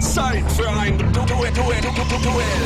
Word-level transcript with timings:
Zeit 0.00 0.44
für 0.52 0.68
ein 0.68 0.96
Du- 0.98 1.04
Du- 1.04 1.20
Du- 1.20 1.24
Duell. 1.26 1.80
Du- 1.80 1.88
Du- 1.88 2.16
Du- 2.16 2.22
Duell. 2.22 2.62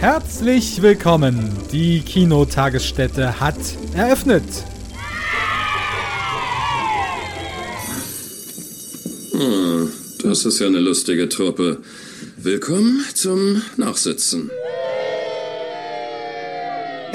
Herzlich 0.00 0.82
willkommen. 0.82 1.52
Die 1.72 2.00
Kinotagesstätte 2.00 3.40
hat 3.40 3.56
eröffnet. 3.94 4.44
Das 10.22 10.44
ist 10.44 10.58
ja 10.58 10.66
eine 10.66 10.80
lustige 10.80 11.28
Truppe. 11.28 11.78
Willkommen 12.36 13.04
zum 13.14 13.62
Nachsitzen. 13.76 14.50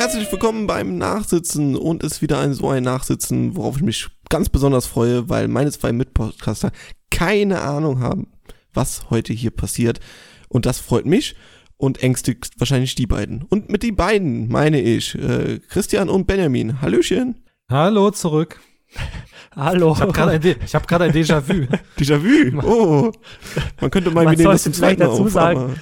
Herzlich 0.09 0.31
willkommen 0.31 0.65
beim 0.65 0.97
Nachsitzen 0.97 1.75
und 1.75 2.03
es 2.03 2.13
ist 2.13 2.21
wieder 2.23 2.39
ein 2.39 2.55
so 2.55 2.67
ein 2.69 2.81
Nachsitzen, 2.81 3.55
worauf 3.55 3.75
ich 3.75 3.83
mich 3.83 4.07
ganz 4.27 4.49
besonders 4.49 4.87
freue, 4.87 5.29
weil 5.29 5.47
meine 5.47 5.71
zwei 5.71 5.91
Mitpodcaster 5.91 6.71
keine 7.11 7.61
Ahnung 7.61 7.99
haben, 7.99 8.25
was 8.73 9.11
heute 9.11 9.33
hier 9.33 9.51
passiert. 9.51 9.99
Und 10.47 10.65
das 10.65 10.79
freut 10.79 11.05
mich 11.05 11.35
und 11.77 12.01
ängstigt 12.01 12.53
wahrscheinlich 12.57 12.95
die 12.95 13.05
beiden. 13.05 13.43
Und 13.43 13.69
mit 13.69 13.83
die 13.83 13.91
beiden 13.91 14.47
meine 14.47 14.81
ich 14.81 15.13
äh, 15.13 15.59
Christian 15.69 16.09
und 16.09 16.25
Benjamin. 16.25 16.81
Hallöchen. 16.81 17.43
Hallo 17.69 18.09
zurück. 18.09 18.59
Hallo. 19.55 19.93
Ich 19.93 20.01
habe 20.01 20.11
gerade 20.11 20.31
ein, 20.31 20.41
De- 20.41 20.55
hab 20.73 20.87
grad 20.87 21.03
ein 21.03 21.11
Déjà-vu. 21.11 21.67
Déjà-vu. 21.99 22.67
Oh. 22.67 23.11
Man 23.79 23.91
könnte 23.91 24.09
meinen, 24.09 24.25
Man 24.25 24.39
wir 24.39 24.43
nehmen 24.43 24.53
das 24.53 24.63
sollte 24.63 24.63
zum 24.63 24.73
zweiten 24.73 25.01
vielleicht 25.03 25.11
Mal 25.11 25.17
dazu 25.17 25.23
auf, 25.25 25.31
sagen, 25.31 25.81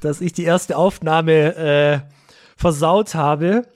dass 0.00 0.22
ich 0.22 0.32
die 0.32 0.44
erste 0.44 0.74
Aufnahme 0.78 1.54
äh, 1.56 2.17
versaut 2.58 3.14
habe, 3.14 3.66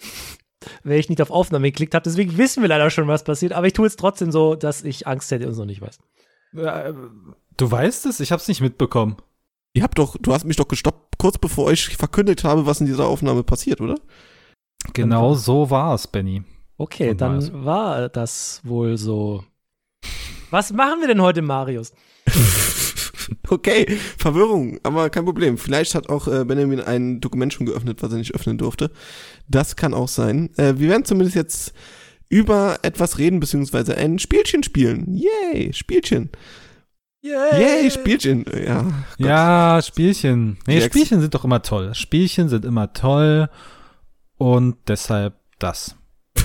weil 0.84 0.98
ich 0.98 1.08
nicht 1.08 1.22
auf 1.22 1.30
Aufnahme 1.30 1.70
geklickt 1.70 1.94
habe. 1.94 2.02
Deswegen 2.04 2.36
wissen 2.36 2.60
wir 2.62 2.68
leider 2.68 2.90
schon, 2.90 3.08
was 3.08 3.24
passiert. 3.24 3.52
Aber 3.54 3.66
ich 3.66 3.72
tue 3.72 3.86
es 3.86 3.96
trotzdem 3.96 4.30
so, 4.30 4.54
dass 4.54 4.84
ich 4.84 5.06
Angst 5.06 5.30
hätte 5.30 5.46
und 5.48 5.54
so 5.54 5.64
nicht 5.64 5.80
weiß. 5.80 5.98
Äh, 6.56 6.92
Du 7.56 7.70
weißt 7.70 8.06
es? 8.06 8.18
Ich 8.20 8.32
hab's 8.32 8.48
nicht 8.48 8.60
mitbekommen. 8.62 9.16
Ihr 9.74 9.82
habt 9.82 9.98
doch, 9.98 10.16
du 10.18 10.32
hast 10.34 10.44
mich 10.44 10.56
doch 10.56 10.68
gestoppt, 10.68 11.18
kurz 11.18 11.38
bevor 11.38 11.70
ich 11.70 11.96
verkündet 11.96 12.44
habe, 12.44 12.64
was 12.66 12.80
in 12.80 12.86
dieser 12.86 13.06
Aufnahme 13.06 13.42
passiert, 13.42 13.80
oder? 13.80 13.96
Genau 14.94 15.34
so 15.34 15.70
war's, 15.70 16.06
Benny. 16.06 16.42
Okay, 16.78 17.10
Und 17.10 17.20
dann 17.20 17.34
war's. 17.36 17.52
war 17.52 18.08
das 18.08 18.60
wohl 18.64 18.96
so. 18.96 19.44
Was 20.50 20.72
machen 20.72 21.00
wir 21.00 21.08
denn 21.08 21.20
heute, 21.22 21.42
Marius? 21.42 21.92
Okay, 23.48 23.86
Verwirrung, 24.18 24.78
aber 24.82 25.10
kein 25.10 25.24
Problem. 25.24 25.58
Vielleicht 25.58 25.94
hat 25.94 26.08
auch 26.08 26.26
äh, 26.28 26.44
Benjamin 26.44 26.80
ein 26.80 27.20
Dokument 27.20 27.52
schon 27.52 27.66
geöffnet, 27.66 28.02
was 28.02 28.12
er 28.12 28.18
nicht 28.18 28.34
öffnen 28.34 28.58
durfte. 28.58 28.90
Das 29.48 29.76
kann 29.76 29.94
auch 29.94 30.08
sein. 30.08 30.50
Äh, 30.56 30.74
wir 30.78 30.88
werden 30.88 31.04
zumindest 31.04 31.36
jetzt 31.36 31.72
über 32.28 32.78
etwas 32.82 33.18
reden, 33.18 33.40
beziehungsweise 33.40 33.96
ein 33.96 34.18
Spielchen 34.18 34.62
spielen. 34.62 35.06
Yay, 35.14 35.72
Spielchen. 35.74 36.30
Yay, 37.24 37.90
Spielchen. 37.90 38.44
Ja, 38.66 38.82
Gott. 38.82 38.92
Ja, 39.18 39.80
Spielchen. 39.82 40.58
Nee, 40.66 40.78
Die 40.78 40.82
Ex- 40.82 40.86
Spielchen 40.86 41.20
sind 41.20 41.34
doch 41.34 41.44
immer 41.44 41.62
toll. 41.62 41.94
Spielchen 41.94 42.48
sind 42.48 42.64
immer 42.64 42.92
toll. 42.94 43.48
Und 44.38 44.76
deshalb 44.88 45.34
das. 45.58 45.94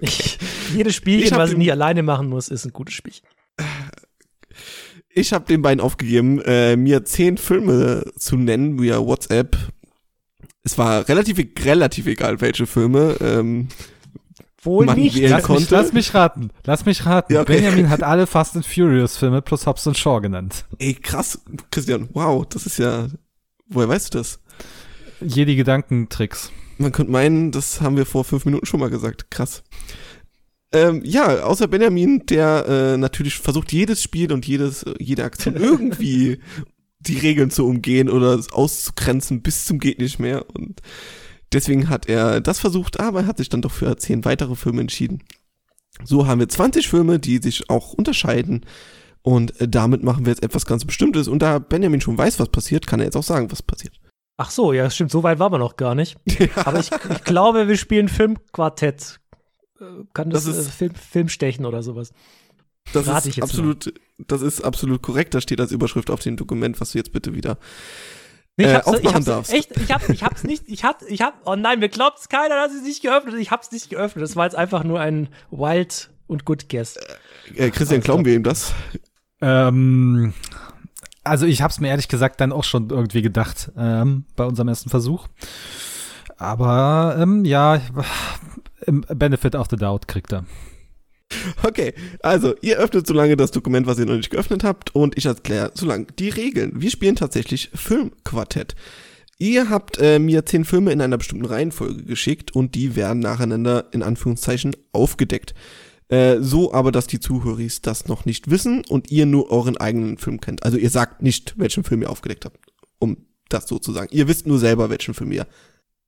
Ich, 0.00 0.38
jedes 0.74 0.94
Spielchen, 0.94 1.36
was 1.38 1.50
ich 1.52 1.56
nie 1.56 1.70
alleine 1.70 2.02
machen 2.02 2.28
muss, 2.28 2.48
ist 2.48 2.64
ein 2.66 2.72
gutes 2.72 2.94
Spielchen. 2.94 3.26
Ich 5.10 5.32
habe 5.32 5.46
den 5.46 5.62
beiden 5.62 5.80
aufgegeben, 5.80 6.40
äh, 6.42 6.76
mir 6.76 7.04
zehn 7.04 7.38
Filme 7.38 8.04
zu 8.16 8.36
nennen 8.36 8.80
via 8.80 8.98
WhatsApp. 8.98 9.56
Es 10.62 10.76
war 10.78 11.08
relativ, 11.08 11.38
relativ 11.64 12.06
egal, 12.06 12.40
welche 12.40 12.66
Filme. 12.66 13.16
Ähm, 13.20 13.68
Wohl 14.62 14.86
Mann, 14.86 14.98
nicht. 14.98 15.16
er- 15.16 15.30
Lass 15.30 15.38
mich, 15.38 15.46
konnte. 15.46 15.74
lass 15.74 15.92
mich 15.92 16.14
raten. 16.14 16.50
Lass 16.64 16.84
mich 16.84 17.06
raten. 17.06 17.32
Ja, 17.32 17.42
okay. 17.42 17.54
Benjamin 17.54 17.88
hat 17.90 18.02
alle 18.02 18.26
Fast 18.26 18.56
and 18.56 18.66
Furious 18.66 19.16
Filme 19.16 19.40
plus 19.40 19.66
Hobbs 19.66 19.86
und 19.86 19.96
Shaw 19.96 20.20
genannt. 20.20 20.66
ey, 20.78 20.94
krass, 20.94 21.40
Christian, 21.70 22.08
wow, 22.12 22.44
das 22.46 22.66
ist 22.66 22.78
ja. 22.78 23.06
Woher 23.68 23.88
weißt 23.88 24.12
du 24.14 24.18
das? 24.18 24.40
Jedi 25.20 25.56
Gedankentricks. 25.56 26.50
Man 26.76 26.92
könnte 26.92 27.12
meinen, 27.12 27.50
das 27.50 27.80
haben 27.80 27.96
wir 27.96 28.04
vor 28.06 28.24
fünf 28.24 28.44
Minuten 28.44 28.66
schon 28.66 28.80
mal 28.80 28.90
gesagt. 28.90 29.30
Krass. 29.30 29.62
Ähm, 30.72 31.02
ja, 31.04 31.44
außer 31.44 31.66
Benjamin, 31.66 32.26
der 32.26 32.66
äh, 32.68 32.96
natürlich 32.98 33.38
versucht, 33.38 33.72
jedes 33.72 34.02
Spiel 34.02 34.32
und 34.32 34.46
jedes, 34.46 34.84
jede 34.98 35.24
Aktion 35.24 35.56
irgendwie 35.56 36.40
die 37.00 37.18
Regeln 37.18 37.50
zu 37.50 37.66
umgehen 37.66 38.10
oder 38.10 38.40
auszugrenzen 38.52 39.42
bis 39.42 39.64
zum 39.64 39.78
geht 39.78 39.98
nicht 39.98 40.18
mehr. 40.18 40.44
Und 40.54 40.80
deswegen 41.52 41.88
hat 41.88 42.08
er 42.08 42.40
das 42.40 42.58
versucht, 42.58 43.00
aber 43.00 43.20
er 43.20 43.26
hat 43.26 43.38
sich 43.38 43.48
dann 43.48 43.62
doch 43.62 43.72
für 43.72 43.96
zehn 43.96 44.24
weitere 44.24 44.56
Filme 44.56 44.80
entschieden. 44.80 45.22
So 46.04 46.26
haben 46.26 46.40
wir 46.40 46.48
20 46.48 46.88
Filme, 46.88 47.18
die 47.18 47.38
sich 47.38 47.70
auch 47.70 47.92
unterscheiden. 47.94 48.66
Und 49.22 49.60
äh, 49.60 49.68
damit 49.68 50.02
machen 50.02 50.26
wir 50.26 50.32
jetzt 50.32 50.42
etwas 50.42 50.66
ganz 50.66 50.84
Bestimmtes. 50.84 51.28
Und 51.28 51.40
da 51.40 51.58
Benjamin 51.58 52.00
schon 52.00 52.18
weiß, 52.18 52.38
was 52.38 52.50
passiert, 52.50 52.86
kann 52.86 53.00
er 53.00 53.06
jetzt 53.06 53.16
auch 53.16 53.22
sagen, 53.22 53.50
was 53.50 53.62
passiert. 53.62 53.98
Ach 54.36 54.50
so, 54.50 54.72
ja, 54.72 54.88
stimmt, 54.88 55.10
so 55.10 55.24
weit 55.24 55.40
waren 55.40 55.52
wir 55.52 55.58
noch 55.58 55.76
gar 55.76 55.94
nicht. 55.94 56.16
Aber 56.64 56.78
ich, 56.78 56.90
ich 56.92 57.24
glaube, 57.24 57.66
wir 57.66 57.76
spielen 57.76 58.08
Filmquartett. 58.08 59.18
Äh, 59.80 60.04
Kann 60.14 60.30
das, 60.30 60.44
Das 60.44 60.56
ist- 60.56 60.68
äh, 60.68 60.70
Film, 60.70 60.94
Filmstechen 60.94 61.64
oder 61.66 61.82
sowas? 61.82 62.12
Das 62.92 63.06
Rate 63.06 63.18
ist 63.18 63.26
ich 63.26 63.36
jetzt 63.36 63.44
absolut, 63.44 63.92
das 64.18 64.40
ist 64.40 64.62
absolut 64.62 65.02
korrekt. 65.02 65.34
Da 65.34 65.40
steht 65.42 65.60
als 65.60 65.72
Überschrift 65.72 66.10
auf 66.10 66.20
dem 66.20 66.36
Dokument, 66.36 66.80
was 66.80 66.92
du 66.92 66.98
jetzt 66.98 67.12
bitte 67.12 67.34
wieder. 67.34 67.58
Nee, 68.56 68.64
ich 68.64 68.70
Äh, 68.70 68.74
hab's, 68.76 68.86
ich 68.86 68.94
aufmachen 68.94 69.14
hab's 69.16 69.24
darfst. 69.26 69.52
echt, 69.52 69.76
ich 69.76 69.92
hab, 69.92 70.08
ich 70.08 70.22
hab's 70.22 70.42
nicht, 70.44 70.64
ich 70.66 70.84
hab, 70.84 71.02
ich 71.06 71.20
hab, 71.20 71.34
oh 71.46 71.54
nein, 71.54 71.80
mir 71.80 71.90
glaubt's 71.90 72.28
keiner, 72.30 72.56
dass 72.56 72.72
ich 72.72 72.78
es 72.78 72.84
nicht 72.84 73.02
geöffnet 73.02 73.34
habe. 73.34 73.42
Ich 73.42 73.50
hab's 73.50 73.70
nicht 73.72 73.90
geöffnet. 73.90 74.22
Das 74.22 74.36
war 74.36 74.46
jetzt 74.46 74.56
einfach 74.56 74.84
nur 74.84 75.00
ein 75.00 75.28
Wild 75.50 76.10
und 76.26 76.44
Good 76.46 76.68
Guess. 76.70 76.96
Äh, 77.54 77.70
Christian, 77.70 77.96
Alles 77.98 78.04
glauben 78.04 78.24
wir 78.24 78.34
ihm 78.34 78.42
das? 78.42 78.72
Ähm, 79.42 80.32
also 81.24 81.44
ich 81.46 81.60
habe 81.62 81.70
es 81.70 81.78
mir 81.80 81.88
ehrlich 81.88 82.08
gesagt 82.08 82.40
dann 82.40 82.52
auch 82.52 82.64
schon 82.64 82.88
irgendwie 82.88 83.20
gedacht 83.22 83.70
ähm, 83.76 84.24
bei 84.34 84.44
unserem 84.44 84.68
ersten 84.68 84.88
Versuch. 84.88 85.28
Aber 86.38 87.16
ähm, 87.20 87.44
ja, 87.44 87.80
Benefit 88.90 89.54
of 89.54 89.68
the 89.70 89.76
Doubt 89.76 90.08
kriegt 90.08 90.32
er. 90.32 90.44
Okay, 91.62 91.92
also 92.20 92.54
ihr 92.62 92.78
öffnet 92.78 93.06
so 93.06 93.12
lange 93.12 93.36
das 93.36 93.50
Dokument, 93.50 93.86
was 93.86 93.98
ihr 93.98 94.06
noch 94.06 94.16
nicht 94.16 94.30
geöffnet 94.30 94.64
habt, 94.64 94.94
und 94.94 95.18
ich 95.18 95.26
erkläre 95.26 95.72
so 95.74 95.84
lange 95.84 96.06
die 96.18 96.30
Regeln. 96.30 96.72
Wir 96.80 96.90
spielen 96.90 97.16
tatsächlich 97.16 97.70
Filmquartett. 97.74 98.74
Ihr 99.38 99.70
habt 99.70 99.98
äh, 99.98 100.18
mir 100.18 100.46
zehn 100.46 100.64
Filme 100.64 100.90
in 100.90 101.00
einer 101.00 101.18
bestimmten 101.18 101.44
Reihenfolge 101.44 102.02
geschickt 102.02 102.56
und 102.56 102.74
die 102.74 102.96
werden 102.96 103.20
nacheinander 103.20 103.86
in 103.92 104.02
Anführungszeichen 104.02 104.74
aufgedeckt. 104.92 105.54
Äh, 106.08 106.38
so 106.40 106.72
aber, 106.72 106.90
dass 106.90 107.06
die 107.06 107.20
Zuhörer 107.20 107.62
das 107.82 108.08
noch 108.08 108.24
nicht 108.24 108.50
wissen 108.50 108.84
und 108.88 109.10
ihr 109.12 109.26
nur 109.26 109.50
euren 109.52 109.76
eigenen 109.76 110.18
Film 110.18 110.40
kennt. 110.40 110.64
Also 110.64 110.76
ihr 110.76 110.90
sagt 110.90 111.22
nicht, 111.22 111.54
welchen 111.56 111.84
Film 111.84 112.02
ihr 112.02 112.10
aufgedeckt 112.10 112.46
habt, 112.46 112.58
um 112.98 113.26
das 113.48 113.68
so 113.68 113.78
zu 113.78 113.92
sagen. 113.92 114.08
Ihr 114.10 114.26
wisst 114.26 114.46
nur 114.46 114.58
selber, 114.58 114.90
welchen 114.90 115.14
Film 115.14 115.30
ihr 115.30 115.46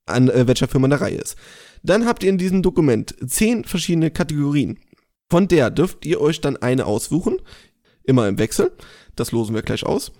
an 0.07 0.29
äh, 0.29 0.47
welcher 0.47 0.67
Film 0.67 0.83
an 0.83 0.89
der 0.89 1.01
Reihe 1.01 1.17
ist. 1.17 1.37
Dann 1.83 2.05
habt 2.05 2.23
ihr 2.23 2.29
in 2.29 2.37
diesem 2.37 2.61
Dokument 2.61 3.15
zehn 3.25 3.63
verschiedene 3.63 4.11
Kategorien. 4.11 4.79
Von 5.29 5.47
der 5.47 5.69
dürft 5.69 6.05
ihr 6.05 6.21
euch 6.21 6.41
dann 6.41 6.57
eine 6.57 6.85
aussuchen, 6.85 7.37
immer 8.03 8.27
im 8.27 8.37
Wechsel. 8.37 8.71
Das 9.15 9.31
losen 9.31 9.55
wir 9.55 9.61
gleich 9.61 9.85
aus. 9.85 10.11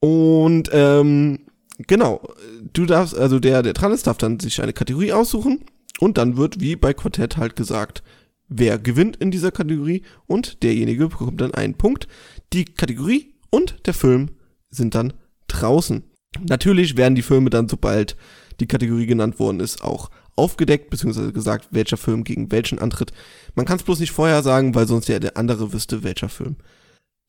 Und 0.00 0.70
ähm, 0.72 1.40
genau, 1.86 2.26
du 2.72 2.86
darfst, 2.86 3.16
also 3.16 3.38
der, 3.38 3.62
der 3.62 3.72
dran 3.72 3.92
ist, 3.92 4.06
darf 4.06 4.18
dann 4.18 4.40
sich 4.40 4.60
eine 4.62 4.72
Kategorie 4.72 5.12
aussuchen 5.12 5.64
und 6.00 6.18
dann 6.18 6.36
wird 6.36 6.60
wie 6.60 6.76
bei 6.76 6.92
Quartett 6.94 7.36
halt 7.36 7.56
gesagt, 7.56 8.02
wer 8.48 8.78
gewinnt 8.78 9.16
in 9.16 9.30
dieser 9.30 9.52
Kategorie 9.52 10.02
und 10.26 10.62
derjenige 10.62 11.08
bekommt 11.08 11.40
dann 11.40 11.54
einen 11.54 11.74
Punkt. 11.74 12.08
Die 12.52 12.64
Kategorie 12.64 13.34
und 13.50 13.86
der 13.86 13.94
Film 13.94 14.30
sind 14.70 14.94
dann 14.94 15.12
draußen. 15.46 16.02
Natürlich 16.40 16.96
werden 16.96 17.14
die 17.14 17.22
Filme 17.22 17.50
dann, 17.50 17.68
sobald 17.68 18.16
die 18.60 18.66
Kategorie 18.66 19.06
genannt 19.06 19.38
worden 19.38 19.60
ist, 19.60 19.82
auch 19.82 20.10
aufgedeckt, 20.36 20.90
beziehungsweise 20.90 21.32
gesagt, 21.32 21.68
welcher 21.70 21.96
Film 21.96 22.24
gegen 22.24 22.50
welchen 22.50 22.78
antritt. 22.78 23.12
Man 23.54 23.66
kann 23.66 23.76
es 23.76 23.82
bloß 23.82 24.00
nicht 24.00 24.12
vorher 24.12 24.42
sagen, 24.42 24.74
weil 24.74 24.86
sonst 24.86 25.08
ja 25.08 25.18
der 25.18 25.36
andere 25.36 25.72
wüsste, 25.72 26.02
welcher 26.02 26.28
Film 26.28 26.56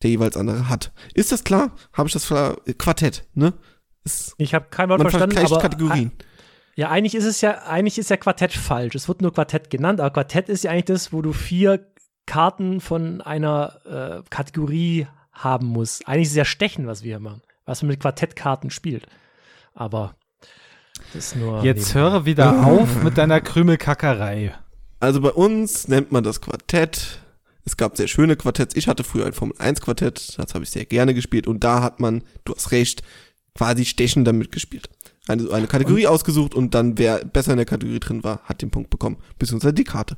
der 0.01 0.09
jeweils 0.09 0.37
andere 0.37 0.69
hat. 0.69 0.91
Ist 1.13 1.31
das 1.31 1.43
klar? 1.43 1.71
Habe 1.93 2.07
ich 2.07 2.13
das 2.13 2.27
klar? 2.27 2.57
Quartett, 2.77 3.25
ne? 3.33 3.53
Ist, 4.03 4.35
Ich 4.37 4.53
habe 4.53 4.67
kein 4.69 4.89
Wort 4.89 4.99
man 4.99 5.09
verstanden, 5.09 5.37
aber 5.37 5.59
Kategorien. 5.59 6.11
ja, 6.75 6.89
eigentlich 6.89 7.15
ist 7.15 7.23
es 7.23 7.41
ja, 7.41 7.63
eigentlich 7.63 7.97
ist 7.97 8.09
ja 8.09 8.17
Quartett 8.17 8.51
falsch. 8.51 8.95
Es 8.95 9.07
wird 9.07 9.21
nur 9.21 9.33
Quartett 9.33 9.69
genannt, 9.69 10.01
aber 10.01 10.11
Quartett 10.11 10.49
ist 10.49 10.65
ja 10.65 10.71
eigentlich 10.71 10.85
das, 10.85 11.13
wo 11.13 11.21
du 11.21 11.31
vier 11.31 11.87
Karten 12.25 12.81
von 12.81 13.21
einer 13.21 13.79
äh, 13.85 14.29
Kategorie 14.29 15.07
haben 15.31 15.67
musst. 15.67 16.07
Eigentlich 16.07 16.23
ist 16.27 16.31
es 16.31 16.37
ja 16.37 16.45
Stechen, 16.45 16.85
was 16.85 17.03
wir 17.03 17.11
hier 17.11 17.19
machen, 17.19 17.41
was 17.65 17.81
man 17.81 17.89
mit 17.89 17.99
Quartettkarten 17.99 18.69
spielt. 18.69 19.07
Aber. 19.73 20.15
Jetzt 21.13 21.35
nebenbei. 21.35 21.93
höre 21.93 22.25
wieder 22.25 22.65
auf 22.65 23.03
mit 23.03 23.17
deiner 23.17 23.41
Krümelkackerei. 23.41 24.53
Also 24.99 25.21
bei 25.21 25.31
uns 25.31 25.87
nennt 25.87 26.11
man 26.11 26.23
das 26.23 26.41
Quartett. 26.41 27.19
Es 27.65 27.77
gab 27.77 27.97
sehr 27.97 28.07
schöne 28.07 28.35
Quartetts. 28.35 28.75
Ich 28.75 28.87
hatte 28.87 29.03
früher 29.03 29.25
ein 29.25 29.33
Formel 29.33 29.55
1 29.57 29.81
Quartett, 29.81 30.37
das 30.37 30.53
habe 30.53 30.63
ich 30.63 30.69
sehr 30.69 30.85
gerne 30.85 31.13
gespielt 31.13 31.47
und 31.47 31.63
da 31.63 31.81
hat 31.81 31.99
man, 31.99 32.23
du 32.45 32.53
hast 32.53 32.71
recht, 32.71 33.03
quasi 33.55 33.85
Stechen 33.85 34.25
damit 34.25 34.51
gespielt. 34.51 34.89
Eine, 35.27 35.49
eine 35.51 35.67
Kategorie 35.67 36.07
ausgesucht 36.07 36.53
und 36.55 36.73
dann 36.73 36.97
wer 36.97 37.23
besser 37.23 37.51
in 37.51 37.57
der 37.57 37.65
Kategorie 37.65 37.99
drin 37.99 38.23
war, 38.23 38.41
hat 38.43 38.61
den 38.61 38.71
Punkt 38.71 38.89
bekommen, 38.89 39.17
beziehungsweise 39.39 39.73
die 39.73 39.85
Karte. 39.85 40.17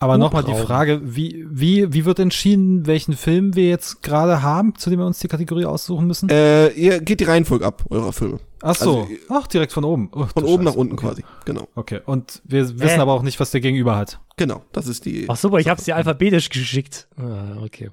Aber 0.00 0.18
nochmal 0.18 0.44
die. 0.44 0.54
Frage, 0.54 1.00
wie, 1.02 1.44
wie, 1.50 1.92
wie 1.92 2.04
wird 2.04 2.18
entschieden, 2.18 2.86
welchen 2.86 3.14
Film 3.14 3.54
wir 3.56 3.68
jetzt 3.68 4.02
gerade 4.02 4.42
haben, 4.42 4.74
zu 4.76 4.90
dem 4.90 4.98
wir 5.00 5.06
uns 5.06 5.18
die 5.18 5.28
Kategorie 5.28 5.64
aussuchen 5.64 6.06
müssen? 6.06 6.28
Äh, 6.28 6.68
ihr 6.70 7.00
geht 7.00 7.20
die 7.20 7.24
Reihenfolge 7.24 7.66
ab, 7.66 7.84
eurer 7.90 8.12
Filme. 8.12 8.38
Ach 8.62 8.74
so, 8.74 9.02
also, 9.02 9.08
ach, 9.28 9.46
direkt 9.46 9.72
von 9.72 9.84
oben. 9.84 10.10
Oh, 10.12 10.26
Von 10.26 10.44
oben 10.44 10.64
nach 10.64 10.72
Scheiße. 10.72 10.80
unten 10.80 10.94
okay. 10.94 11.06
quasi. 11.06 11.24
Genau. 11.44 11.68
Okay, 11.74 12.00
und 12.06 12.42
wir 12.44 12.68
wissen 12.80 12.98
Äh. 12.98 13.02
aber 13.02 13.12
auch 13.12 13.22
nicht, 13.22 13.38
was 13.38 13.50
der 13.50 13.60
Gegenüber 13.60 13.96
hat. 13.96 14.20
Genau. 14.36 14.62
Das 14.72 14.86
ist 14.86 15.04
die. 15.04 15.26
Ach 15.28 15.36
super, 15.36 15.58
ich 15.58 15.68
hab's 15.68 15.84
dir 15.84 15.96
alphabetisch 15.96 16.48
geschickt. 16.50 17.08
Ah, 17.16 17.60
okay. 17.62 17.90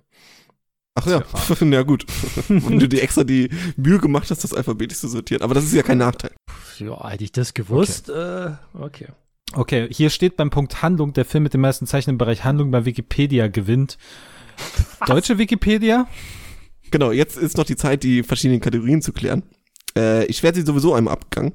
Ach 0.95 1.05
ja, 1.07 1.23
na 1.61 1.83
gut. 1.83 2.05
Wenn 2.47 2.79
du 2.79 2.87
dir 2.87 3.03
extra 3.03 3.23
die 3.23 3.49
Mühe 3.75 3.99
gemacht 3.99 4.31
hast, 4.31 4.43
das 4.43 4.53
alphabetisch 4.53 4.99
zu 4.99 5.07
sortieren. 5.07 5.43
Aber 5.43 5.53
das 5.53 5.65
ist 5.65 5.73
ja 5.73 5.83
kein 5.83 5.97
Nachteil. 5.97 6.31
Ja, 6.79 7.09
hätte 7.09 7.23
ich 7.23 7.31
das 7.31 7.53
gewusst. 7.53 8.09
Okay. 8.09 8.53
Äh, 8.75 8.81
okay. 8.81 9.07
Okay, 9.53 9.87
hier 9.91 10.09
steht 10.09 10.37
beim 10.37 10.49
Punkt 10.49 10.81
Handlung, 10.81 11.13
der 11.13 11.25
Film 11.25 11.43
mit 11.43 11.53
dem 11.53 11.61
meisten 11.61 11.85
Zeichen 11.87 12.09
im 12.11 12.17
Bereich 12.17 12.43
Handlung 12.43 12.71
bei 12.71 12.85
Wikipedia 12.85 13.47
gewinnt. 13.47 13.97
Deutsche 15.05 15.37
Wikipedia? 15.37 16.07
Genau, 16.91 17.11
jetzt 17.11 17.37
ist 17.37 17.57
noch 17.57 17.65
die 17.65 17.75
Zeit, 17.75 18.03
die 18.03 18.23
verschiedenen 18.23 18.61
Kategorien 18.61 19.01
zu 19.01 19.13
klären. 19.13 19.43
Äh, 19.97 20.25
ich 20.25 20.43
werde 20.43 20.59
sie 20.59 20.65
sowieso 20.65 20.93
einmal 20.93 21.13
abgegangen, 21.13 21.53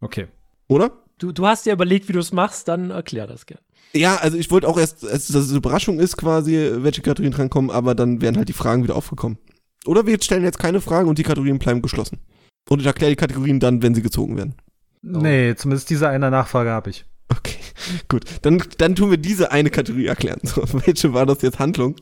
Okay. 0.00 0.26
oder? 0.68 0.92
Du, 1.18 1.32
du 1.32 1.46
hast 1.46 1.66
dir 1.66 1.72
überlegt, 1.72 2.08
wie 2.08 2.12
du 2.14 2.18
es 2.18 2.32
machst, 2.32 2.68
dann 2.68 2.90
erklär 2.90 3.26
das 3.26 3.46
gerne. 3.46 3.62
Ja, 3.92 4.16
also 4.16 4.38
ich 4.38 4.50
wollte 4.50 4.68
auch 4.68 4.78
erst, 4.78 5.02
dass 5.02 5.28
es 5.28 5.48
eine 5.48 5.58
Überraschung 5.58 5.98
ist 5.98 6.16
quasi, 6.16 6.70
welche 6.76 7.02
Kategorien 7.02 7.32
drankommen, 7.32 7.70
aber 7.70 7.94
dann 7.94 8.22
wären 8.22 8.36
halt 8.36 8.48
die 8.48 8.52
Fragen 8.54 8.82
wieder 8.84 8.96
aufgekommen. 8.96 9.38
Oder 9.86 10.06
wir 10.06 10.20
stellen 10.22 10.44
jetzt 10.44 10.58
keine 10.58 10.80
Fragen 10.80 11.08
und 11.08 11.18
die 11.18 11.22
Kategorien 11.22 11.58
bleiben 11.58 11.82
geschlossen. 11.82 12.18
Und 12.68 12.80
ich 12.80 12.86
erkläre 12.86 13.12
die 13.12 13.16
Kategorien 13.16 13.60
dann, 13.60 13.82
wenn 13.82 13.94
sie 13.94 14.02
gezogen 14.02 14.36
werden. 14.36 14.54
Nee, 15.02 15.54
zumindest 15.56 15.90
diese 15.90 16.08
eine 16.08 16.30
Nachfrage 16.30 16.70
habe 16.70 16.90
ich. 16.90 17.04
Okay, 17.30 17.58
gut. 18.08 18.24
Dann, 18.42 18.62
dann 18.78 18.94
tun 18.94 19.10
wir 19.10 19.18
diese 19.18 19.52
eine 19.52 19.70
Kategorie 19.70 20.06
erklären. 20.06 20.40
So, 20.42 20.62
welche 20.84 21.12
war 21.12 21.26
das 21.26 21.42
jetzt 21.42 21.58
Handlung? 21.58 21.96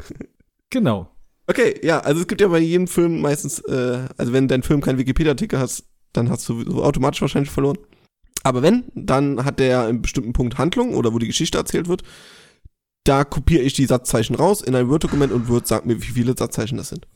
Genau. 0.70 1.10
Okay, 1.46 1.80
ja, 1.82 2.00
also 2.00 2.20
es 2.20 2.26
gibt 2.26 2.40
ja 2.40 2.48
bei 2.48 2.58
jedem 2.58 2.86
Film 2.86 3.20
meistens, 3.20 3.60
äh, 3.60 4.06
also 4.16 4.32
wenn 4.32 4.48
dein 4.48 4.62
Film 4.62 4.80
keinen 4.80 4.98
Wikipedia-Artikel 4.98 5.58
hast, 5.58 5.84
dann 6.12 6.30
hast 6.30 6.48
du 6.48 6.82
automatisch 6.82 7.22
wahrscheinlich 7.22 7.50
verloren. 7.50 7.78
Aber 8.42 8.62
wenn, 8.62 8.84
dann 8.94 9.44
hat 9.44 9.58
der 9.58 9.82
einen 9.82 10.02
bestimmten 10.02 10.32
Punkt 10.32 10.58
Handlung 10.58 10.94
oder 10.94 11.12
wo 11.12 11.18
die 11.18 11.26
Geschichte 11.26 11.58
erzählt 11.58 11.88
wird. 11.88 12.02
Da 13.04 13.24
kopiere 13.24 13.62
ich 13.62 13.72
die 13.72 13.86
Satzzeichen 13.86 14.36
raus 14.36 14.60
in 14.60 14.74
ein 14.74 14.88
Word-Dokument 14.88 15.32
und 15.32 15.48
Word 15.48 15.66
sagt 15.66 15.86
mir, 15.86 16.00
wie 16.02 16.12
viele 16.12 16.34
Satzzeichen 16.36 16.76
das 16.76 16.90
sind. 16.90 17.06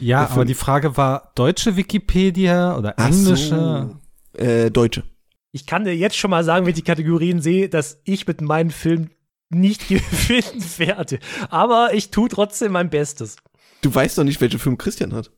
Ja, 0.00 0.26
aber 0.26 0.44
die 0.44 0.54
Frage 0.54 0.96
war 0.96 1.32
deutsche 1.34 1.76
Wikipedia 1.76 2.76
oder 2.76 2.98
englische? 2.98 3.96
so. 4.32 4.40
Äh, 4.42 4.70
Deutsche. 4.70 5.04
Ich 5.54 5.66
kann 5.66 5.84
dir 5.84 5.94
jetzt 5.96 6.16
schon 6.16 6.32
mal 6.32 6.42
sagen, 6.42 6.66
wenn 6.66 6.70
ich 6.70 6.80
die 6.80 6.82
Kategorien 6.82 7.40
sehe, 7.40 7.68
dass 7.68 8.00
ich 8.02 8.26
mit 8.26 8.40
meinem 8.40 8.70
Film 8.70 9.10
nicht 9.50 9.86
gewinnen 9.88 10.64
werde. 10.78 11.20
Aber 11.48 11.94
ich 11.94 12.10
tue 12.10 12.28
trotzdem 12.28 12.72
mein 12.72 12.90
Bestes. 12.90 13.36
Du 13.80 13.94
weißt 13.94 14.18
doch 14.18 14.24
nicht, 14.24 14.40
welchen 14.40 14.58
Film 14.58 14.78
Christian 14.78 15.14
hat. 15.14 15.30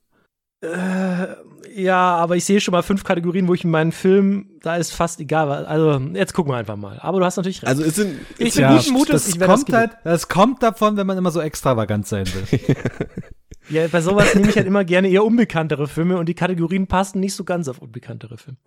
Äh, 0.61 1.27
ja, 1.75 2.15
aber 2.15 2.35
ich 2.35 2.45
sehe 2.45 2.59
schon 2.59 2.71
mal 2.71 2.81
fünf 2.81 3.03
Kategorien, 3.03 3.47
wo 3.47 3.53
ich 3.53 3.63
in 3.63 3.69
meinen 3.69 3.91
Film, 3.91 4.49
da 4.63 4.77
ist 4.77 4.91
fast 4.91 5.19
egal. 5.19 5.67
Also, 5.67 5.99
jetzt 6.15 6.33
gucken 6.33 6.51
wir 6.51 6.57
einfach 6.57 6.77
mal. 6.77 6.97
Aber 6.99 7.19
du 7.19 7.25
hast 7.25 7.37
natürlich 7.37 7.61
recht. 7.61 7.67
Also 7.67 7.83
es 7.83 7.95
sind, 7.95 8.19
Ich 8.39 8.47
es 8.47 8.55
bin 8.55 8.65
sind 8.65 8.75
guten 8.75 8.93
Mutes, 8.93 9.25
das, 9.25 9.27
ich 9.27 9.39
werde 9.39 9.53
das 9.53 9.65
kommt 9.65 9.77
halt, 9.77 9.91
das 10.03 10.27
kommt 10.27 10.63
davon, 10.63 10.97
wenn 10.97 11.05
man 11.05 11.19
immer 11.19 11.29
so 11.29 11.41
extravagant 11.41 12.07
sein 12.07 12.25
will. 12.25 12.59
ja, 13.69 13.87
bei 13.87 14.01
sowas 14.01 14.33
nehme 14.33 14.49
ich 14.49 14.55
halt 14.55 14.65
immer 14.65 14.83
gerne 14.83 15.09
eher 15.09 15.23
unbekanntere 15.23 15.87
Filme 15.87 16.17
und 16.17 16.27
die 16.27 16.33
Kategorien 16.33 16.87
passen 16.87 17.19
nicht 17.19 17.35
so 17.35 17.43
ganz 17.43 17.67
auf 17.67 17.77
unbekanntere 17.77 18.39
Filme. 18.39 18.57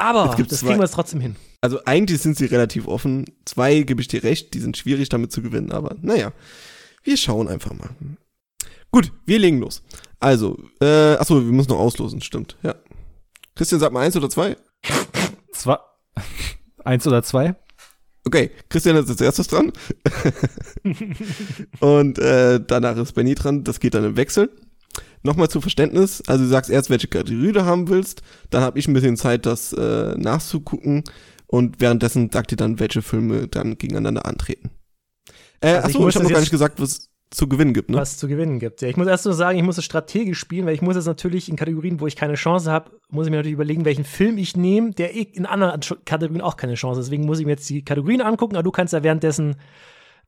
Aber 0.00 0.34
das 0.36 0.60
zwei- 0.60 0.66
kriegen 0.68 0.80
wir 0.80 0.84
jetzt 0.84 0.94
trotzdem 0.94 1.20
hin. 1.20 1.36
Also 1.60 1.78
eigentlich 1.84 2.22
sind 2.22 2.36
sie 2.36 2.46
relativ 2.46 2.86
offen. 2.86 3.26
Zwei 3.44 3.82
gebe 3.82 4.00
ich 4.00 4.08
dir 4.08 4.22
recht, 4.22 4.54
die 4.54 4.60
sind 4.60 4.76
schwierig 4.76 5.08
damit 5.10 5.30
zu 5.30 5.42
gewinnen, 5.42 5.72
aber 5.72 5.94
naja, 6.00 6.32
wir 7.04 7.16
schauen 7.16 7.48
einfach 7.48 7.72
mal. 7.74 7.90
Gut, 8.90 9.12
wir 9.26 9.38
legen 9.38 9.60
los. 9.60 9.82
Also, 10.18 10.58
äh, 10.80 11.14
achso, 11.14 11.36
wir 11.36 11.52
müssen 11.52 11.70
noch 11.70 11.78
auslosen, 11.78 12.20
stimmt, 12.22 12.56
ja. 12.62 12.74
Christian, 13.54 13.80
sag 13.80 13.92
mal 13.92 14.00
eins 14.06 14.16
oder 14.16 14.30
zwei? 14.30 14.56
Zwei, 15.52 15.76
eins 16.84 17.06
oder 17.06 17.22
zwei? 17.22 17.54
Okay, 18.26 18.50
Christian 18.68 18.96
ist 18.96 19.08
als 19.08 19.20
erstes 19.20 19.48
dran. 19.48 19.72
Und 21.80 22.18
äh, 22.18 22.60
danach 22.66 22.96
ist 22.96 23.12
Benny 23.14 23.34
dran, 23.34 23.64
das 23.64 23.80
geht 23.80 23.94
dann 23.94 24.04
im 24.04 24.16
Wechsel. 24.16 24.50
Nochmal 25.22 25.48
zu 25.48 25.60
Verständnis, 25.60 26.22
also 26.26 26.44
du 26.44 26.50
sagst 26.50 26.70
erst, 26.70 26.88
welche 26.88 27.08
Kategorie 27.08 27.52
du 27.52 27.64
haben 27.64 27.88
willst, 27.88 28.22
dann 28.48 28.62
habe 28.62 28.78
ich 28.78 28.88
ein 28.88 28.94
bisschen 28.94 29.16
Zeit, 29.16 29.44
das 29.44 29.72
äh, 29.72 30.14
nachzugucken 30.16 31.04
und 31.46 31.80
währenddessen 31.80 32.30
sagt 32.30 32.52
ihr 32.52 32.56
dann, 32.56 32.78
welche 32.80 33.02
Filme 33.02 33.48
dann 33.48 33.76
gegeneinander 33.76 34.24
antreten. 34.24 34.70
Äh, 35.60 35.68
Also 35.68 35.78
ich 35.78 35.84
achso, 35.84 36.00
muss 36.00 36.14
ich 36.14 36.16
habe 36.16 36.24
noch 36.24 36.32
gar 36.32 36.40
nicht 36.40 36.50
gesagt, 36.50 36.80
was 36.80 37.10
zu 37.30 37.48
gewinnen 37.48 37.74
gibt, 37.74 37.90
ne? 37.90 37.96
was 37.96 38.18
zu 38.18 38.26
gewinnen 38.26 38.58
gibt. 38.58 38.82
Ja, 38.82 38.88
ich 38.88 38.96
muss 38.96 39.06
erst 39.06 39.24
nur 39.24 39.34
sagen, 39.34 39.56
ich 39.56 39.64
muss 39.64 39.78
es 39.78 39.84
strategisch 39.84 40.38
spielen, 40.38 40.66
weil 40.66 40.74
ich 40.74 40.82
muss 40.82 40.96
jetzt 40.96 41.06
natürlich 41.06 41.48
in 41.48 41.56
Kategorien, 41.56 42.00
wo 42.00 42.06
ich 42.06 42.16
keine 42.16 42.34
Chance 42.34 42.70
habe, 42.70 42.90
muss 43.08 43.26
ich 43.26 43.30
mir 43.30 43.36
natürlich 43.36 43.54
überlegen, 43.54 43.84
welchen 43.84 44.04
Film 44.04 44.36
ich 44.36 44.56
nehme, 44.56 44.90
der 44.92 45.14
eh 45.14 45.22
in 45.22 45.46
anderen 45.46 45.80
Kategorien 46.04 46.40
auch 46.42 46.56
keine 46.56 46.74
Chance 46.74 46.98
hat. 46.98 47.06
Deswegen 47.06 47.26
muss 47.26 47.38
ich 47.38 47.46
mir 47.46 47.52
jetzt 47.52 47.68
die 47.70 47.84
Kategorien 47.84 48.20
angucken, 48.20 48.56
aber 48.56 48.64
du 48.64 48.72
kannst 48.72 48.92
ja 48.92 49.04
währenddessen 49.04 49.56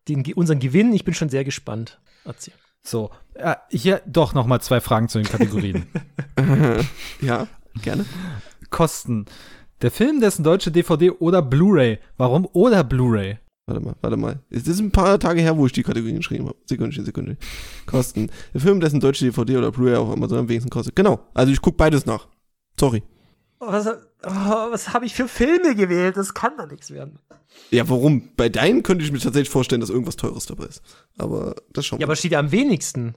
den, 0.09 0.25
unseren 0.35 0.61
Gewinn, 0.61 0.93
ich 0.93 1.05
bin 1.05 1.15
schon 1.15 1.29
sehr 1.29 1.45
gespannt. 1.45 2.01
Erzähl. 2.25 2.55
So, 2.85 3.11
äh, 3.35 3.55
hier 3.71 4.03
doch 4.07 4.35
noch 4.35 4.47
mal 4.47 4.61
zwei 4.61 4.81
Fragen 4.81 5.09
zu 5.09 5.19
den 5.19 5.29
Kategorien. 5.29 5.87
ja, 7.21 7.47
gerne. 7.83 8.05
Kosten. 8.71 9.27
Der 9.83 9.91
Film, 9.91 10.21
dessen 10.21 10.43
deutsche 10.43 10.71
DVD 10.71 11.11
oder 11.11 11.43
Blu-ray. 11.43 11.99
Warum 12.17 12.47
oder 12.53 12.85
Blu-ray? 12.85 13.39
Warte 13.67 13.81
mal, 13.81 13.95
warte 14.01 14.17
mal. 14.17 14.41
Es 14.51 14.67
ist 14.67 14.81
ein 14.81 14.91
paar 14.91 15.19
Tage 15.21 15.41
her, 15.41 15.57
wo 15.57 15.67
ich 15.67 15.73
die 15.73 15.85
Kategorien 15.85 16.17
geschrieben 16.17 16.47
habe. 16.47 16.57
Sekundchen, 16.67 17.05
Sekundchen. 17.05 17.39
Kosten. 17.87 18.31
Der 18.53 18.61
Film, 18.61 18.81
dessen 18.81 19.01
deutsche 19.01 19.25
DVD 19.25 19.57
oder 19.57 19.71
Blu-ray 19.71 19.97
auf 19.97 20.11
Amazon 20.11 20.39
am 20.39 20.49
wenigsten 20.49 20.71
kostet. 20.71 20.97
Genau. 20.97 21.21
Also 21.35 21.53
ich 21.53 21.61
gucke 21.61 21.77
beides 21.77 22.07
nach. 22.07 22.27
Sorry. 22.79 23.03
Was, 23.61 23.89
oh, 24.25 24.71
was 24.71 24.93
habe 24.93 25.07
ich 25.07 25.15
für 25.15 25.29
Filme 25.29 25.75
gewählt? 25.75 26.17
Das 26.17 26.35
kann 26.35 26.57
doch 26.57 26.67
nichts 26.71 26.91
werden. 26.91 27.19
Ja, 27.71 27.89
warum? 27.89 28.31
Bei 28.37 28.49
deinen 28.49 28.83
könnte 28.83 29.05
ich 29.05 29.13
mir 29.13 29.19
tatsächlich 29.19 29.51
vorstellen, 29.51 29.81
dass 29.81 29.91
irgendwas 29.91 30.17
Teures 30.17 30.47
dabei 30.47 30.65
ist. 30.67 30.83
Aber 31.19 31.55
das 31.73 31.87
schauen 31.87 31.99
wir 31.99 32.03
Ja, 32.03 32.07
aber 32.07 32.17
steht 32.17 32.33
ja 32.33 32.39
am 32.39 32.51
wenigsten. 32.53 33.15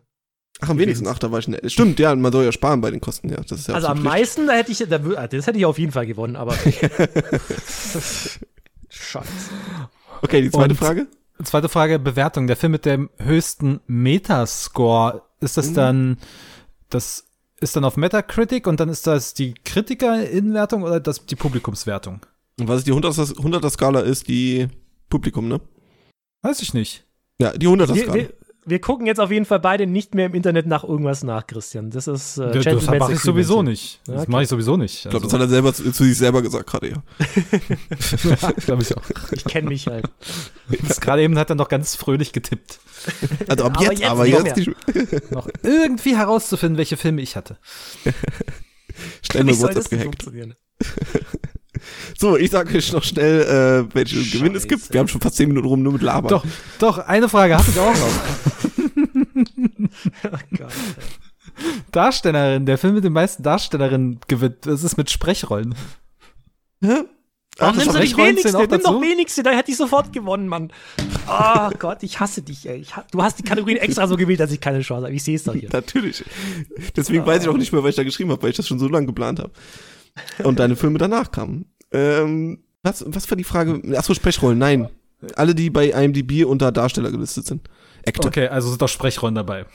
Ach, 0.62 0.69
am 0.69 0.78
wenigsten. 0.78 1.07
Ach, 1.07 1.19
da 1.19 1.31
war 1.31 1.40
ich 1.40 1.48
nicht. 1.50 1.69
Stimmt, 1.72 2.00
ja, 2.00 2.16
man 2.16 2.31
soll 2.31 2.46
ja 2.46 2.52
sparen 2.52 2.80
bei 2.81 2.90
den 2.92 3.02
Kosten, 3.02 3.30
ja. 3.30 3.38
Das 3.38 3.60
ist 3.60 3.68
ja 3.68 3.75
also 3.75 3.88
am 3.88 3.98
richtig. 3.98 4.12
meisten, 4.12 4.48
da 4.48 4.54
hätte 4.54 4.72
ich, 4.72 4.78
da, 4.80 5.00
ah, 5.18 5.28
das 5.28 5.48
hätte 5.48 5.57
ich 5.57 5.66
auf 5.66 5.78
jeden 5.80 5.92
Fall 5.92 6.06
gewonnen, 6.06 6.36
aber. 6.38 6.54
Scheiße. 8.90 9.28
Okay, 10.22 10.42
die 10.42 10.52
zweite 10.52 10.72
Und- 10.72 10.78
Frage. 10.78 11.07
Zweite 11.44 11.68
Frage, 11.68 12.00
Bewertung. 12.00 12.48
Der 12.48 12.56
Film 12.56 12.72
mit 12.72 12.86
dem 12.86 13.10
höchsten 13.18 13.81
Metascore. 13.88 15.24
Ist 15.42 15.57
das 15.57 15.71
Mhm. 15.71 15.74
dann, 15.74 16.18
das 16.90 17.26
ist 17.59 17.76
dann 17.76 17.85
auf 17.85 17.97
Metacritic 17.97 18.68
und 18.68 18.80
dann 18.80 18.90
ist 18.90 19.07
das 19.07 19.33
die 19.33 19.54
Kritiker-Inwertung 19.54 20.83
oder 20.83 21.00
das 21.00 21.26
die 21.26 21.35
Publikumswertung? 21.35 22.26
Und 22.59 22.68
was 22.68 22.80
ist 22.80 22.88
die 22.88 22.94
100er, 22.94 23.35
100er 23.35 23.69
Skala 23.69 24.02
ist, 24.02 24.28
die 24.28 24.68
Publikum, 25.09 25.47
ne? 25.47 25.62
Weiß 26.42 26.62
ich 26.62 26.74
nicht. 26.74 27.06
Ja, 27.40 27.52
die 27.54 27.68
100er 27.68 27.95
Wir, 27.95 28.04
Skala. 28.04 28.14
wir, 28.14 28.33
wir 28.66 28.80
gucken 28.81 29.06
jetzt 29.06 29.19
auf 29.19 29.31
jeden 29.31 29.45
Fall 29.45 29.59
beide 29.59 29.88
nicht 29.88 30.16
mehr 30.16 30.26
im 30.28 30.33
Internet 30.33 30.66
nach 30.66 30.83
irgendwas 30.83 31.24
nach, 31.24 31.45
Christian. 31.47 31.92
Das 31.92 32.07
ist 32.07 32.38
äh, 32.38 32.52
das 32.52 32.64
Gentleman's 32.64 33.00
mache 33.00 33.14
ich 33.14 33.19
sowieso 33.19 33.62
nicht. 33.62 34.00
Das 34.06 34.16
Ja, 34.16 34.21
okay. 34.21 34.31
mache 34.31 34.44
ich 34.44 34.50
sowieso 34.50 34.78
nicht. 34.78 35.06
Ich 35.06 35.09
glaube, 35.09 35.26
das 35.26 35.33
hat 35.33 35.42
er 35.42 35.47
selber 35.47 35.74
zu, 35.74 35.92
zu 35.92 36.04
sich 36.04 36.18
selber 36.18 36.42
gesagt 36.42 36.68
gerade, 36.68 36.90
ja. 36.90 37.04
glaube 38.66 38.81
ich 38.81 38.97
auch. 38.97 39.04
Ich 39.31 39.44
kenne 39.45 39.69
mich 39.69 39.88
halt. 39.88 40.09
Jetzt 40.69 41.02
Gerade 41.02 41.22
eben 41.24 41.38
hat 41.38 41.50
er 41.50 41.56
noch 41.56 41.69
ganz 41.69 41.95
fröhlich 41.95 42.34
getippt. 42.34 42.80
Also 43.48 43.66
ab 43.66 43.74
Aber 43.76 43.84
jetzt, 43.84 44.00
jetzt 44.00 44.10
aber 44.10 44.26
jetzt, 44.26 44.44
mehr. 44.44 44.54
die, 44.54 44.76
Noch 45.34 45.48
irgendwie 45.64 46.16
herauszufinden, 46.18 46.78
welche 46.78 46.98
Filme 46.98 47.22
ich 47.22 47.36
hatte. 47.36 47.57
schnell 49.22 49.45
das 49.45 49.62
WhatsApp 49.62 49.90
gehackt. 49.90 50.04
funktionieren? 50.06 50.56
So, 52.18 52.38
ich 52.38 52.50
sage 52.52 52.76
euch 52.78 52.92
noch 52.94 53.04
schnell, 53.04 53.86
äh, 53.90 53.94
welche 53.94 54.24
Gewinn 54.24 54.56
es 54.56 54.66
gibt. 54.68 54.81
Scheiße. 54.84 54.94
Wir 54.94 55.00
haben 55.02 55.07
schon 55.10 55.22
fast 55.22 55.36
10 55.36 55.50
Minuten 55.50 55.68
rum 55.68 55.84
nur 55.84 55.94
mit 55.94 56.02
Labern. 56.02 56.30
Doch, 56.30 56.45
doch, 56.80 56.98
eine 57.00 57.28
Frage 57.30 57.57
habe 57.57 57.69
ich 57.69 57.80
auch 57.80 57.94
noch. 57.94 58.10
Oh 60.24 60.38
Gott. 60.57 60.74
Darstellerin, 61.92 62.66
der 62.66 62.78
Film 62.78 62.95
mit 62.95 63.04
den 63.04 63.14
meisten 63.14 63.44
Darstellerinnen 63.44 64.19
gewinnt. 64.28 64.66
Das 64.66 64.84
ist 64.84 64.98
mit 64.98 65.10
Sprechrollen. 65.12 65.76
Warum 67.57 67.78
nimmst 67.78 67.94
du 67.94 67.97
Sprechrollen 67.97 68.35
wenigste? 68.38 68.57
Nimm 68.57 68.81
doch 68.81 69.02
wenigste, 69.02 69.44
da 69.44 69.52
hätte 69.52 69.71
ich 69.71 69.78
sofort 69.78 70.12
gewonnen, 70.12 70.47
Mann. 70.47 70.71
Oh 71.28 71.69
Gott, 71.80 72.04
ich 72.04 72.19
hasse 72.19 72.42
dich, 72.42 72.68
ey. 72.68 72.80
Ich 72.80 72.95
ha 72.95 73.06
du 73.12 73.24
hast 73.24 73.40
die 73.40 73.44
Kategorien 73.44 73.78
extra 73.78 74.07
so 74.07 74.18
gewählt, 74.18 74.40
dass 74.40 74.52
ich 74.52 74.59
keine 74.59 74.81
Chance 74.81 75.06
habe. 75.06 75.16
Ich 75.16 75.24
sehe 75.24 75.35
es 75.35 75.44
doch 75.44 75.54
hier. 75.54 75.69
Natürlich. 75.74 76.24
Deswegen 76.95 77.26
weiß 77.26 77.44
ich 77.44 77.50
auch 77.50 77.57
nicht 77.57 77.71
mehr, 77.71 77.81
was 77.83 77.92
ich 77.92 77.95
da 77.95 78.04
geschrieben 78.04 78.31
habe, 78.31 78.44
weil 78.44 78.50
ich 78.50 78.57
das 78.57 78.68
schon 78.68 78.80
so 78.80 78.88
lange 78.88 79.07
geplant 79.07 79.40
habe. 79.40 79.52
Und 80.44 80.59
deine 80.59 80.76
Filme 80.76 80.97
danach 80.97 81.31
kamen. 81.31 81.66
Ähm, 81.92 82.64
was, 82.83 83.04
was 83.07 83.30
war 83.30 83.38
die 83.38 83.44
Frage? 83.44 83.81
Achso, 83.97 84.14
Sprechrollen, 84.14 84.57
nein. 84.57 84.90
Alle, 85.35 85.56
die 85.56 85.69
bei 85.69 85.90
IMDb 85.90 86.45
unter 86.45 86.71
Darsteller 86.71 87.12
gelistet 87.12 87.45
sind. 87.45 87.69
Actor. 88.06 88.28
Okay, 88.28 88.47
also 88.47 88.69
sind 88.69 88.83
auch 88.83 88.90
Sprechrollen 88.90 89.35
dabei. 89.35 89.66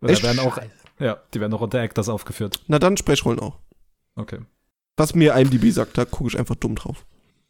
Da 0.00 0.22
werden 0.22 0.38
auch, 0.40 0.58
ja, 1.00 1.18
die 1.32 1.40
werden 1.40 1.52
auch 1.54 1.62
unter 1.62 1.80
Actors 1.80 2.08
aufgeführt. 2.08 2.60
Na 2.68 2.78
dann 2.78 2.96
Sprechrollen 2.96 3.40
auch. 3.40 3.58
Okay. 4.14 4.38
Was 4.96 5.14
mir 5.14 5.34
IMDb 5.34 5.70
sagt, 5.72 5.98
da 5.98 6.04
gucke 6.04 6.30
ich 6.30 6.38
einfach 6.38 6.54
dumm 6.54 6.74
drauf. 6.74 7.04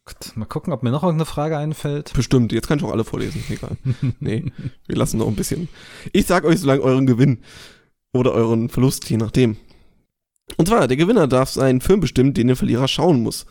Gut, 0.04 0.36
mal 0.36 0.44
gucken, 0.46 0.72
ob 0.72 0.82
mir 0.82 0.90
noch 0.90 1.02
irgendeine 1.02 1.26
Frage 1.26 1.58
einfällt. 1.58 2.12
Bestimmt, 2.14 2.52
jetzt 2.52 2.68
kann 2.68 2.78
ich 2.78 2.84
auch 2.84 2.92
alle 2.92 3.04
vorlesen. 3.04 3.42
Egal. 3.48 3.76
nee, 4.20 4.52
wir 4.86 4.96
lassen 4.96 5.18
noch 5.18 5.26
ein 5.26 5.34
bisschen. 5.34 5.68
Ich 6.12 6.26
sag 6.26 6.44
euch 6.44 6.60
so 6.60 6.66
lange 6.66 6.82
euren 6.82 7.06
Gewinn. 7.06 7.42
Oder 8.12 8.32
euren 8.32 8.68
Verlust, 8.68 9.10
je 9.10 9.16
nachdem. 9.16 9.56
Und 10.56 10.68
zwar, 10.68 10.86
der 10.86 10.96
Gewinner 10.96 11.26
darf 11.26 11.50
seinen 11.50 11.80
Film 11.80 12.00
bestimmen, 12.00 12.34
den 12.34 12.46
der 12.46 12.56
Verlierer 12.56 12.86
schauen 12.86 13.22
muss. 13.22 13.46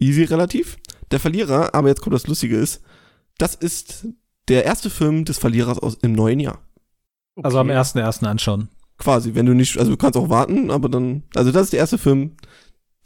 Easy 0.00 0.24
relativ. 0.24 0.76
Der 1.12 1.20
Verlierer, 1.20 1.74
aber 1.74 1.88
jetzt 1.88 2.02
kommt 2.02 2.14
das 2.14 2.26
Lustige 2.26 2.56
ist, 2.56 2.82
das 3.38 3.54
ist 3.54 4.08
der 4.48 4.64
erste 4.64 4.90
Film 4.90 5.24
des 5.24 5.38
Verlierers 5.38 5.78
aus 5.78 5.96
im 6.02 6.12
neuen 6.12 6.40
Jahr. 6.40 6.60
Also 7.42 7.58
am 7.58 7.70
ersten 7.70 7.98
ersten 7.98 8.26
anschauen. 8.26 8.68
Quasi, 8.98 9.34
wenn 9.34 9.46
du 9.46 9.54
nicht, 9.54 9.78
also 9.78 9.90
du 9.90 9.96
kannst 9.96 10.16
auch 10.16 10.28
warten, 10.28 10.70
aber 10.70 10.88
dann, 10.88 11.22
also 11.34 11.52
das 11.52 11.64
ist 11.64 11.72
der 11.72 11.80
erste 11.80 11.98
Film, 11.98 12.36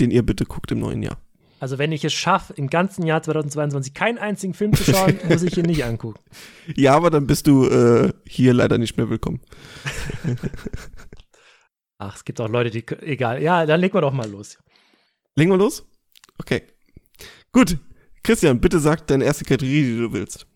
den 0.00 0.10
ihr 0.10 0.24
bitte 0.24 0.44
guckt 0.44 0.72
im 0.72 0.80
neuen 0.80 1.02
Jahr. 1.02 1.18
Also 1.60 1.76
wenn 1.76 1.92
ich 1.92 2.04
es 2.04 2.14
schaffe, 2.14 2.54
im 2.54 2.70
ganzen 2.70 3.04
Jahr 3.04 3.22
2022 3.22 3.92
keinen 3.92 4.16
einzigen 4.16 4.54
Film 4.54 4.72
zu 4.72 4.82
schauen, 4.82 5.18
muss 5.28 5.42
ich 5.42 5.58
ihn 5.58 5.66
nicht 5.66 5.84
angucken. 5.84 6.18
Ja, 6.74 6.96
aber 6.96 7.10
dann 7.10 7.26
bist 7.26 7.46
du 7.46 7.66
äh, 7.66 8.12
hier 8.26 8.54
leider 8.54 8.78
nicht 8.78 8.96
mehr 8.96 9.10
willkommen. 9.10 9.40
Ach, 11.98 12.16
es 12.16 12.24
gibt 12.24 12.40
auch 12.40 12.48
Leute, 12.48 12.70
die. 12.70 12.86
Egal. 13.02 13.42
Ja, 13.42 13.66
dann 13.66 13.78
legen 13.78 13.92
wir 13.92 14.00
doch 14.00 14.12
mal 14.12 14.28
los. 14.28 14.56
Legen 15.36 15.50
wir 15.50 15.58
los? 15.58 15.84
Okay. 16.38 16.62
Gut. 17.52 17.76
Christian, 18.22 18.58
bitte 18.60 18.80
sag 18.80 19.06
deine 19.06 19.24
erste 19.24 19.44
Kategorie, 19.44 19.82
die 19.82 19.98
du 19.98 20.12
willst. 20.12 20.46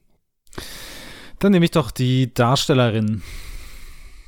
Dann 1.39 1.53
nehme 1.53 1.67
ich 1.67 1.71
doch 1.71 1.91
die 1.91 2.33
Darstellerin. 2.33 3.23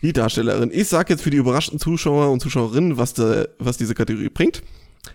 Die 0.03 0.13
Darstellerin. 0.13 0.71
Ich 0.73 0.89
sag 0.89 1.09
jetzt 1.09 1.23
für 1.23 1.31
die 1.31 1.39
überraschten 1.39 1.79
Zuschauer 1.79 2.31
und 2.31 2.41
Zuschauerinnen, 2.41 2.99
was, 2.99 3.15
de, 3.15 3.49
was 3.59 3.79
diese 3.79 3.95
Kategorie 3.95 4.29
bringt. 4.29 4.63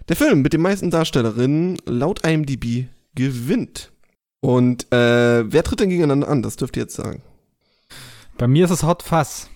Der 0.09 0.15
Film 0.15 0.41
mit 0.41 0.53
den 0.53 0.61
meisten 0.61 0.89
Darstellerinnen 0.91 1.77
laut 1.85 2.25
IMDb 2.25 2.85
gewinnt. 3.15 3.91
Und 4.39 4.91
äh, 4.91 5.51
wer 5.51 5.63
tritt 5.63 5.79
denn 5.79 5.89
gegeneinander 5.89 6.27
an? 6.27 6.41
Das 6.41 6.55
dürft 6.55 6.75
ihr 6.77 6.83
jetzt 6.83 6.95
sagen. 6.95 7.21
Bei 8.37 8.47
mir 8.47 8.65
ist 8.65 8.71
es 8.71 8.83
Hot 8.83 9.03
Fuzz. 9.03 9.47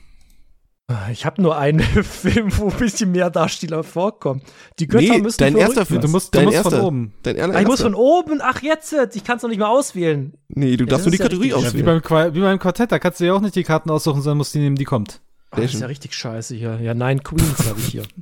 Ich 1.12 1.26
habe 1.26 1.42
nur 1.42 1.58
einen 1.58 1.80
Film, 2.04 2.56
wo 2.60 2.70
ein 2.70 2.78
bisschen 2.78 3.12
mehr 3.12 3.32
Darsteller 3.32 3.84
vorkommen. 3.84 4.44
Die 4.78 4.86
Götter 4.88 5.14
Nee, 5.16 5.22
müssen 5.22 5.40
dein 5.40 5.54
verrückt 5.54 5.70
erster 5.70 5.86
Film. 5.88 6.02
Du 6.02 6.08
musst, 6.10 6.32
du 6.36 6.38
Dein 6.38 6.46
musst 6.46 6.56
erster. 6.58 6.78
von 6.78 6.82
oben. 6.82 7.14
Dein 7.24 7.40
Ah, 7.56 7.60
ich 7.60 7.66
muss 7.66 7.82
von 7.82 7.96
oben. 7.96 8.40
Ach, 8.44 8.62
jetzt. 8.62 8.94
Ich 9.16 9.24
kann 9.24 9.38
es 9.38 9.42
noch 9.44 9.50
nicht 9.50 9.58
mal 9.58 9.70
auswählen. 9.70 10.36
Nee, 10.50 10.78
du 10.78 10.84
Ja, 10.84 10.90
darfst 10.92 11.08
nur 11.08 11.12
die 11.12 11.18
ja 11.18 11.24
Kategorie. 11.24 11.50
Ja, 11.50 11.56
wie, 11.60 11.66
auswählen. 11.66 11.86
beim, 11.86 12.02
Qua- 12.04 12.36
wie 12.36 12.40
beim 12.42 12.60
Quartett, 12.60 12.92
da 12.92 13.00
kannst 13.00 13.20
du 13.20 13.26
ja 13.26 13.34
auch 13.34 13.42
nicht 13.42 13.56
die 13.56 13.64
Karten 13.64 13.90
aussuchen, 13.90 14.22
sondern 14.22 14.38
musst 14.38 14.54
die 14.54 14.60
nehmen, 14.60 14.76
die 14.76 14.84
kommt. 14.84 15.22
Ah, 15.50 15.62
das 15.62 15.74
ist 15.74 15.82
ja 15.82 15.88
richtig 15.88 16.14
scheiße 16.14 16.54
hier. 16.54 16.80
Ja, 16.80 16.94
nein, 16.94 17.24
Queens 17.24 17.68
habe 17.68 17.80
ich 17.80 17.88
hier. 17.88 18.04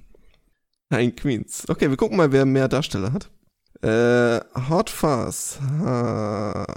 Nein, 0.94 1.16
Queens. 1.16 1.68
Okay, 1.68 1.90
wir 1.90 1.98
gucken 1.98 2.18
mal, 2.18 2.32
wer 2.32 2.46
mehr 2.46 2.68
Darsteller 2.68 3.14
hat. 3.14 3.32
Äh, 3.82 4.40
Hot 4.70 4.92
Fuzz 4.92 5.60
hat. 5.60 6.68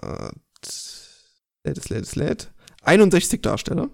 Lädt 1.64 1.76
es, 1.76 1.88
lädt 1.90 2.02
es, 2.04 2.16
lädt. 2.16 2.50
61 2.82 3.42
Darsteller. 3.42 3.90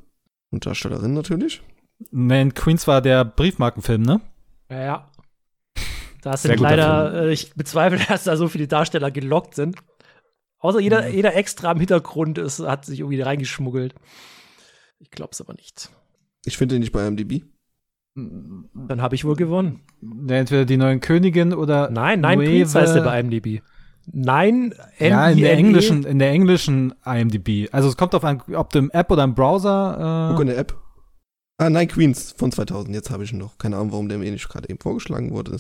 Und 0.53 0.65
Darstellerinnen 0.65 1.15
natürlich. 1.15 1.61
Nein, 2.13 2.55
Queens 2.55 2.87
war 2.87 3.03
der 3.03 3.25
Briefmarkenfilm, 3.25 4.03
ne? 4.03 4.21
Ja, 4.71 4.81
ja. 4.81 5.11
Da 6.23 6.37
sind 6.37 6.61
leider, 6.61 7.25
äh, 7.25 7.33
ich 7.33 7.53
bezweifle, 7.55 7.99
dass 8.09 8.23
da 8.23 8.37
so 8.37 8.47
viele 8.47 8.69
Darsteller 8.69 9.11
gelockt 9.11 9.57
sind. 9.57 9.77
Außer 10.61 10.79
jeder, 10.79 11.09
Mhm. 11.09 11.15
jeder 11.15 11.35
extra 11.35 11.73
im 11.73 11.81
Hintergrund 11.81 12.39
ist, 12.39 12.61
hat 12.61 12.85
sich 12.85 13.01
irgendwie 13.01 13.21
reingeschmuggelt. 13.23 13.97
Ich 15.01 15.11
glaub's 15.11 15.41
aber 15.41 15.55
nicht. 15.55 15.91
Ich 16.45 16.57
finde 16.59 16.77
den 16.77 16.81
nicht 16.81 16.93
bei 16.93 17.05
IMDb. 17.05 17.43
Dann 18.15 19.01
habe 19.01 19.15
ich 19.15 19.25
wohl 19.25 19.37
gewonnen. 19.37 19.81
Entweder 20.29 20.65
die 20.65 20.77
neuen 20.77 21.01
Königin 21.01 21.55
oder 21.55 21.91
Nein, 21.91 22.21
nein, 22.21 22.39
Nueve- 22.39 22.51
Queens 22.51 22.75
heißt 22.75 22.95
der 22.95 23.03
bei 23.03 23.19
IMDb. 23.21 23.63
Nein, 24.13 24.75
Ja, 24.99 25.31
in 25.31 25.39
der 25.39 25.53
englischen, 25.57 26.03
in 26.05 26.19
der 26.19 26.31
englischen 26.31 26.93
IMDb. 27.07 27.69
Also 27.73 27.89
es 27.89 27.97
kommt 27.97 28.15
auf 28.15 28.25
an, 28.25 28.43
ob 28.55 28.71
du 28.71 28.81
im 28.81 28.91
App 28.91 29.11
oder 29.11 29.25
im 29.25 29.35
Browser. 29.35 30.31
Guck 30.33 30.41
Äh, 30.41 30.43
in 30.43 30.49
der 30.49 30.59
App. 30.59 30.77
Ah, 31.59 31.71
nein, 31.71 31.87
Queens 31.89 32.33
von 32.37 32.51
2000. 32.51 32.95
Jetzt 32.95 33.11
habe 33.11 33.25
ich 33.25 33.33
ihn 33.33 33.39
noch. 33.39 33.57
Keine 33.59 33.77
Ahnung, 33.77 33.93
warum 33.93 34.09
der 34.09 34.19
mir 34.19 34.31
nicht 34.31 34.49
gerade 34.49 34.69
eben 34.69 34.81
vorgeschlagen 34.81 35.31
wurde. 35.31 35.57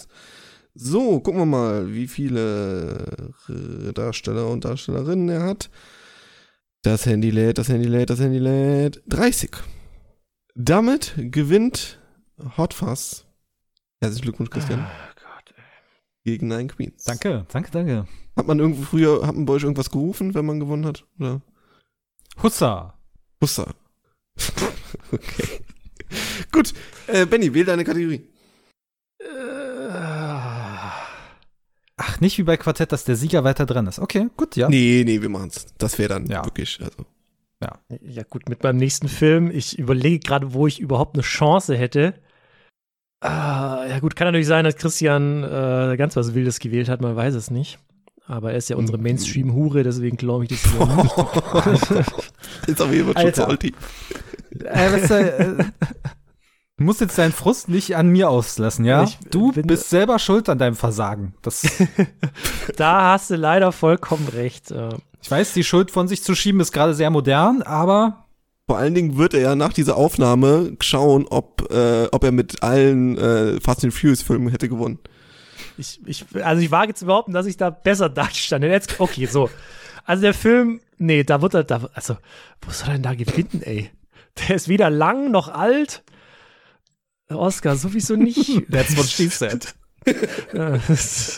So, 0.75 1.21
gucken 1.21 1.41
wir 1.41 1.47
mal, 1.47 1.93
wie 1.95 2.09
viele 2.09 3.33
Darsteller 3.95 4.49
und 4.49 4.65
Darstellerinnen 4.65 5.29
er 5.29 5.43
hat. 5.45 5.71
Das 6.83 7.07
Handy 7.07 7.31
lädt, 7.31 7.59
das 7.59 7.69
Handy 7.69 7.87
lädt, 7.87 8.11
das 8.11 8.19
Handy 8.21 8.39
lädt. 8.39 9.03
30. 9.07 9.51
Damit 10.57 11.15
gewinnt 11.17 12.01
Hot 12.57 12.75
Fuzz. 12.75 13.25
Herzlichen 14.01 14.25
Glückwunsch, 14.25 14.51
Christian. 14.51 14.81
Oh 14.81 15.15
Gott, 15.23 15.55
ey. 15.57 15.63
Gegen 16.25 16.49
Nine 16.49 16.67
Queens. 16.69 17.05
danke, 17.05 17.47
danke, 17.53 17.71
danke. 17.71 18.07
Hat 18.37 18.47
man 18.47 18.59
irgendwo 18.59 18.83
früher, 18.83 19.27
hat 19.27 19.35
man 19.35 19.45
bei 19.45 19.53
euch 19.55 19.63
irgendwas 19.63 19.91
gerufen, 19.91 20.35
wenn 20.35 20.47
man 20.47 20.59
gewonnen 20.61 20.87
hat? 20.87 21.05
Oder? 21.21 21.41
Hussa. 22.43 22.99
Hussa. 23.41 23.73
okay. 25.13 25.61
Gut. 26.51 26.73
Äh, 27.07 27.27
Benny, 27.27 27.53
wähl 27.55 27.65
deine 27.65 27.85
Kategorie. 27.85 28.27
Ach, 31.97 32.21
nicht 32.21 32.39
wie 32.39 32.43
bei 32.43 32.57
Quartett, 32.57 32.91
dass 32.93 33.05
der 33.05 33.17
Sieger 33.17 33.45
weiter 33.45 33.67
dran 33.67 33.87
ist. 33.87 33.99
Okay, 33.99 34.29
gut, 34.37 34.57
ja. 34.57 34.69
Nee, 34.69 35.03
nee, 35.05 35.21
wir 35.23 35.29
machen's. 35.29 35.67
Das 35.79 35.99
wäre 35.99 36.09
dann 36.09 36.27
Ja. 36.27 36.45
wirklich, 36.45 36.81
also. 36.83 37.05
Ja, 38.01 38.25
gut, 38.25 38.49
mit 38.49 38.63
meinem 38.65 38.79
nächsten 38.79 39.07
Film. 39.09 39.49
Ich 39.53 39.79
überlege 39.79 40.19
gerade, 40.19 40.53
wo 40.53 40.67
ich 40.67 40.81
überhaupt 40.81 41.15
eine 41.15 41.23
Chance 41.23 41.77
hätte. 41.77 42.15
Ah, 43.23 43.85
ja, 43.89 43.99
gut, 44.01 44.17
kann 44.17 44.27
natürlich 44.27 44.47
sein, 44.49 44.65
dass 44.65 44.77
Christian 44.77 45.45
äh, 45.45 45.97
ganz 45.97 46.17
was 46.17 46.35
Wildes 46.35 46.59
gewählt 46.59 46.89
hat, 46.89 47.01
man 47.01 47.15
weiß 47.17 47.35
es 47.35 47.51
nicht. 47.51 47.79
Aber 48.27 48.53
er 48.53 48.59
ist 48.59 48.69
ja 48.71 48.77
unsere 48.77 48.99
Mainstream-Hure, 48.99 49.83
deswegen 49.83 50.17
glaube 50.17 50.45
ich 50.45 50.51
das 50.51 50.65
lieber 50.73 50.87
nicht. 51.73 52.03
Jetzt 52.67 52.81
aber 52.81 52.91
hier 52.93 53.07
wird 53.07 53.21
schon 53.21 53.35
salty. 53.35 53.75
Äh, 54.65 55.07
du, 55.09 55.15
äh, 55.15 55.65
du 56.77 56.85
musst 56.85 57.01
jetzt 57.01 57.19
deinen 57.19 57.33
Frust 57.33 57.69
nicht 57.69 57.97
an 57.97 58.09
mir 58.09 58.29
auslassen, 58.31 58.85
ja? 58.85 59.05
Ich 59.05 59.19
du 59.31 59.53
bin- 59.53 59.67
bist 59.67 59.91
selber 59.91 60.19
schuld 60.19 60.49
an 60.49 60.59
deinem 60.59 60.77
Versagen. 60.77 61.35
Das, 61.43 61.63
da 62.77 63.13
hast 63.13 63.31
du 63.31 63.37
leider 63.37 63.73
vollkommen 63.73 64.29
recht. 64.29 64.71
Äh, 64.71 64.91
ich 65.21 65.31
weiß, 65.31 65.53
die 65.55 65.65
Schuld 65.65 65.91
von 65.91 66.09
sich 66.09 66.23
zu 66.23 66.35
schieben 66.35 66.61
ist 66.61 66.73
gerade 66.73 66.95
sehr 66.95 67.11
modern, 67.11 67.63
aber 67.63 68.22
Vor 68.69 68.79
allen 68.79 68.95
Dingen 68.95 69.19
wird 69.19 69.35
er 69.35 69.41
ja 69.41 69.55
nach 69.55 69.73
dieser 69.73 69.97
Aufnahme 69.97 70.77
schauen, 70.81 71.27
ob, 71.29 71.71
äh, 71.73 72.07
ob 72.13 72.25
er 72.25 72.33
mit 72.33 72.63
allen 72.63 73.19
äh, 73.19 73.61
Fast 73.61 73.85
and 73.85 73.93
Furious 73.93 74.23
Filmen 74.23 74.49
hätte 74.49 74.69
gewonnen. 74.69 74.99
Ich, 75.77 76.01
ich, 76.07 76.25
also 76.43 76.63
ich 76.63 76.71
wage 76.71 76.95
zu 76.95 77.07
behaupten, 77.07 77.33
dass 77.33 77.47
ich 77.47 77.57
da 77.57 77.71
besser 77.71 78.09
dastand. 78.11 78.65
Jetzt, 78.65 79.01
okay, 79.01 79.27
so. 79.27 79.51
Also 80.05 80.23
der 80.23 80.35
Film, 80.35 80.81
nee, 80.99 81.25
da 81.25 81.43
wird 81.43 81.55
er, 81.55 81.65
da, 81.65 81.89
also, 81.95 82.17
wo 82.61 82.71
soll 82.71 82.89
er 82.89 82.93
denn 82.95 83.03
da 83.03 83.15
gewinnen, 83.15 83.63
ey? 83.63 83.91
Der 84.49 84.57
ist 84.57 84.69
weder 84.69 84.91
lang 84.91 85.31
noch 85.31 85.49
alt. 85.49 86.03
Oscar 87.29 87.77
sowieso 87.77 88.17
nicht. 88.17 88.71
that's 88.71 88.97
what 88.97 89.07
she 89.07 89.29
said. 89.29 89.75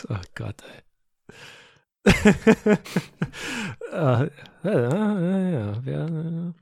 Oh 0.09 0.21
Gott, 0.33 0.55
ey. 0.63 0.84
Ja, 3.91 4.27
ja, 4.63 5.19
ja, 5.19 5.81
ja. 5.85 6.53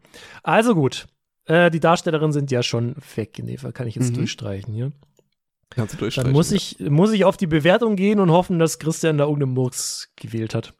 Also 0.43 0.75
gut. 0.75 1.07
Äh, 1.45 1.71
die 1.71 1.79
Darstellerinnen 1.79 2.31
sind 2.31 2.51
ja 2.51 2.63
schon 2.63 2.95
weg, 3.15 3.39
nee, 3.43 3.57
kann 3.73 3.87
ich 3.87 3.95
jetzt 3.95 4.11
Mhm. 4.11 4.15
durchstreichen 4.15 4.73
hier. 4.73 4.91
Kannst 5.69 5.95
du 5.95 5.97
durchstreichen. 5.97 6.27
Dann 6.27 6.33
muss 6.33 6.51
ich, 6.51 6.77
muss 6.79 7.11
ich 7.11 7.25
auf 7.25 7.35
die 7.35 7.47
Bewertung 7.47 7.95
gehen 7.95 8.19
und 8.19 8.31
hoffen, 8.31 8.59
dass 8.59 8.79
Christian 8.79 9.17
da 9.17 9.25
irgendeinen 9.25 9.53
Murks 9.53 10.09
gewählt 10.15 10.53
hat. 10.55 10.73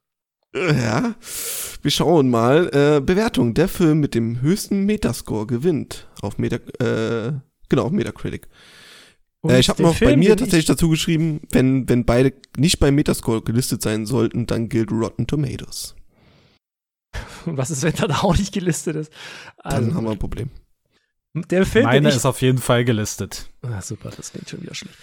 Ja, 0.56 1.16
wir 1.82 1.92
schauen 1.92 2.30
mal. 2.30 2.68
Äh, 2.74 3.02
Bewertung. 3.02 3.56
Der 3.56 3.68
Film 3.68 4.00
mit 4.00 4.14
dem 4.14 4.40
höchsten 4.42 4.86
Metascore 4.86 5.48
gewinnt. 5.48 6.08
Auf 6.22 6.38
Meta, 6.38 6.58
äh, 6.80 7.34
genau, 7.70 7.86
auf 7.86 7.92
Metacritic. 7.92 8.48
Äh, 9.48 9.60
ich 9.60 9.70
habe 9.70 9.82
noch 9.84 10.00
bei 10.00 10.16
mir 10.16 10.36
tatsächlich 10.38 10.66
dazu 10.66 10.90
geschrieben, 10.90 11.42
wenn, 11.52 11.88
wenn 11.90 12.06
beide 12.06 12.34
nicht 12.58 12.80
bei 12.80 12.92
Metascore 12.92 13.42
gelistet 13.42 13.82
sein 13.82 14.06
sollten, 14.06 14.46
dann 14.48 14.70
gilt 14.70 14.92
Rotten 14.92 15.28
Tomatoes. 15.28 15.96
Und 17.46 17.58
was 17.58 17.72
ist, 17.72 17.84
wenn 17.84 17.94
da 17.94 18.06
auch 18.22 18.38
nicht 18.38 18.54
gelistet 18.54 18.96
ist? 18.96 19.12
Dann 19.64 19.74
Also, 19.74 19.94
haben 19.96 20.06
wir 20.06 20.12
ein 20.12 20.20
Problem. 20.20 20.50
der 21.34 21.66
Film, 21.66 21.86
Meine 21.86 22.02
den 22.02 22.10
ich, 22.10 22.16
ist 22.16 22.26
auf 22.26 22.42
jeden 22.42 22.58
Fall 22.60 22.86
gelistet. 22.86 23.50
Ah, 23.62 23.82
super, 23.82 24.12
das 24.16 24.32
klingt 24.32 24.50
schon 24.50 24.62
wieder 24.62 24.76
schlecht. 24.76 24.96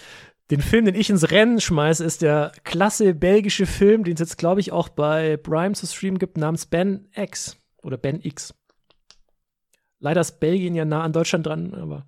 Den 0.49 0.61
Film, 0.61 0.83
den 0.85 0.95
ich 0.95 1.09
ins 1.09 1.31
Rennen 1.31 1.61
schmeiße, 1.61 2.03
ist 2.03 2.21
der 2.21 2.51
klasse 2.65 3.13
belgische 3.13 3.65
Film, 3.65 4.03
den 4.03 4.15
es 4.15 4.19
jetzt, 4.19 4.37
glaube 4.37 4.59
ich, 4.59 4.73
auch 4.73 4.89
bei 4.89 5.37
Prime 5.37 5.73
zu 5.75 5.85
streamen 5.87 6.19
gibt, 6.19 6.35
namens 6.37 6.65
Ben 6.65 7.07
X 7.15 7.55
oder 7.81 7.97
Ben 7.97 8.19
X. 8.21 8.53
Leider 9.99 10.19
ist 10.19 10.39
Belgien 10.41 10.75
ja 10.75 10.83
nah 10.83 11.03
an 11.03 11.13
Deutschland 11.13 11.45
dran, 11.45 11.73
aber 11.73 12.05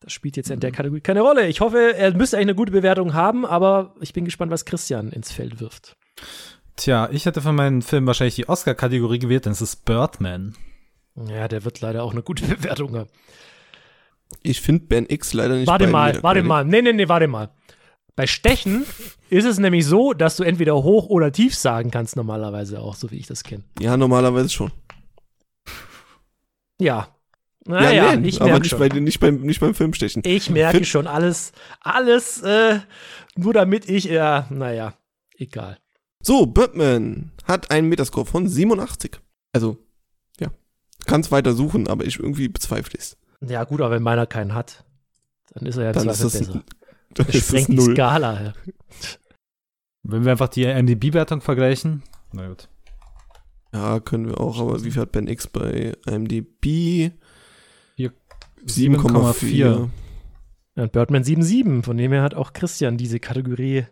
das 0.00 0.12
spielt 0.12 0.36
jetzt 0.36 0.50
in 0.50 0.60
der 0.60 0.70
Kategorie 0.70 1.00
keine 1.00 1.22
Rolle. 1.22 1.48
Ich 1.48 1.60
hoffe, 1.60 1.94
er 1.96 2.14
müsste 2.14 2.36
eigentlich 2.36 2.46
eine 2.48 2.54
gute 2.54 2.72
Bewertung 2.72 3.14
haben, 3.14 3.44
aber 3.44 3.94
ich 4.00 4.12
bin 4.12 4.24
gespannt, 4.24 4.52
was 4.52 4.64
Christian 4.64 5.10
ins 5.10 5.32
Feld 5.32 5.60
wirft. 5.60 5.96
Tja, 6.76 7.08
ich 7.10 7.26
hätte 7.26 7.40
für 7.42 7.52
meinen 7.52 7.82
Film 7.82 8.06
wahrscheinlich 8.06 8.36
die 8.36 8.48
Oscar-Kategorie 8.48 9.18
gewählt, 9.18 9.46
denn 9.46 9.52
es 9.52 9.60
ist 9.60 9.84
Birdman. 9.84 10.54
Ja, 11.28 11.48
der 11.48 11.64
wird 11.64 11.80
leider 11.80 12.04
auch 12.04 12.12
eine 12.12 12.22
gute 12.22 12.46
Bewertung 12.56 12.96
haben. 12.96 13.10
Ich 14.42 14.60
finde 14.60 14.86
Ben 14.86 15.06
X 15.08 15.32
leider 15.32 15.56
nicht 15.56 15.66
Warte 15.66 15.86
bei 15.86 15.90
mal, 15.90 16.00
Metacritic. 16.12 16.24
warte 16.24 16.42
mal. 16.42 16.64
Nee, 16.64 16.82
nee, 16.82 16.92
nee, 16.92 17.08
warte 17.08 17.26
mal. 17.26 17.50
Bei 18.14 18.26
Stechen 18.26 18.84
ist 19.30 19.44
es 19.44 19.58
nämlich 19.58 19.86
so, 19.86 20.12
dass 20.12 20.36
du 20.36 20.42
entweder 20.42 20.74
hoch 20.74 21.06
oder 21.08 21.32
tief 21.32 21.54
sagen 21.54 21.90
kannst, 21.90 22.16
normalerweise 22.16 22.80
auch, 22.80 22.94
so 22.94 23.10
wie 23.10 23.16
ich 23.16 23.26
das 23.26 23.42
kenne. 23.44 23.64
Ja, 23.80 23.96
normalerweise 23.96 24.48
schon. 24.50 24.70
Ja. 26.80 27.08
Naja, 27.68 28.16
nee, 28.16 28.28
ich 28.28 28.40
aber 28.40 28.58
nicht, 28.58 28.70
schon. 28.70 28.78
bei, 28.78 28.88
nicht, 28.88 29.20
beim, 29.20 29.42
nicht 29.42 29.60
beim 29.60 29.74
Filmstechen. 29.74 30.22
Ich 30.24 30.48
merke 30.48 30.86
schon 30.86 31.06
alles, 31.06 31.52
alles, 31.80 32.40
äh, 32.40 32.80
nur 33.36 33.52
damit 33.52 33.88
ich, 33.88 34.04
ja, 34.04 34.46
naja, 34.50 34.94
egal. 35.36 35.78
So, 36.22 36.46
Birdman 36.46 37.32
hat 37.44 37.70
einen 37.70 37.88
Metascore 37.90 38.24
von 38.24 38.48
87. 38.48 39.20
Also, 39.52 39.76
ja. 40.40 40.48
Kannst 41.06 41.30
weiter 41.30 41.52
suchen, 41.52 41.88
aber 41.88 42.06
ich 42.06 42.18
irgendwie 42.18 42.48
bezweifle 42.48 42.98
es. 42.98 43.18
Ja, 43.46 43.64
gut, 43.64 43.82
aber 43.82 43.96
wenn 43.96 44.02
meiner 44.02 44.26
keinen 44.26 44.54
hat, 44.54 44.84
dann 45.52 45.66
ist 45.66 45.76
er 45.76 45.84
ja 45.84 45.92
Dann 45.92 46.08
ist 46.08 46.24
das, 46.24 46.38
besser. 46.38 46.52
dann 47.14 47.26
Das 47.26 47.28
ist 47.28 47.34
das 47.34 47.44
sprengt 47.48 47.68
die 47.68 47.74
null. 47.74 47.94
Skala. 47.94 48.42
Ja. 48.42 48.52
Wenn 50.02 50.24
wir 50.24 50.32
einfach 50.32 50.48
die 50.48 50.64
MDB-Wertung 50.64 51.42
vergleichen. 51.42 52.02
Na 52.32 52.48
gut. 52.48 52.68
Ja, 53.74 54.00
können 54.00 54.26
wir 54.26 54.40
auch, 54.40 54.58
aber 54.58 54.82
wie 54.82 54.90
viel 54.90 55.02
hat 55.02 55.12
Ben 55.12 55.28
X 55.28 55.46
bei 55.46 55.94
IMDb? 56.06 57.12
7,4. 58.66 59.32
7,4. 59.32 59.88
Ja, 60.76 60.82
und 60.84 60.92
Birdman 60.92 61.24
7,7, 61.24 61.82
von 61.82 61.96
dem 61.96 62.12
her 62.12 62.22
hat 62.22 62.34
auch 62.34 62.52
Christian 62.52 62.96
diese 62.96 63.18
Kategorie 63.18 63.86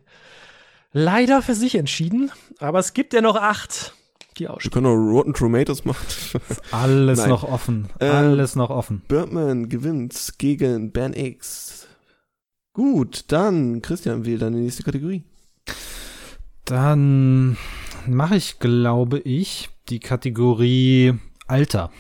leider 0.93 1.43
für 1.43 1.55
sich 1.55 1.75
entschieden. 1.75 2.31
Aber 2.59 2.79
es 2.79 2.95
gibt 2.95 3.13
ja 3.13 3.21
noch 3.21 3.37
acht, 3.37 3.93
die 4.39 4.45
Wir 4.45 4.71
können 4.71 4.87
auch 4.87 4.95
Rotten 4.95 5.35
Tomatoes 5.35 5.85
machen. 5.85 6.07
Alles 6.71 7.21
Nein. 7.21 7.29
noch 7.31 7.43
offen. 7.43 7.89
Ähm, 8.01 8.13
Alles 8.13 8.55
noch 8.55 8.71
offen. 8.71 9.03
Birdman 9.09 9.69
gewinnt 9.69 10.35
gegen 10.39 10.93
Ben 10.93 11.15
X. 11.15 11.87
Gut, 12.73 13.25
dann 13.29 13.81
Christian 13.81 14.27
wählt 14.27 14.43
dann 14.43 14.53
die 14.53 14.61
nächste 14.61 14.83
Kategorie. 14.83 15.25
Dann 16.67 17.57
mache 18.07 18.37
ich, 18.37 18.59
glaube 18.59 19.19
ich, 19.21 19.71
die 19.89 20.01
Kategorie 20.01 21.15
Alter. 21.47 21.91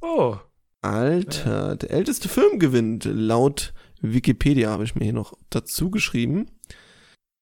Oh, 0.00 0.36
Alter, 0.82 1.76
der 1.76 1.92
älteste 1.92 2.28
Film 2.28 2.58
gewinnt. 2.58 3.04
Laut 3.04 3.72
Wikipedia 4.00 4.70
habe 4.70 4.84
ich 4.84 4.96
mir 4.96 5.04
hier 5.04 5.12
noch 5.12 5.34
dazu 5.48 5.90
geschrieben. 5.90 6.50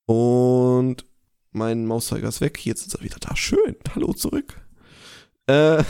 Und 0.07 1.07
mein 1.51 1.87
Mauszeiger 1.87 2.29
ist 2.29 2.43
weg. 2.43 2.65
Jetzt 2.65 2.87
ist 2.87 2.95
er 2.95 3.03
wieder 3.03 3.17
da. 3.19 3.35
Schön. 3.35 3.77
Hallo 3.95 4.13
zurück. 4.13 4.61
Äh, 5.47 5.83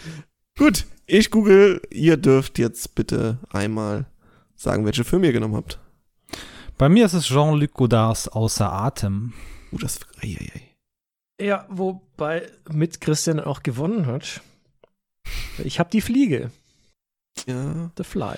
gut, 0.58 0.86
ich 1.06 1.30
google. 1.30 1.80
Ihr 1.90 2.16
dürft 2.16 2.58
jetzt 2.58 2.96
bitte 2.96 3.38
einmal 3.50 4.06
sagen, 4.56 4.84
welche 4.84 5.04
Filme 5.04 5.26
ihr 5.28 5.32
genommen 5.32 5.56
habt. 5.56 5.78
Bei 6.78 6.88
mir 6.88 7.06
ist 7.06 7.14
es 7.14 7.26
Jean-Luc 7.26 7.74
Godards 7.74 8.28
Außer 8.28 8.72
Atem. 8.72 9.34
Uh, 9.70 9.78
das. 9.78 10.00
Ei, 10.20 10.36
ei, 10.40 10.50
ei. 10.54 11.44
ja, 11.44 11.66
wobei 11.68 12.50
mit 12.70 13.00
Christian 13.00 13.38
auch 13.38 13.62
gewonnen 13.62 14.06
hat. 14.06 14.40
Ich 15.62 15.78
habe 15.78 15.90
die 15.90 16.00
Fliege, 16.00 16.50
Ja. 17.46 17.90
The 17.96 18.04
Fly. 18.04 18.36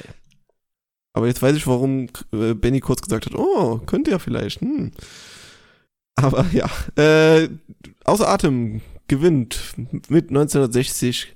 Aber 1.13 1.27
jetzt 1.27 1.43
weiß 1.43 1.57
ich, 1.57 1.67
warum 1.67 2.09
äh, 2.33 2.55
Benny 2.55 2.81
kurz 2.81 3.03
gesagt 3.03 3.27
hat, 3.27 3.35
oh, 3.35 3.79
könnte 3.79 4.11
ja 4.13 4.19
vielleicht. 4.19 4.61
Hm. 4.61 4.93
Aber 6.17 6.47
ja, 6.53 6.69
äh, 6.97 7.49
außer 8.05 8.29
Atem 8.29 8.81
gewinnt 9.09 9.75
mit 10.09 10.29
1960 10.29 11.35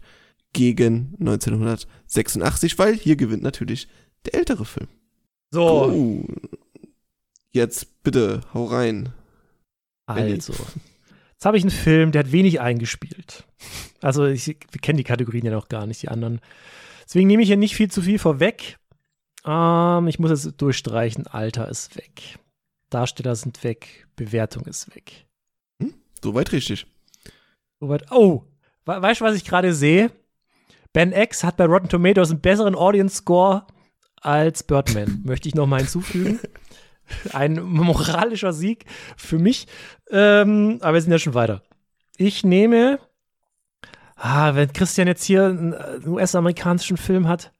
gegen 0.52 1.14
1986, 1.18 2.78
weil 2.78 2.94
hier 2.94 3.16
gewinnt 3.16 3.42
natürlich 3.42 3.88
der 4.26 4.34
ältere 4.34 4.64
Film. 4.64 4.88
So, 5.50 5.66
Oh. 5.86 6.24
Jetzt 7.52 8.02
bitte, 8.02 8.40
hau 8.52 8.64
rein. 8.64 9.12
also. 10.06 10.52
Jetzt 11.32 11.46
habe 11.46 11.56
ich 11.56 11.62
einen 11.62 11.70
Film, 11.70 12.10
der 12.10 12.24
hat 12.24 12.32
wenig 12.32 12.60
eingespielt. 12.60 13.44
Also, 14.00 14.24
ich, 14.26 14.46
wir 14.46 14.80
kennen 14.80 14.96
die 14.96 15.04
Kategorien 15.04 15.44
ja 15.46 15.52
noch 15.52 15.68
gar 15.68 15.86
nicht, 15.86 16.02
die 16.02 16.08
anderen. 16.08 16.40
Deswegen 17.04 17.26
nehme 17.26 17.42
ich 17.42 17.48
hier 17.48 17.56
nicht 17.56 17.76
viel 17.76 17.90
zu 17.90 18.02
viel 18.02 18.18
vorweg. 18.18 18.78
Ähm, 19.44 20.08
ich 20.08 20.18
muss 20.18 20.30
es 20.30 20.56
durchstreichen. 20.56 21.26
Alter 21.26 21.68
ist 21.68 21.96
weg. 21.96 22.38
Darsteller 22.90 23.36
sind 23.36 23.62
weg. 23.64 24.06
Bewertung 24.16 24.64
ist 24.66 24.94
weg. 24.94 25.26
Soweit 26.22 26.52
richtig. 26.52 26.86
Soweit. 27.80 28.10
Oh, 28.10 28.44
we 28.86 29.02
weißt 29.02 29.20
du, 29.20 29.24
was 29.24 29.36
ich 29.36 29.44
gerade 29.44 29.74
sehe? 29.74 30.10
Ben 30.94 31.12
X 31.12 31.44
hat 31.44 31.56
bei 31.56 31.66
Rotten 31.66 31.88
Tomatoes 31.88 32.30
einen 32.30 32.40
besseren 32.40 32.74
Audience 32.74 33.16
Score 33.16 33.66
als 34.20 34.62
Birdman. 34.62 35.22
Möchte 35.24 35.48
ich 35.48 35.54
noch 35.54 35.66
mal 35.66 35.80
hinzufügen. 35.80 36.40
Ein 37.32 37.62
moralischer 37.62 38.54
Sieg 38.54 38.86
für 39.16 39.38
mich. 39.38 39.66
Ähm, 40.10 40.78
aber 40.80 40.94
wir 40.94 41.02
sind 41.02 41.12
ja 41.12 41.18
schon 41.18 41.34
weiter. 41.34 41.62
Ich 42.16 42.44
nehme. 42.44 42.98
Ah, 44.26 44.54
wenn 44.54 44.72
Christian 44.72 45.06
jetzt 45.06 45.24
hier 45.24 45.44
einen 45.44 45.74
äh, 45.74 46.00
US-amerikanischen 46.06 46.96
Film 46.96 47.28
hat, 47.28 47.52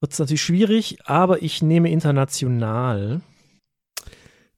wird 0.00 0.12
es 0.12 0.18
natürlich 0.18 0.42
schwierig, 0.42 0.98
aber 1.04 1.40
ich 1.40 1.62
nehme 1.62 1.88
international. 1.88 3.20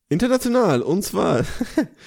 International, 0.08 0.80
und 0.80 1.02
zwar 1.02 1.44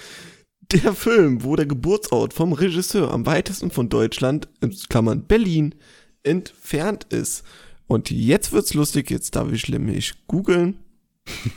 der 0.72 0.94
Film, 0.94 1.44
wo 1.44 1.56
der 1.56 1.68
Geburtsort 1.68 2.34
vom 2.34 2.54
Regisseur 2.54 3.12
am 3.12 3.28
weitesten 3.28 3.70
von 3.70 3.88
Deutschland, 3.88 4.48
in 4.62 4.76
Klammern 4.90 5.28
Berlin, 5.28 5.76
entfernt 6.24 7.04
ist. 7.12 7.44
Und 7.86 8.10
jetzt 8.10 8.52
wird's 8.52 8.74
lustig, 8.74 9.12
jetzt 9.12 9.36
darf 9.36 9.52
ich 9.52 9.70
nämlich 9.70 10.16
googeln. 10.26 10.80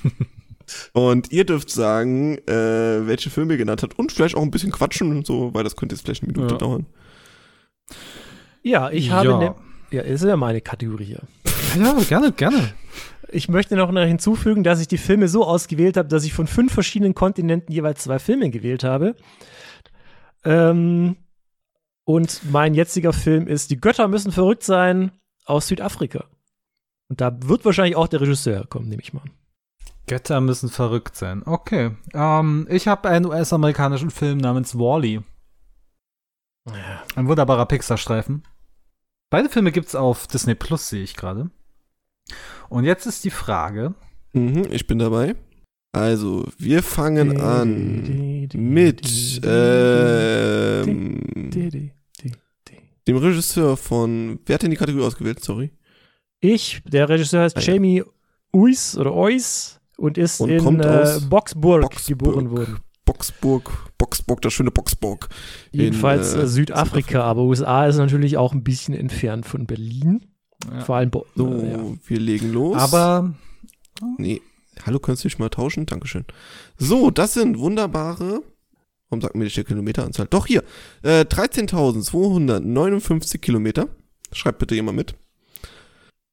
und 0.93 1.33
ihr 1.33 1.47
dürft 1.47 1.71
sagen, 1.71 2.37
äh, 2.47 3.07
welche 3.07 3.31
Filme 3.31 3.55
ihr 3.55 3.59
genannt 3.59 3.83
habt 3.83 3.99
und 3.99 4.13
vielleicht 4.13 4.35
auch 4.35 4.43
ein 4.43 4.51
bisschen 4.51 4.73
quatschen 4.73 5.11
und 5.17 5.27
so, 5.27 5.55
weil 5.55 5.65
das 5.65 5.75
könnte 5.75 5.95
jetzt 5.95 6.05
vielleicht 6.05 6.23
eine 6.23 6.33
Minute 6.33 6.53
Ja. 6.53 6.59
dauern. 6.59 6.85
Ja, 8.62 8.90
ich 8.90 9.11
habe. 9.11 9.29
Ja. 9.29 9.38
Ne 9.38 9.55
ja, 9.92 10.03
ist 10.03 10.25
ja 10.25 10.37
meine 10.37 10.61
Kategorie 10.61 11.05
hier. 11.05 11.23
Ja, 11.75 11.95
gerne, 12.07 12.33
gerne. 12.33 12.75
Ich 13.31 13.49
möchte 13.49 13.77
noch 13.77 13.90
hinzufügen, 13.90 14.62
dass 14.62 14.79
ich 14.79 14.88
die 14.88 14.99
Filme 14.99 15.27
so 15.27 15.47
ausgewählt 15.47 15.97
habe, 15.97 16.07
dass 16.07 16.25
ich 16.25 16.35
von 16.35 16.47
fünf 16.47 16.75
verschiedenen 16.75 17.14
Kontinenten 17.14 17.73
jeweils 17.73 18.03
zwei 18.03 18.18
Filme 18.18 18.51
gewählt 18.51 18.85
habe. 18.85 19.16
Ähm, 20.45 21.16
und 22.05 22.42
mein 22.51 22.75
jetziger 22.75 23.14
Film 23.14 23.47
ist 23.47 23.71
Die 23.71 23.81
Götter 23.81 24.07
müssen 24.07 24.33
verrückt 24.33 24.64
sein 24.64 25.12
aus 25.47 25.68
Südafrika. 25.68 26.27
Und 27.09 27.23
da 27.23 27.35
wird 27.42 27.64
wahrscheinlich 27.64 27.97
auch 27.97 28.09
der 28.09 28.21
Regisseur 28.21 28.66
kommen, 28.66 28.90
nehme 28.90 29.01
ich 29.01 29.14
mal. 29.14 29.23
an. 29.23 29.31
Götter 30.07 30.42
müssen 30.42 30.68
verrückt 30.68 31.16
sein. 31.16 31.42
Okay. 31.47 31.92
Ähm, 32.12 32.66
ich 32.68 32.87
habe 32.87 33.09
einen 33.09 33.25
US-amerikanischen 33.25 34.11
Film 34.11 34.38
namens 34.38 34.79
Wally. 34.79 35.23
Ein 36.64 37.27
wunderbarer 37.29 37.66
Pixar-Streifen. 37.66 38.44
Beide 39.31 39.48
Filme 39.48 39.72
gibt's 39.72 39.94
auf 39.94 40.27
Disney 40.27 40.55
Plus, 40.55 40.88
sehe 40.88 41.03
ich 41.03 41.16
gerade. 41.16 41.51
Und 42.68 42.85
jetzt 42.85 43.07
ist 43.07 43.25
die 43.25 43.31
Frage. 43.31 43.94
Mhm, 44.33 44.66
ich 44.70 44.87
bin 44.87 44.98
dabei. 44.98 45.35
Also, 45.92 46.46
wir 46.59 46.83
fangen 46.83 47.38
an 47.40 48.48
mit 48.55 49.40
ähm, 49.44 51.20
dem 53.07 53.16
Regisseur 53.16 53.77
von. 53.77 54.38
Wer 54.46 54.55
hat 54.55 54.62
denn 54.62 54.70
die 54.70 54.77
Kategorie 54.77 55.05
ausgewählt? 55.05 55.42
Sorry. 55.44 55.70
Ich, 56.40 56.83
der 56.87 57.09
Regisseur 57.09 57.42
heißt 57.42 57.57
Ah, 57.59 57.61
ja. 57.61 57.75
Jamie 57.75 58.03
Uys 58.55 58.96
oder 58.96 59.12
Ois 59.14 59.81
und 59.98 60.16
ist 60.18 60.40
Und 60.40 60.51
in 60.51 60.81
äh, 60.81 61.18
Boxburg, 61.29 61.83
Boxburg. 61.83 62.07
geboren 62.07 62.51
worden. 62.51 62.79
Boxburg, 63.05 63.71
Boxburg, 63.99 64.41
das 64.43 64.53
schöne 64.53 64.71
Boxburg. 64.71 65.29
Jedenfalls 65.73 66.35
in, 66.35 66.41
äh, 66.41 66.43
äh, 66.45 66.47
Südafrika, 66.47 67.23
aber 67.23 67.43
USA 67.43 67.87
ist 67.87 67.97
natürlich 67.97 68.37
auch 68.37 68.53
ein 68.53 68.62
bisschen 68.62 68.95
entfernt 68.95 69.45
von 69.47 69.67
Berlin. 69.67 70.27
Vor 70.87 70.95
allem 70.97 71.11
Bo 71.11 71.27
So, 71.35 71.53
äh, 71.53 71.73
ja. 71.73 71.81
wir 72.07 72.21
legen 72.21 72.53
los. 72.53 72.77
Aber 72.77 73.35
Nee. 74.19 74.41
Hallo, 74.87 74.99
könntest 75.01 75.25
du 75.25 75.29
dich 75.29 75.38
mal 75.38 75.49
tauschen? 75.51 75.85
Dankeschön. 75.87 76.25
So, 76.79 77.11
das 77.11 77.35
sind 77.35 77.59
wunderbare. 77.59 78.43
Warum 79.09 79.21
sagt 79.21 79.35
mir 79.35 79.45
nicht 79.45 79.57
die 79.57 79.65
Kilometeranzahl? 79.65 80.27
Doch, 80.31 80.47
hier. 80.47 80.62
Äh, 81.03 81.25
13.259 81.25 83.38
Kilometer. 83.38 83.88
Schreibt 84.33 84.59
bitte 84.59 84.75
jemand 84.75 84.97
mit. 84.97 85.15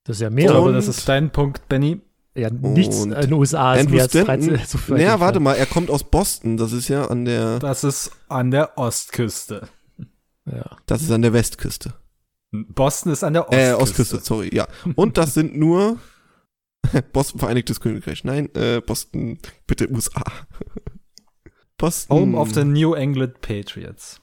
Das 0.06 0.18
ist 0.18 0.22
ja 0.22 0.30
mehr. 0.30 0.58
Und- 0.62 0.74
das 0.74 0.88
ist 0.88 1.08
dein 1.10 1.32
Punkt, 1.32 1.68
Benny. 1.68 2.00
Ja, 2.40 2.50
nichts 2.50 2.98
und 2.98 3.12
in 3.12 3.22
den 3.22 3.34
USA 3.34 3.74
ist 3.74 3.82
Andrew 3.82 3.96
mehr 3.96 4.04
als 4.04 4.12
Stanton. 4.12 4.50
13. 4.50 4.66
so 4.68 4.80
weit 4.80 4.98
Naja, 4.98 5.20
warte 5.20 5.40
mal, 5.40 5.54
er 5.56 5.66
kommt 5.66 5.90
aus 5.90 6.04
Boston. 6.04 6.58
Das 6.58 6.72
ist 6.72 6.88
ja 6.88 7.06
an 7.06 7.26
der, 7.26 7.60
Das 7.60 7.84
ist 7.84 8.12
an 8.28 8.52
der 8.52 8.78
Ostküste. 8.78 9.68
Ja. 10.46 10.78
das 10.88 11.04
ist 11.04 11.12
an 11.12 11.22
der 11.22 11.34
Westküste. 11.34 11.94
Boston 12.52 13.12
ist 13.12 13.24
an 13.24 13.34
der 13.34 13.48
Ostküste. 13.48 13.70
Äh, 13.70 13.74
Ostküste, 13.74 14.20
sorry, 14.20 14.50
ja. 14.54 14.68
Und 14.96 15.18
das 15.18 15.36
sind 15.36 15.56
nur 15.56 15.98
Boston, 17.14 17.40
Vereinigtes 17.40 17.80
Königreich. 17.80 18.24
Nein, 18.24 18.50
äh, 18.56 18.82
Boston, 18.82 19.38
bitte 19.68 19.90
USA. 19.92 20.24
Boston. 21.78 22.18
Home 22.18 22.38
of 22.38 22.54
the 22.54 22.64
New 22.64 22.94
England 22.94 23.42
Patriots. 23.42 24.22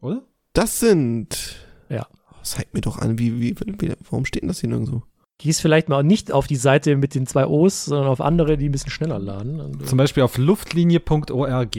Oder? 0.00 0.26
Das 0.52 0.80
sind. 0.80 1.56
Ja. 1.88 2.06
Oh, 2.30 2.36
zeig 2.42 2.74
mir 2.74 2.80
doch 2.80 2.98
an, 2.98 3.18
wie, 3.18 3.40
wie, 3.40 3.56
wie, 3.58 3.94
warum 4.10 4.24
steht 4.24 4.42
denn 4.42 4.48
das 4.48 4.60
hier 4.60 4.68
nirgendwo? 4.68 5.02
Gehst 5.38 5.60
vielleicht 5.60 5.88
mal 5.88 6.02
nicht 6.02 6.32
auf 6.32 6.46
die 6.46 6.56
Seite 6.56 6.96
mit 6.96 7.14
den 7.14 7.26
zwei 7.26 7.46
O's, 7.46 7.84
sondern 7.86 8.08
auf 8.08 8.20
andere, 8.20 8.56
die 8.58 8.68
ein 8.68 8.72
bisschen 8.72 8.90
schneller 8.90 9.18
laden. 9.18 9.60
Und, 9.60 9.82
äh, 9.82 9.84
Zum 9.86 9.96
Beispiel 9.98 10.22
auf 10.24 10.36
luftlinie.org. 10.36 11.76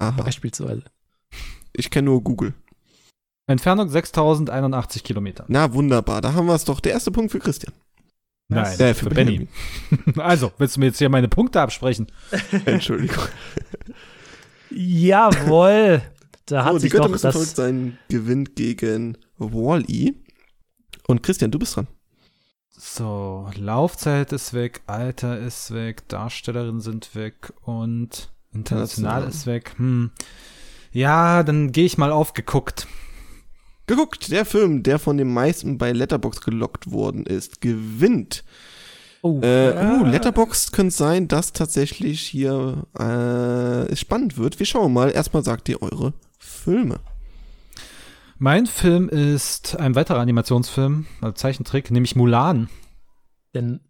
Aha. 0.00 0.10
beispielsweise. 0.22 0.84
Ich 1.72 1.90
kenne 1.90 2.06
nur 2.06 2.22
Google. 2.22 2.54
Entfernung 3.46 3.88
6081 3.88 5.02
Kilometer. 5.02 5.44
Na, 5.48 5.72
wunderbar. 5.72 6.20
Da 6.20 6.34
haben 6.34 6.46
wir 6.46 6.54
es 6.54 6.64
doch. 6.64 6.80
Der 6.80 6.92
erste 6.92 7.10
Punkt 7.10 7.32
für 7.32 7.38
Christian. 7.38 7.72
Nein, 8.48 8.78
Äh, 8.78 8.94
für, 8.94 9.08
Benny. 9.10 9.48
Also, 10.16 10.52
willst 10.58 10.76
du 10.76 10.80
mir 10.80 10.86
jetzt 10.86 10.98
hier 10.98 11.08
meine 11.08 11.28
Punkte 11.28 11.60
absprechen? 11.60 12.06
Entschuldigung. 12.66 13.24
Jawohl. 14.70 16.02
Da 16.46 16.64
hat 16.64 16.74
die 16.76 16.80
sich 16.80 16.90
Götter 16.92 17.04
doch 17.04 17.10
müssen 17.10 17.30
verrückt 17.32 17.50
das. 17.50 17.56
sein. 17.56 17.98
Gewinnt 18.08 18.56
gegen 18.56 19.18
Wall-E. 19.38 20.12
Und 21.06 21.22
Christian, 21.22 21.50
du 21.50 21.58
bist 21.58 21.76
dran. 21.76 21.88
So, 22.80 23.50
Laufzeit 23.56 24.32
ist 24.32 24.54
weg, 24.54 24.82
Alter 24.86 25.36
ist 25.38 25.74
weg, 25.74 26.06
Darstellerinnen 26.08 26.80
sind 26.80 27.14
weg 27.16 27.52
und 27.64 28.30
international 28.52 29.26
ist 29.26 29.46
weg. 29.46 29.72
Hm. 29.78 30.12
Ja, 30.92 31.42
dann 31.42 31.72
gehe 31.72 31.84
ich 31.84 31.98
mal 31.98 32.12
auf 32.12 32.34
geguckt. 32.34 32.86
Geguckt, 33.88 34.30
der 34.30 34.44
Film, 34.44 34.84
der 34.84 35.00
von 35.00 35.16
den 35.16 35.32
meisten 35.32 35.76
bei 35.76 35.90
Letterbox 35.92 36.40
gelockt 36.40 36.92
worden 36.92 37.26
ist, 37.26 37.60
gewinnt. 37.60 38.44
Oh, 39.22 39.40
Äh, 39.42 39.74
ja. 39.74 40.00
uh, 40.00 40.04
Letterbox 40.04 40.70
könnte 40.70 40.94
sein, 40.94 41.26
dass 41.26 41.52
tatsächlich 41.52 42.20
hier 42.20 42.86
äh, 42.98 43.90
es 43.90 43.98
spannend 43.98 44.38
wird. 44.38 44.58
Wir 44.60 44.66
schauen 44.66 44.92
mal. 44.92 45.10
Erstmal 45.10 45.42
sagt 45.42 45.68
ihr 45.68 45.82
eure 45.82 46.12
Filme. 46.38 47.00
Mein 48.38 48.66
Film 48.66 49.08
ist 49.08 49.76
ein 49.78 49.94
weiterer 49.96 50.20
Animationsfilm, 50.20 51.06
also 51.20 51.32
Zeichentrick, 51.32 51.90
nämlich 51.90 52.14
Mulan. 52.14 52.68
Denn, 53.54 53.80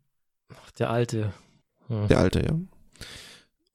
der 0.79 0.89
alte. 0.91 1.33
Hm. 1.89 2.09
Der 2.09 2.19
alte, 2.19 2.41
ja. 2.41 2.59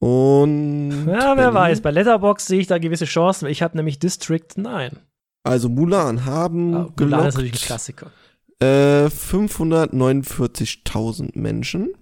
Und. 0.00 1.06
Ja, 1.06 1.36
wer 1.36 1.52
Benny? 1.52 1.54
weiß. 1.54 1.80
Bei 1.80 1.92
Letterbox 1.92 2.46
sehe 2.46 2.58
ich 2.60 2.66
da 2.66 2.78
gewisse 2.78 3.04
Chancen. 3.04 3.46
Ich 3.48 3.62
habe 3.62 3.76
nämlich 3.76 4.00
District 4.00 4.42
9. 4.56 4.98
Also 5.44 5.68
Mulan 5.68 6.24
haben 6.24 6.74
Ah, 6.74 6.88
Mulan 6.98 7.26
ist 7.28 7.34
natürlich 7.36 7.52
ein 7.54 7.58
Klassiker. 7.66 8.10
äh, 8.60 9.06
549.000 9.06 11.38
Menschen. 11.38 11.92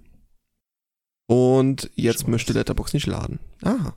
Und 1.27 1.91
jetzt 1.95 2.21
Scheiße. 2.21 2.31
möchte 2.31 2.53
Letterbox 2.55 2.95
nicht 2.95 3.07
laden. 3.07 3.39
Ah. 3.63 3.93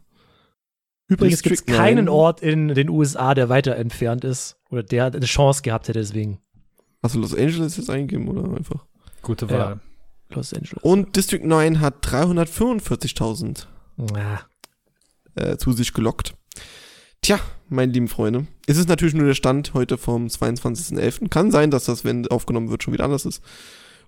Übrigens 1.07 1.43
gibt 1.43 1.55
es 1.55 1.65
keinen 1.65 2.05
9. 2.05 2.09
Ort 2.09 2.41
in 2.41 2.69
den 2.69 2.89
USA, 2.89 3.35
der 3.35 3.47
weiter 3.49 3.75
entfernt 3.75 4.23
ist 4.23 4.57
oder 4.75 4.83
der 4.83 5.05
eine 5.05 5.25
Chance 5.25 5.61
gehabt 5.61 5.87
hätte 5.87 5.99
deswegen. 5.99 6.39
Hast 7.01 7.15
du 7.15 7.19
Los 7.19 7.33
Angeles 7.35 7.77
jetzt 7.77 7.89
eingegeben 7.89 8.27
oder 8.27 8.55
einfach? 8.55 8.85
Gute 9.21 9.45
Ja. 9.47 9.51
Wahl. 9.59 9.79
Los 10.29 10.53
Angeles. 10.53 10.83
Und 10.83 11.15
District 11.15 11.43
9 11.43 11.79
hat 11.81 12.05
345.000 12.05 13.67
Ja. 14.15 14.41
äh, 15.35 15.57
zu 15.57 15.71
sich 15.73 15.93
gelockt. 15.93 16.33
Tja, 17.21 17.39
meine 17.69 17.91
lieben 17.91 18.07
Freunde, 18.07 18.45
es 18.67 18.77
ist 18.77 18.87
natürlich 18.89 19.13
nur 19.15 19.25
der 19.27 19.33
Stand 19.33 19.73
heute 19.73 19.97
vom 19.97 20.27
22.11. 20.27 21.29
Kann 21.29 21.51
sein, 21.51 21.71
dass 21.71 21.85
das, 21.85 22.03
wenn 22.03 22.27
aufgenommen 22.27 22.69
wird, 22.69 22.83
schon 22.83 22.93
wieder 22.93 23.05
anders 23.05 23.25
ist 23.25 23.41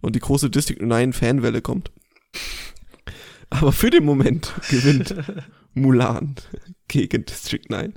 und 0.01 0.15
die 0.15 0.19
große 0.19 0.49
District 0.49 0.81
9 0.85 1.13
Fanwelle 1.13 1.61
kommt. 1.61 1.91
Aber 3.49 3.71
für 3.71 3.89
den 3.89 4.03
Moment 4.05 4.53
gewinnt 4.69 5.15
Mulan 5.73 6.35
gegen 6.87 7.25
District 7.25 7.63
9. 7.69 7.93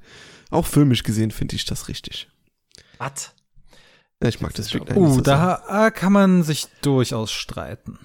Auch 0.51 0.67
filmisch 0.67 1.03
gesehen 1.03 1.31
finde 1.31 1.57
ich 1.57 1.65
das 1.65 1.89
richtig. 1.89 2.30
Was? 3.01 3.35
Ich 4.23 4.43
mag 4.43 4.53
9. 4.75 4.87
nicht 4.93 4.97
Uh, 4.97 5.21
da 5.23 5.87
äh, 5.87 5.91
kann 5.91 6.13
man 6.13 6.43
sich 6.43 6.67
durchaus 6.83 7.33
streiten. 7.33 7.99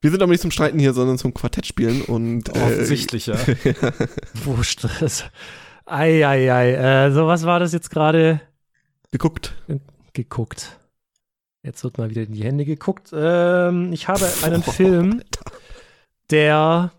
Wir 0.00 0.10
sind 0.10 0.22
aber 0.22 0.32
nicht 0.32 0.40
zum 0.40 0.50
Streiten 0.50 0.78
hier, 0.78 0.94
sondern 0.94 1.18
zum 1.18 1.34
Quartett 1.34 1.66
spielen 1.66 2.02
und 2.02 2.48
äh, 2.48 2.52
Offensichtlich, 2.52 3.26
ja. 3.26 3.36
Wo 4.44 4.62
Stress? 4.62 5.24
Eieiei. 5.84 6.72
Äh, 6.72 7.12
so, 7.12 7.26
was 7.26 7.44
war 7.44 7.60
das 7.60 7.72
jetzt 7.72 7.90
gerade 7.90 8.40
geguckt. 9.10 9.54
geguckt? 10.14 10.78
Jetzt 11.62 11.84
wird 11.84 11.98
mal 11.98 12.08
wieder 12.08 12.22
in 12.22 12.32
die 12.32 12.44
Hände 12.44 12.64
geguckt. 12.64 13.10
Ähm, 13.12 13.92
ich 13.92 14.08
habe 14.08 14.26
einen 14.42 14.62
Film, 14.62 15.20
Alter. 15.20 15.58
der 16.30 16.92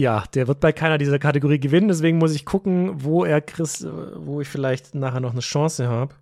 ja, 0.00 0.24
der 0.34 0.48
wird 0.48 0.60
bei 0.60 0.72
keiner 0.72 0.98
dieser 0.98 1.18
Kategorie 1.18 1.60
gewinnen, 1.60 1.88
deswegen 1.88 2.18
muss 2.18 2.34
ich 2.34 2.44
gucken, 2.44 3.04
wo 3.04 3.24
er 3.24 3.40
Chris, 3.40 3.86
wo 4.16 4.40
ich 4.40 4.48
vielleicht 4.48 4.94
nachher 4.94 5.20
noch 5.20 5.32
eine 5.32 5.40
Chance 5.40 5.88
habe. 5.88 6.14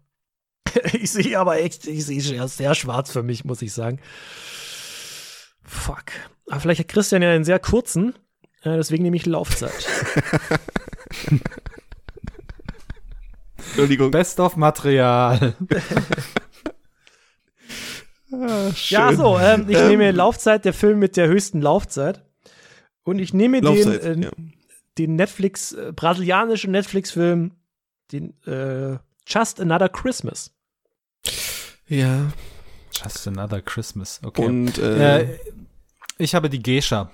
ich 0.93 1.11
sehe 1.11 1.39
aber 1.39 1.61
echt, 1.61 1.87
ich 1.87 2.05
sehe 2.05 2.21
sehr, 2.21 2.49
sehr 2.49 2.75
schwarz 2.75 3.11
für 3.11 3.23
mich, 3.23 3.45
muss 3.45 3.63
ich 3.63 3.73
sagen. 3.73 4.01
Fuck. 5.63 6.05
Aber 6.49 6.61
vielleicht 6.61 6.81
hat 6.81 6.89
Christian 6.89 7.23
ja 7.23 7.31
einen 7.31 7.45
sehr 7.45 7.59
kurzen, 7.59 8.15
äh, 8.63 8.77
deswegen 8.77 9.03
nehme 9.03 9.17
ich 9.17 9.27
Laufzeit. 9.27 9.87
Entschuldigung. 13.57 14.11
Best 14.11 14.41
of 14.41 14.57
Material. 14.57 15.55
Ah, 18.31 18.71
ja, 18.89 19.15
so, 19.15 19.39
ähm, 19.39 19.65
ich 19.69 19.79
Ähm, 19.79 19.89
nehme 19.89 20.11
Laufzeit, 20.11 20.67
der 20.67 20.75
Film 20.75 20.99
mit 20.99 21.17
der 21.17 21.29
höchsten 21.29 21.63
Laufzeit. 21.63 22.28
Und 23.09 23.21
ich 23.21 23.33
nehme 23.33 23.61
Laufzeit, 23.61 24.05
den, 24.05 24.23
äh, 24.23 24.27
ja. 24.27 24.33
den 24.99 25.17
Netflix, 25.17 25.73
äh, 25.73 25.93
brasilianischen 25.97 26.73
Netflix-Film, 26.73 27.53
den 28.13 28.35
äh, 28.47 28.99
Just 29.27 29.61
Another 29.61 29.89
Christmas. 29.89 30.53
Ja. 31.87 32.31
Just 32.93 33.27
another 33.27 33.63
Christmas. 33.63 34.21
Okay. 34.23 34.45
Und 34.45 34.77
äh, 34.77 35.23
äh, 35.23 35.39
ich 36.19 36.35
habe 36.35 36.51
die 36.51 36.63
Geisha. 36.63 37.11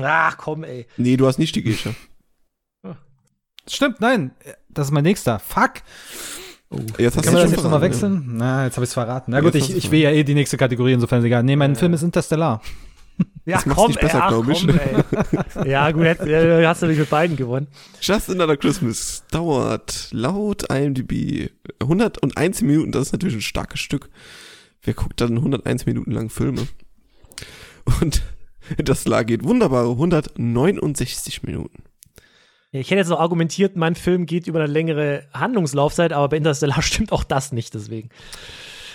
Ach 0.00 0.38
komm, 0.38 0.64
ey. 0.64 0.86
nee, 0.96 1.18
du 1.18 1.26
hast 1.26 1.38
nicht 1.38 1.54
die 1.54 1.62
Geisha. 1.62 1.90
Stimmt, 3.68 4.00
nein. 4.00 4.30
Das 4.70 4.86
ist 4.86 4.92
mein 4.92 5.04
nächster. 5.04 5.38
Fuck. 5.38 5.82
Jetzt 6.96 7.16
hast 7.16 7.24
Kann 7.24 7.34
man 7.34 7.42
du 7.42 7.48
das 7.48 7.50
jetzt 7.50 7.62
nochmal 7.62 7.80
verraten, 7.80 7.82
wechseln? 7.82 8.24
Na, 8.36 8.64
jetzt 8.64 8.76
habe 8.76 8.84
ich 8.84 8.90
es 8.90 8.94
verraten. 8.94 9.32
Na 9.32 9.40
gut, 9.40 9.54
ich, 9.54 9.76
ich 9.76 9.90
will 9.90 10.00
ja 10.00 10.10
eh 10.10 10.24
die 10.24 10.34
nächste 10.34 10.56
Kategorie, 10.56 10.92
insofern 10.92 11.18
ist 11.18 11.26
egal. 11.26 11.42
Nee, 11.42 11.56
mein 11.56 11.76
Film 11.76 11.92
ist 11.92 12.02
Interstellar. 12.02 12.62
Ja, 13.44 13.62
Das 13.64 13.74
komm, 13.74 13.88
nicht 13.88 14.00
besser, 14.00 14.16
ey, 14.18 14.22
ach, 14.24 14.30
komm, 14.30 15.64
ey. 15.64 15.70
Ja, 15.70 15.90
gut, 15.92 16.02
hätt- 16.02 16.26
äh, 16.26 16.66
hast 16.66 16.82
du 16.82 16.86
natürlich 16.86 16.98
mit 17.00 17.10
beiden 17.10 17.36
gewonnen. 17.36 17.68
Just 18.00 18.28
Another 18.28 18.56
Christmas 18.56 19.22
dauert 19.30 20.08
laut 20.10 20.64
IMDb 20.70 21.50
101 21.80 22.62
Minuten. 22.62 22.90
Das 22.92 23.02
ist 23.02 23.12
natürlich 23.12 23.36
ein 23.36 23.42
starkes 23.42 23.78
Stück. 23.80 24.10
Wer 24.82 24.94
guckt 24.94 25.20
dann 25.20 25.36
101 25.36 25.86
Minuten 25.86 26.10
lang 26.10 26.28
Filme? 26.28 26.66
Und 28.00 28.22
das 28.78 29.04
geht 29.26 29.44
wunderbare 29.44 29.90
169 29.90 31.42
Minuten. 31.44 31.84
Ich 32.72 32.90
hätte 32.90 32.98
jetzt 32.98 33.08
noch 33.08 33.20
argumentiert, 33.20 33.76
mein 33.76 33.94
Film 33.94 34.26
geht 34.26 34.48
über 34.48 34.58
eine 34.60 34.70
längere 34.72 35.22
Handlungslaufzeit, 35.32 36.12
aber 36.12 36.28
bei 36.28 36.36
Interstellar 36.36 36.82
stimmt 36.82 37.12
auch 37.12 37.24
das 37.24 37.52
nicht, 37.52 37.74
deswegen. 37.74 38.10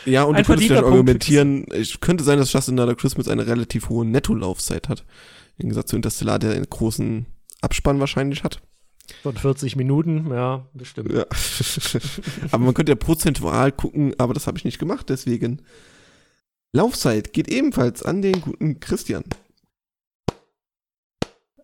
Ja, 0.06 0.24
und 0.24 0.36
Ein 0.36 0.44
du 0.44 0.48
könntest 0.48 0.68
vielleicht 0.68 0.82
Punkt 0.82 0.96
argumentieren, 0.96 1.66
es 1.72 2.00
könnte 2.00 2.24
sein, 2.24 2.38
dass 2.38 2.52
Just 2.52 2.70
Another 2.70 2.96
Christmas 2.96 3.28
eine 3.28 3.46
relativ 3.46 3.90
hohe 3.90 4.06
Nettolaufzeit 4.06 4.90
hat. 4.90 5.06
Im 5.58 5.64
Gegensatz 5.64 5.90
zu 5.90 5.96
Interstellar, 5.96 6.40
der 6.40 6.54
einen 6.54 6.70
großen 6.70 7.26
Abspann 7.62 8.00
wahrscheinlich 8.00 8.44
hat. 8.44 8.62
Von 9.24 9.36
40 9.36 9.76
Minuten, 9.76 10.32
ja, 10.32 10.66
bestimmt. 10.74 11.12
Ja. 11.12 11.26
aber 12.52 12.64
man 12.64 12.74
könnte 12.74 12.92
ja 12.92 12.96
prozentual 12.96 13.72
gucken, 13.72 14.16
aber 14.18 14.34
das 14.34 14.48
habe 14.48 14.58
ich 14.58 14.66
nicht 14.66 14.80
gemacht, 14.80 15.10
deswegen. 15.10 15.62
Laufzeit 16.74 17.34
geht 17.34 17.50
ebenfalls 17.50 18.02
an 18.02 18.22
den 18.22 18.40
guten 18.42 18.80
Christian. 18.80 19.26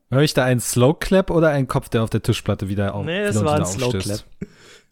Höre 0.10 0.22
ich 0.22 0.34
da 0.34 0.44
einen 0.44 0.60
Slow 0.60 0.94
Clap 1.00 1.32
oder 1.32 1.50
einen 1.50 1.68
Kopf, 1.68 1.90
der 1.90 2.04
auf 2.04 2.10
der 2.10 2.22
Tischplatte 2.22 2.70
wieder 2.70 2.94
auf 2.94 3.06
Nee, 3.06 3.24
es 3.24 3.44
war 3.44 3.56
ein 3.56 3.66
Slow 3.66 3.88
aufstößt? 3.88 4.26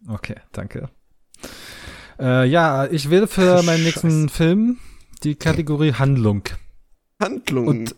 Okay, 0.08 0.36
danke. 0.52 0.90
Äh, 2.20 2.48
ja, 2.48 2.86
ich 2.86 3.10
wähle 3.10 3.28
für 3.28 3.58
Ach, 3.60 3.64
meinen 3.64 3.84
nächsten 3.84 4.30
Film 4.30 4.78
die 5.24 5.36
Kategorie 5.36 5.94
Handlung. 5.94 6.44
Handlung. 7.22 7.68
Und 7.68 7.96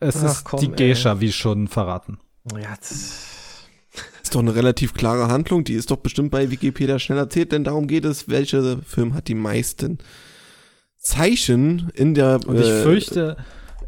es 0.00 0.16
Ach, 0.22 0.30
ist 0.30 0.44
komm, 0.44 0.60
die 0.60 0.66
ey. 0.82 0.88
Geisha, 0.90 1.20
wie 1.20 1.32
schon 1.32 1.68
verraten. 1.68 2.18
Ja, 2.52 2.74
das- 2.78 3.26
ist 4.22 4.34
doch 4.34 4.40
eine 4.40 4.54
relativ 4.54 4.92
klare 4.92 5.28
Handlung, 5.28 5.64
die 5.64 5.72
ist 5.72 5.90
doch 5.90 5.96
bestimmt 5.96 6.30
bei 6.30 6.50
Wikipedia 6.50 6.98
schnell 6.98 7.16
erzählt, 7.18 7.50
denn 7.52 7.64
darum 7.64 7.86
geht 7.86 8.04
es, 8.04 8.28
welcher 8.28 8.76
Film 8.82 9.14
hat 9.14 9.26
die 9.28 9.34
meisten 9.34 9.98
Zeichen 10.98 11.90
in 11.94 12.14
der 12.14 12.40
Und 12.46 12.58
ich 12.60 12.66
äh, 12.68 12.82
fürchte, 12.82 13.36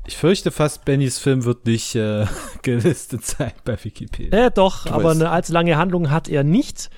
ich 0.06 0.16
fürchte 0.16 0.50
fast, 0.50 0.84
Bennys 0.84 1.18
Film 1.18 1.44
wird 1.44 1.66
nicht 1.66 1.94
äh, 1.94 2.26
gelistet 2.62 3.24
sein 3.26 3.52
bei 3.64 3.76
Wikipedia. 3.82 4.46
Äh, 4.46 4.50
doch, 4.50 4.84
Du 4.86 4.92
aber 4.92 5.04
weißt. 5.10 5.20
eine 5.20 5.30
allzu 5.30 5.52
lange 5.52 5.76
Handlung 5.76 6.10
hat 6.10 6.28
er 6.28 6.44
nicht. 6.44 6.90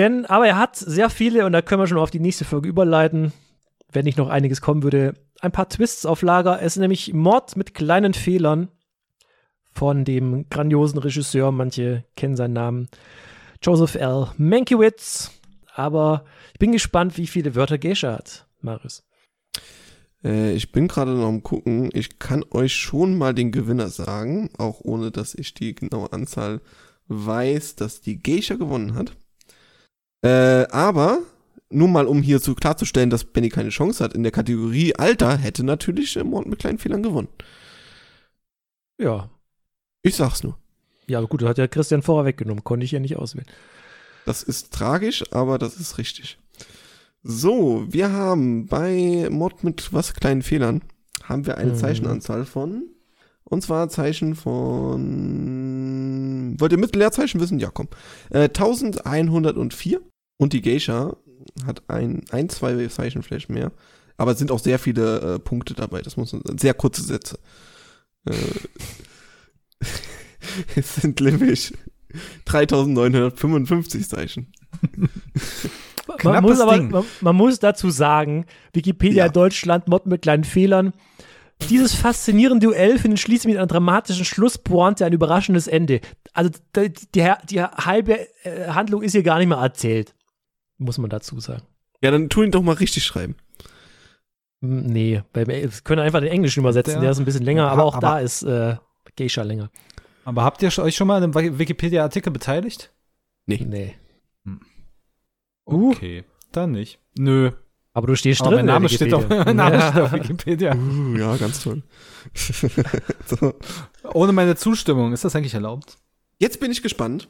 Denn, 0.00 0.24
aber 0.24 0.46
er 0.46 0.56
hat 0.56 0.76
sehr 0.76 1.10
viele, 1.10 1.44
und 1.44 1.52
da 1.52 1.60
können 1.60 1.82
wir 1.82 1.86
schon 1.86 1.98
auf 1.98 2.10
die 2.10 2.20
nächste 2.20 2.46
Folge 2.46 2.70
überleiten, 2.70 3.34
wenn 3.92 4.06
nicht 4.06 4.16
noch 4.16 4.30
einiges 4.30 4.62
kommen 4.62 4.82
würde, 4.82 5.12
ein 5.42 5.52
paar 5.52 5.68
Twists 5.68 6.06
auf 6.06 6.22
Lager. 6.22 6.62
Es 6.62 6.76
ist 6.76 6.80
nämlich 6.80 7.12
Mord 7.12 7.54
mit 7.58 7.74
kleinen 7.74 8.14
Fehlern 8.14 8.68
von 9.70 10.06
dem 10.06 10.48
grandiosen 10.48 11.00
Regisseur, 11.00 11.52
manche 11.52 12.04
kennen 12.16 12.34
seinen 12.34 12.54
Namen, 12.54 12.88
Joseph 13.60 13.94
L. 13.94 14.28
Mankiewicz. 14.38 15.32
Aber 15.74 16.24
ich 16.54 16.58
bin 16.58 16.72
gespannt, 16.72 17.18
wie 17.18 17.26
viele 17.26 17.54
Wörter 17.54 17.76
Geisha 17.76 18.14
hat, 18.14 18.46
Marius. 18.62 19.06
Äh, 20.24 20.54
ich 20.54 20.72
bin 20.72 20.88
gerade 20.88 21.10
noch 21.10 21.28
am 21.28 21.42
gucken. 21.42 21.90
Ich 21.92 22.18
kann 22.18 22.42
euch 22.52 22.74
schon 22.74 23.18
mal 23.18 23.34
den 23.34 23.52
Gewinner 23.52 23.88
sagen, 23.88 24.48
auch 24.56 24.80
ohne 24.80 25.10
dass 25.10 25.34
ich 25.34 25.52
die 25.52 25.74
genaue 25.74 26.10
Anzahl 26.10 26.62
weiß, 27.08 27.76
dass 27.76 28.00
die 28.00 28.22
Geisha 28.22 28.54
gewonnen 28.54 28.94
hat. 28.94 29.14
Äh, 30.22 30.66
aber 30.70 31.20
nur 31.70 31.88
mal 31.88 32.06
um 32.06 32.22
hier 32.22 32.40
so 32.40 32.54
klarzustellen, 32.54 33.10
dass 33.10 33.24
Benny 33.24 33.48
keine 33.48 33.70
Chance 33.70 34.02
hat, 34.04 34.14
in 34.14 34.22
der 34.22 34.32
Kategorie 34.32 34.94
Alter 34.96 35.36
hätte 35.36 35.64
natürlich 35.64 36.16
äh, 36.16 36.24
Mord 36.24 36.46
mit 36.46 36.58
kleinen 36.58 36.78
Fehlern 36.78 37.02
gewonnen. 37.02 37.28
Ja. 38.98 39.30
Ich 40.02 40.16
sag's 40.16 40.42
nur. 40.42 40.56
Ja, 41.06 41.18
aber 41.18 41.28
gut, 41.28 41.42
das 41.42 41.48
hat 41.50 41.58
ja 41.58 41.68
Christian 41.68 42.02
vorher 42.02 42.26
weggenommen. 42.26 42.64
Konnte 42.64 42.84
ich 42.84 42.92
ja 42.92 43.00
nicht 43.00 43.16
auswählen. 43.16 43.46
Das 44.26 44.42
ist 44.42 44.72
tragisch, 44.72 45.24
aber 45.32 45.58
das 45.58 45.76
ist 45.76 45.98
richtig. 45.98 46.38
So, 47.22 47.86
wir 47.88 48.12
haben 48.12 48.66
bei 48.66 49.28
Mod 49.30 49.64
mit 49.64 49.92
was 49.92 50.14
kleinen 50.14 50.42
Fehlern 50.42 50.82
haben 51.24 51.46
wir 51.46 51.58
eine 51.58 51.72
Mhm. 51.72 51.76
Zeichenanzahl 51.76 52.44
von 52.46 52.84
und 53.44 53.62
zwar 53.62 53.88
Zeichen 53.88 54.34
von 54.34 56.56
wollt 56.58 56.72
ihr 56.72 56.78
mit 56.78 56.96
Leerzeichen 56.96 57.40
wissen? 57.40 57.58
Ja, 57.58 57.70
komm. 57.72 57.88
Äh, 58.30 58.48
1104 58.48 60.00
und 60.40 60.54
die 60.54 60.62
Geisha 60.62 61.16
hat 61.66 61.82
ein 61.88 62.22
ein 62.30 62.48
zwei 62.48 62.86
Zeichen 62.86 63.22
vielleicht 63.22 63.50
mehr, 63.50 63.72
aber 64.16 64.32
es 64.32 64.38
sind 64.38 64.50
auch 64.50 64.58
sehr 64.58 64.78
viele 64.78 65.34
äh, 65.34 65.38
Punkte 65.38 65.74
dabei. 65.74 66.00
Das 66.00 66.16
muss 66.16 66.32
man 66.32 66.42
sehr 66.58 66.72
kurze 66.72 67.02
Sätze. 67.02 67.38
Äh, 68.24 68.32
es 70.76 70.94
sind 70.94 71.20
nämlich 71.20 71.74
3955 72.46 74.08
Zeichen. 74.08 74.50
Man 76.24 76.42
muss 76.42 76.58
aber, 76.58 76.78
Ding. 76.78 76.90
man, 76.90 77.04
man 77.20 77.36
muss 77.36 77.58
dazu 77.58 77.90
sagen, 77.90 78.46
Wikipedia 78.72 79.26
Ja. 79.26 79.30
Deutschland, 79.30 79.88
Mod 79.88 80.06
mit 80.06 80.22
kleinen 80.22 80.44
Fehlern. 80.44 80.94
Dieses 81.68 81.94
faszinierende 81.94 82.66
Duell 82.66 82.98
findet 82.98 83.20
schließlich 83.20 83.52
mit 83.52 83.58
einer 83.58 83.66
dramatischen 83.66 84.24
Schlusspointe 84.24 85.04
ein 85.04 85.12
überraschendes 85.12 85.66
Ende. 85.66 86.00
Also 86.32 86.50
die, 86.74 86.92
die, 87.14 87.30
die 87.50 87.62
halbe 87.62 88.26
äh, 88.44 88.68
Handlung 88.68 89.02
ist 89.02 89.12
hier 89.12 89.22
gar 89.22 89.38
nicht 89.38 89.48
mehr 89.48 89.58
erzählt. 89.58 90.14
Muss 90.82 90.98
man 90.98 91.10
dazu 91.10 91.38
sagen. 91.40 91.62
Ja, 92.02 92.10
dann 92.10 92.28
tu 92.30 92.42
ihn 92.42 92.50
doch 92.50 92.62
mal 92.62 92.72
richtig 92.72 93.04
schreiben. 93.04 93.36
Hm, 94.62 94.86
Nee, 94.86 95.22
weil 95.34 95.46
wir 95.46 95.68
können 95.84 96.00
einfach 96.00 96.20
den 96.20 96.30
Englischen 96.30 96.60
übersetzen, 96.60 96.94
Der- 96.94 97.02
der, 97.02 97.10
ist 97.12 97.18
ein 97.18 97.24
bisschen 97.26 97.44
länger, 97.44 97.64
Ja, 97.64 97.68
aber 97.70 97.84
auch 97.84 97.94
aber- 97.96 98.06
da 98.06 98.18
ist 98.20 98.42
äh, 98.42 98.76
Geisha 99.16 99.42
länger. 99.42 99.70
Aber 100.24 100.42
habt 100.44 100.62
ihr 100.62 100.76
euch 100.78 100.96
schon 100.96 101.06
mal 101.06 101.22
an 101.22 101.34
einem 101.34 101.58
Wikipedia-Artikel 101.58 102.30
beteiligt? 102.32 102.92
Nee. 103.46 103.94
Uh. 105.66 105.90
Okay, 105.92 106.24
dann 106.52 106.72
nicht. 106.72 106.98
Nö. 107.18 107.52
Aber 107.92 108.06
du 108.06 108.14
stehst 108.16 108.40
Aber 108.40 108.50
drin. 108.56 108.66
mein 108.66 108.76
in 108.76 108.82
Name, 108.82 108.88
steht 108.90 109.12
auf, 109.14 109.22
Wikipedia. 109.24 109.44
mein 109.44 109.56
Name 109.56 109.76
Ja. 109.76 109.90
steht 109.90 110.02
auf 110.02 110.12
Wikipedia. 110.12 110.74
Uh, 110.76 111.16
ja, 111.16 111.36
ganz 111.36 111.62
toll. 111.62 111.82
so, 113.26 113.54
Ohne 114.14 114.32
meine 114.32 114.56
Zustimmung. 114.56 115.12
Ist 115.12 115.24
das 115.24 115.34
eigentlich 115.36 115.54
erlaubt? 115.54 115.98
jetzt 116.38 116.58
bin 116.60 116.70
ich 116.70 116.82
gespannt. 116.82 117.28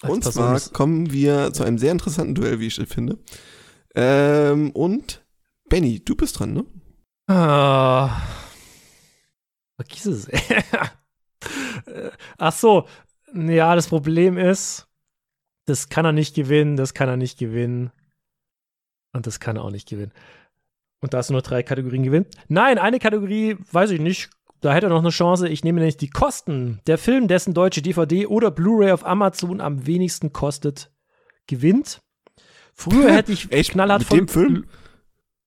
Als 0.00 0.12
Und 0.12 0.24
zwar 0.24 0.60
kommen 0.72 1.12
wir 1.12 1.52
zu 1.52 1.64
einem 1.64 1.78
sehr 1.78 1.92
interessanten 1.92 2.34
Duell, 2.34 2.60
wie 2.60 2.66
ich 2.66 2.80
finde. 2.88 3.18
Ähm, 3.94 4.70
und 4.70 5.24
Benny, 5.68 6.04
du 6.04 6.14
bist 6.14 6.38
dran, 6.38 6.52
ne? 6.52 6.64
Ah. 7.26 8.22
Vergiss 9.76 10.06
es. 10.06 10.28
Ach 12.38 12.52
so. 12.52 12.86
Ja, 13.34 13.74
das 13.74 13.88
Problem 13.88 14.38
ist, 14.38 14.86
das 15.66 15.88
kann 15.88 16.04
er 16.04 16.12
nicht 16.12 16.34
gewinnen, 16.34 16.76
das 16.76 16.94
kann 16.94 17.08
er 17.08 17.16
nicht 17.16 17.38
gewinnen. 17.38 17.90
Und 19.12 19.26
das 19.26 19.40
kann 19.40 19.56
er 19.56 19.64
auch 19.64 19.70
nicht 19.70 19.88
gewinnen. 19.88 20.12
Und 21.00 21.12
da 21.12 21.18
hast 21.18 21.28
du 21.28 21.34
nur 21.34 21.42
drei 21.42 21.62
Kategorien 21.62 22.02
gewinnen. 22.02 22.26
Nein, 22.48 22.78
eine 22.78 22.98
Kategorie, 22.98 23.56
weiß 23.72 23.90
ich 23.90 24.00
nicht. 24.00 24.30
Da 24.60 24.74
hätte 24.74 24.86
er 24.86 24.90
noch 24.90 24.98
eine 24.98 25.10
Chance. 25.10 25.48
Ich 25.48 25.62
nehme 25.62 25.78
nämlich 25.80 25.96
die 25.96 26.10
Kosten. 26.10 26.80
Der 26.86 26.98
Film, 26.98 27.28
dessen 27.28 27.54
deutsche 27.54 27.80
DVD 27.82 28.26
oder 28.26 28.50
Blu-ray 28.50 28.90
auf 28.92 29.06
Amazon 29.06 29.60
am 29.60 29.86
wenigsten 29.86 30.32
kostet, 30.32 30.90
gewinnt. 31.46 32.00
Früher 32.74 33.12
hätte 33.12 33.32
ich 33.32 33.50
Echt? 33.52 33.72
knallhart 33.72 34.00
Mit 34.00 34.08
von. 34.08 34.18
dem 34.18 34.28
Film? 34.28 34.64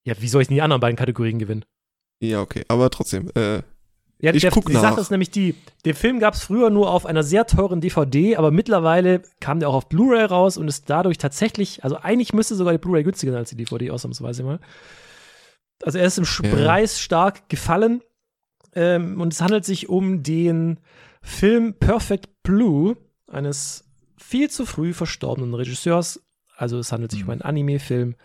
Ja, 0.04 0.16
wie 0.20 0.28
soll 0.28 0.42
ich 0.42 0.48
denn 0.48 0.56
die 0.56 0.62
anderen 0.62 0.80
beiden 0.82 0.96
Kategorien 0.98 1.40
gewinnen? 1.40 1.66
Ja, 2.20 2.42
okay, 2.42 2.64
aber 2.68 2.90
trotzdem. 2.90 3.30
Äh, 3.36 3.62
Ja, 4.20 4.34
Ich 4.34 4.42
der, 4.42 4.52
guck 4.52 4.66
die 4.68 4.74
nach. 4.74 4.82
Sache 4.82 5.02
ist 5.02 5.12
nämlich 5.12 5.32
die, 5.32 5.56
den 5.86 5.96
Film 5.96 6.20
gab 6.20 6.34
es 6.36 6.44
früher 6.44 6.70
nur 6.70 6.92
auf 6.92 7.06
einer 7.06 7.24
sehr 7.24 7.48
teuren 7.48 7.82
DVD, 7.82 8.36
aber 8.38 8.52
mittlerweile 8.52 9.22
kam 9.40 9.60
der 9.60 9.70
auch 9.70 9.74
auf 9.74 9.90
Blu-ray 9.90 10.26
raus 10.26 10.58
und 10.58 10.68
ist 10.68 10.90
dadurch 10.90 11.18
tatsächlich, 11.18 11.84
also 11.84 11.98
eigentlich 11.98 12.32
müsste 12.34 12.56
sogar 12.56 12.74
die 12.74 12.80
Blu-ray 12.80 13.04
günstiger 13.04 13.32
sein 13.32 13.40
als 13.40 13.50
die 13.50 13.56
DVD, 13.58 13.90
ausnahmsweise 13.92 14.44
mal. 14.44 14.60
Also 15.84 15.98
er 15.98 16.06
ist 16.06 16.18
im 16.20 16.26
Ja. 16.26 16.54
Preis 16.56 17.00
stark 17.00 17.50
gefallen 17.50 18.02
ähm, 18.74 19.20
und 19.20 19.34
es 19.34 19.42
handelt 19.42 19.66
sich 19.66 19.90
um 19.90 20.24
den 20.24 20.80
Film 21.22 21.74
Perfect 21.74 22.44
Blue 22.44 22.98
eines 23.28 23.86
viel 24.18 24.50
zu 24.50 24.66
früh 24.66 24.94
verstorbenen 24.94 25.54
Regisseurs. 25.54 26.24
Also 26.56 26.80
es 26.80 26.92
handelt 26.92 27.12
sich 27.12 27.24
um 27.24 27.30
einen 27.30 27.42
Anime-Film 27.42 28.16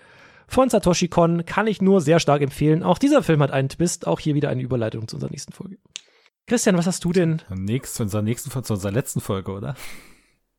von 0.47 0.69
Satoshi 0.69 1.09
Kon. 1.09 1.45
Kann 1.45 1.67
ich 1.67 1.83
nur 1.83 2.01
sehr 2.01 2.21
stark 2.21 2.43
empfehlen. 2.43 2.83
Auch 2.83 2.99
dieser 2.99 3.23
Film 3.23 3.43
hat 3.43 3.51
einen 3.51 3.69
Twist. 3.69 4.07
Auch 4.07 4.21
hier 4.21 4.35
wieder 4.35 4.49
eine 4.49 4.63
Überleitung 4.63 5.09
zu 5.09 5.17
unserer 5.17 5.31
nächsten 5.31 5.53
Folge. 5.53 5.79
Christian, 6.47 6.77
was 6.77 6.87
hast 6.87 7.05
du 7.05 7.13
denn? 7.13 7.43
Nächst, 7.51 7.97
zu 7.97 8.05
unserer 8.05 8.23
nächsten, 8.23 8.51
zu 8.51 8.73
unserer 8.73 8.93
letzten 8.93 9.21
Folge, 9.21 9.51
oder? 9.51 9.75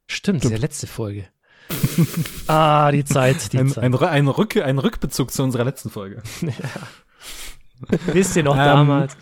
Stimmt, 0.08 0.43
der 0.43 0.60
letzte 0.60 0.88
Folge. 0.88 1.28
ah, 2.47 2.91
die 2.91 3.06
Zeit, 3.06 3.54
die 3.54 3.60
Ein, 3.60 3.69
Zeit. 3.69 3.84
ein, 3.84 3.95
ein, 3.95 4.28
Rück, 4.28 4.58
ein 4.58 4.80
Rückbezug 4.80 5.32
zu 5.32 5.43
unserer 5.43 5.63
letzten 5.63 5.89
Folge. 5.89 6.21
Wisst 8.13 8.35
ihr 8.35 8.43
noch 8.43 8.55
Ähm, 8.57 8.63
damals? 8.63 9.15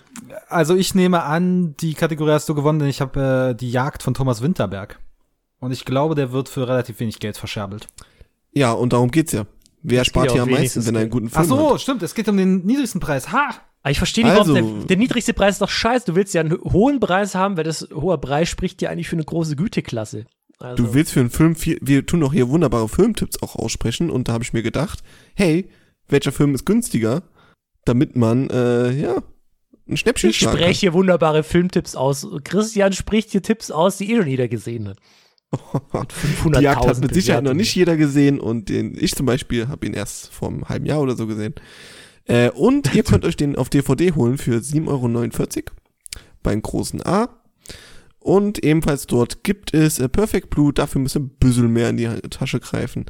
Also 0.47 0.75
ich 0.75 0.95
nehme 0.95 1.23
an, 1.23 1.75
die 1.77 1.93
Kategorie 1.93 2.31
hast 2.31 2.47
du 2.49 2.55
gewonnen, 2.55 2.79
denn 2.79 2.87
ich 2.89 3.01
habe 3.01 3.51
äh, 3.51 3.55
die 3.55 3.71
Jagd 3.71 4.03
von 4.03 4.13
Thomas 4.13 4.41
Winterberg. 4.41 4.99
Und 5.59 5.71
ich 5.71 5.85
glaube, 5.85 6.15
der 6.15 6.31
wird 6.31 6.49
für 6.49 6.67
relativ 6.67 6.99
wenig 6.99 7.19
Geld 7.19 7.37
verscherbelt. 7.37 7.87
ja, 8.53 8.71
und 8.71 8.93
darum 8.93 9.11
geht's 9.11 9.31
ja. 9.31 9.45
Wer 9.81 9.99
geht 9.99 10.07
spart 10.07 10.27
ja 10.27 10.33
hier 10.33 10.43
am 10.43 10.49
meisten, 10.49 10.85
wenn 10.85 10.95
er 10.95 11.01
einen 11.01 11.09
guten 11.11 11.27
Ach 11.31 11.35
Film 11.43 11.45
so, 11.47 11.73
hat? 11.73 11.81
stimmt, 11.81 12.01
es 12.03 12.15
geht 12.15 12.27
um 12.27 12.37
den 12.37 12.65
niedrigsten 12.65 12.99
Preis. 12.99 13.31
Ha! 13.31 13.49
Aber 13.83 13.91
ich 13.91 13.97
verstehe 13.99 14.23
nicht, 14.25 14.33
also- 14.35 14.55
warum 14.55 14.77
der, 14.79 14.87
der 14.87 14.97
niedrigste 14.97 15.33
Preis 15.33 15.55
ist 15.55 15.61
doch 15.61 15.69
scheiße. 15.69 16.05
Du 16.07 16.15
willst 16.15 16.33
ja 16.33 16.41
einen 16.41 16.57
hohen 16.63 16.99
Preis 16.99 17.35
haben, 17.35 17.55
weil 17.57 17.63
das 17.65 17.87
hoher 17.93 18.19
Preis 18.19 18.49
spricht 18.49 18.81
ja 18.81 18.89
eigentlich 18.89 19.07
für 19.09 19.15
eine 19.15 19.25
große 19.25 19.55
Güteklasse. 19.55 20.25
Also, 20.59 20.81
Du 20.83 20.93
willst 20.93 21.11
für 21.11 21.19
einen 21.19 21.29
Film 21.29 21.55
viel, 21.55 21.77
wir 21.81 22.05
tun 22.05 22.21
doch 22.21 22.33
hier 22.33 22.49
wunderbare 22.49 22.87
Filmtipps 22.89 23.41
auch 23.43 23.55
aussprechen 23.57 24.09
und 24.09 24.27
da 24.27 24.33
habe 24.33 24.43
ich 24.43 24.53
mir 24.53 24.63
gedacht, 24.63 25.03
hey, 25.35 25.69
welcher 26.07 26.31
Film 26.31 26.55
ist 26.55 26.65
günstiger, 26.65 27.23
damit 27.85 28.15
man, 28.15 28.49
äh, 28.49 28.91
ja, 28.91 29.23
ein 29.87 29.97
Schnäppchen 29.97 30.31
ich 30.31 30.39
spreche 30.39 30.79
hier 30.79 30.93
wunderbare 30.93 31.43
Filmtipps 31.43 31.95
aus. 31.95 32.27
Christian 32.43 32.93
spricht 32.93 33.31
hier 33.31 33.43
Tipps 33.43 33.69
aus, 33.69 33.97
die 33.97 34.11
eh 34.11 34.17
schon 34.17 34.27
jeder 34.27 34.47
gesehen 34.47 34.87
hat. 34.89 34.97
kann. 35.91 36.07
500.000 36.07 36.57
Die 36.57 36.63
Jagd 36.63 36.87
hat 36.87 36.99
mit 36.99 37.13
Sicherheit 37.13 37.43
noch 37.43 37.53
nicht 37.53 37.75
jeder 37.75 37.97
gesehen 37.97 38.39
und 38.39 38.69
den, 38.69 38.95
ich 38.97 39.15
zum 39.15 39.25
Beispiel 39.25 39.67
habe 39.67 39.85
ihn 39.85 39.93
erst 39.93 40.33
vor 40.33 40.49
einem 40.49 40.67
halben 40.67 40.85
Jahr 40.85 41.01
oder 41.01 41.15
so 41.15 41.27
gesehen. 41.27 41.55
Äh, 42.25 42.49
und 42.51 42.93
ihr 42.93 43.03
könnt 43.05 43.25
euch 43.25 43.37
den 43.37 43.55
auf 43.55 43.69
DVD 43.69 44.13
holen 44.13 44.37
für 44.37 44.57
7,49 44.57 44.87
Euro 44.87 45.75
beim 46.43 46.61
großen 46.61 47.05
A. 47.05 47.29
Und 48.19 48.63
ebenfalls 48.63 49.05
dort 49.05 49.43
gibt 49.43 49.73
es 49.73 49.99
äh, 49.99 50.09
Perfect 50.09 50.49
Blue, 50.49 50.73
dafür 50.73 51.01
müsst 51.01 51.15
ihr 51.15 51.21
ein 51.21 51.29
bisschen 51.29 51.71
mehr 51.71 51.89
in 51.89 51.97
die 51.97 52.07
Tasche 52.29 52.59
greifen. 52.59 53.05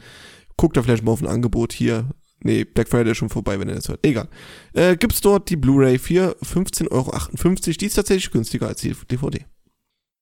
Guckt 0.57 0.75
da 0.75 0.83
vielleicht 0.83 1.03
mal 1.03 1.11
auf 1.11 1.21
ein 1.21 1.27
Angebot 1.27 1.73
hier. 1.73 2.09
Nee, 2.41 2.63
Black 2.63 2.89
Friday 2.89 3.11
ist 3.11 3.17
schon 3.17 3.29
vorbei, 3.29 3.59
wenn 3.59 3.69
ihr 3.69 3.75
das 3.75 3.89
hört. 3.89 4.05
Egal. 4.05 4.27
Äh, 4.73 4.95
gibt's 4.97 5.21
dort 5.21 5.49
die 5.49 5.55
Blu-ray 5.55 5.97
für 5.97 6.35
15,58 6.43 6.91
Euro. 6.91 7.55
Die 7.79 7.85
ist 7.85 7.93
tatsächlich 7.95 8.31
günstiger 8.31 8.67
als 8.67 8.81
die 8.81 8.93
DVD. 9.09 9.45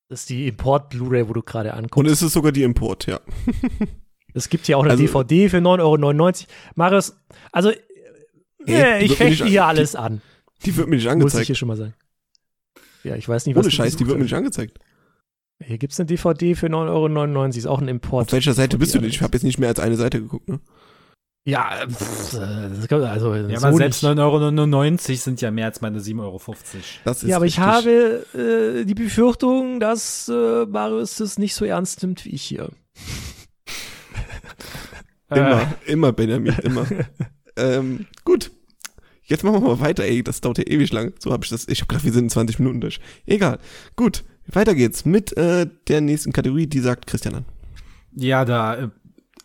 Das 0.10 0.22
ist 0.22 0.30
die 0.30 0.48
Import-Blu-ray, 0.48 1.28
wo 1.28 1.34
du 1.34 1.42
gerade 1.42 1.72
Und 1.72 1.78
anguckst. 1.80 2.12
es 2.12 2.22
ist 2.22 2.34
sogar 2.34 2.52
die 2.52 2.64
Import, 2.64 3.08
ja. 3.08 3.20
Es 4.36 4.50
gibt 4.50 4.66
hier 4.66 4.78
auch 4.80 4.84
eine 4.84 4.92
Also- 4.92 5.04
DVD 5.04 5.48
für 5.50 5.58
9,99 5.58 5.82
Euro. 5.82 6.52
Marius, 6.76 7.16
also, 7.52 7.70
äh, 7.70 7.76
Hey, 8.66 9.06
ich 9.06 9.22
an- 9.22 9.28
hier 9.28 9.46
die- 9.46 9.60
alles 9.60 9.96
an. 9.96 10.22
Die 10.66 10.76
wird 10.76 10.88
mir 10.88 10.96
nicht 10.96 11.04
Muss 11.06 11.12
ich 11.12 11.12
angezeigt. 11.12 11.46
hier 11.48 11.56
schon 11.56 11.68
mal 11.68 11.78
sagen. 11.78 11.94
Ja, 13.04 13.16
ich 13.16 13.28
weiß 13.28 13.46
nicht, 13.46 13.56
was 13.56 13.66
Ohne 13.66 13.72
Scheiß, 13.72 13.96
die 13.98 14.08
wird 14.08 14.18
mir 14.18 14.24
nicht 14.24 14.34
angezeigt. 14.34 14.80
Hier 15.64 15.78
gibt 15.78 15.94
es 15.94 16.00
eine 16.00 16.08
DVD 16.08 16.56
für 16.56 16.68
9,99 16.68 17.36
Euro. 17.36 17.46
Ist 17.46 17.68
auch 17.68 17.82
ein 17.82 17.88
Import. 17.90 18.28
Auf 18.28 18.34
welcher 18.34 18.54
Seite 18.54 18.78
bist 18.78 18.96
du 18.96 19.00
denn? 19.00 19.10
Ich 19.10 19.22
habe 19.22 19.36
jetzt 19.36 19.44
nicht 19.44 19.60
mehr 19.60 19.70
als 19.70 19.80
eine 19.80 19.98
Seite 19.98 20.20
geguckt, 20.22 20.48
ne? 20.50 20.60
Ja, 21.46 21.86
pff, 21.90 22.36
äh, 22.36 22.38
also 22.38 23.36
Ja, 23.36 23.60
so 23.60 23.68
aber 23.68 23.78
selbst 23.78 24.02
nicht. 24.04 24.18
9,99 24.18 24.20
Euro 24.20 24.98
sind 25.18 25.42
ja 25.42 25.52
mehr 25.52 25.66
als 25.66 25.82
meine 25.82 26.00
7,50 26.00 26.20
Euro. 26.22 26.42
Das 27.04 27.22
ist 27.24 27.30
Ja, 27.30 27.36
aber 27.36 27.46
ich 27.46 27.60
richtig. 27.60 27.64
habe 27.66 28.26
äh, 28.82 28.86
die 28.86 28.94
Befürchtung, 28.94 29.82
dass 29.82 30.30
äh, 30.30 30.66
Marius 30.66 31.18
das 31.18 31.38
nicht 31.38 31.54
so 31.54 31.66
ernst 31.66 32.02
nimmt 32.02 32.24
wie 32.24 32.30
ich 32.30 32.44
hier. 32.44 32.70
Immer, 35.30 35.74
immer, 35.88 36.12
Benjamin, 36.14 36.54
immer. 36.62 36.86
ähm, 37.58 38.06
gut. 38.24 38.52
Jetzt 39.24 39.44
machen 39.44 39.64
wir 39.64 39.70
mal 39.70 39.80
weiter, 39.80 40.04
ey. 40.04 40.22
Das 40.24 40.42
dauert 40.42 40.60
ja 40.60 40.66
ewig 40.68 40.92
lang. 40.94 41.14
So 41.18 41.32
habe 41.32 41.44
ich 41.44 41.50
das. 41.50 41.68
Ich 41.68 41.82
habe 41.82 41.88
gedacht, 41.88 42.06
wir 42.06 42.12
sind 42.12 42.26
in 42.26 42.30
20 42.30 42.60
Minuten 42.60 42.82
durch. 42.82 43.00
Egal. 43.26 43.58
Gut. 43.96 44.24
Weiter 44.46 44.76
geht's 44.76 45.06
mit 45.06 45.36
äh, 45.38 45.66
der 45.88 46.02
nächsten 46.02 46.34
Kategorie, 46.34 46.68
die 46.68 46.82
sagt 46.82 47.08
Christian 47.08 47.36
an. 47.36 47.46
Ja, 48.16 48.46
da 48.46 48.76
äh, 48.76 48.90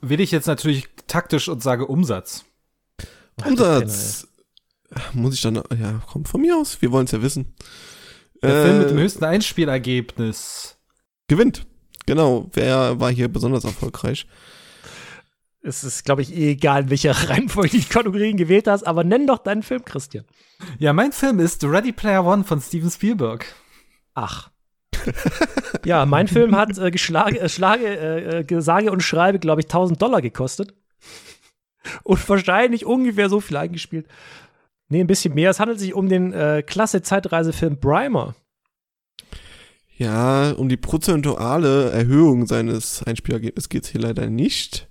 will 0.00 0.20
ich 0.20 0.30
jetzt 0.30 0.46
natürlich 0.46 0.88
taktisch 1.06 1.48
und 1.48 1.62
sage 1.62 1.86
Umsatz. 1.86 2.44
Umsatz. 3.44 4.26
Muss 5.12 5.34
ich 5.34 5.42
dann, 5.42 5.56
ja, 5.56 6.00
komm 6.10 6.24
von 6.24 6.40
mir 6.40 6.56
aus, 6.56 6.80
wir 6.80 6.90
wollen 6.92 7.04
es 7.04 7.12
ja 7.12 7.22
wissen. 7.22 7.54
Der 8.42 8.50
Äh, 8.54 8.64
Film 8.64 8.78
mit 8.78 8.90
dem 8.90 8.98
höchsten 8.98 9.24
Einspielergebnis. 9.24 10.78
Gewinnt. 11.26 11.66
Genau, 12.06 12.48
wer 12.54 12.98
war 12.98 13.10
hier 13.10 13.28
besonders 13.28 13.64
erfolgreich? 13.64 14.26
Es 15.60 15.84
ist, 15.84 16.04
glaube 16.04 16.22
ich, 16.22 16.34
eh 16.34 16.52
egal, 16.52 16.84
in 16.84 16.90
welcher 16.90 17.12
Reihenfolge 17.28 17.70
du 17.70 17.78
die 17.78 17.84
Kategorien 17.84 18.36
gewählt 18.36 18.66
hast, 18.66 18.84
aber 18.84 19.04
nenn 19.04 19.26
doch 19.26 19.38
deinen 19.38 19.62
Film, 19.62 19.84
Christian. 19.84 20.24
Ja, 20.78 20.92
mein 20.92 21.12
Film 21.12 21.38
ist 21.40 21.62
Ready 21.64 21.92
Player 21.92 22.24
One 22.24 22.44
von 22.44 22.60
Steven 22.60 22.90
Spielberg. 22.90 23.44
Ach. 24.14 24.50
Ja, 25.84 26.06
mein 26.06 26.28
Film 26.28 26.56
hat 26.56 26.76
äh, 26.78 26.90
geschlage, 26.90 27.40
äh, 27.40 27.48
Schlage, 27.48 27.86
äh, 27.86 28.40
äh, 28.40 28.60
sage 28.60 28.90
und 28.90 29.02
schreibe, 29.02 29.38
glaube 29.38 29.60
ich, 29.60 29.66
1000 29.66 30.00
Dollar 30.00 30.22
gekostet. 30.22 30.74
Und 32.02 32.28
wahrscheinlich 32.28 32.84
ungefähr 32.84 33.28
so 33.28 33.40
viel 33.40 33.56
eingespielt. 33.56 34.06
Nee, 34.88 35.00
ein 35.00 35.06
bisschen 35.06 35.34
mehr. 35.34 35.50
Es 35.50 35.60
handelt 35.60 35.78
sich 35.78 35.94
um 35.94 36.08
den 36.08 36.32
äh, 36.32 36.62
klasse 36.66 37.02
Zeitreisefilm 37.02 37.78
Brimer. 37.78 38.34
Ja, 39.96 40.52
um 40.52 40.68
die 40.68 40.76
prozentuale 40.76 41.90
Erhöhung 41.90 42.46
seines 42.46 43.02
Einspielergebnisses 43.02 43.68
geht 43.68 43.84
es 43.84 43.90
hier 43.90 44.00
leider 44.00 44.28
nicht. 44.30 44.88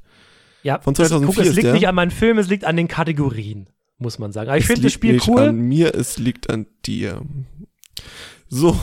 Ja, 0.63 0.79
Von 0.79 0.93
es- 0.93 0.97
2004 1.09 1.27
guck, 1.35 1.45
es 1.49 1.55
liegt 1.55 1.65
der. 1.67 1.73
nicht 1.73 1.87
an 1.87 1.95
meinem 1.95 2.11
Film, 2.11 2.37
es 2.37 2.49
liegt 2.49 2.65
an 2.65 2.75
den 2.75 2.87
Kategorien, 2.87 3.69
muss 3.97 4.19
man 4.19 4.31
sagen. 4.33 4.49
Aber 4.49 4.57
ich 4.57 4.65
finde 4.65 4.81
das 4.83 4.91
Spiel 4.93 5.13
nicht 5.13 5.27
cool. 5.27 5.39
an 5.39 5.55
mir, 5.55 5.95
es 5.95 6.17
liegt 6.17 6.49
an 6.49 6.67
dir. 6.85 7.21
So. 8.49 8.75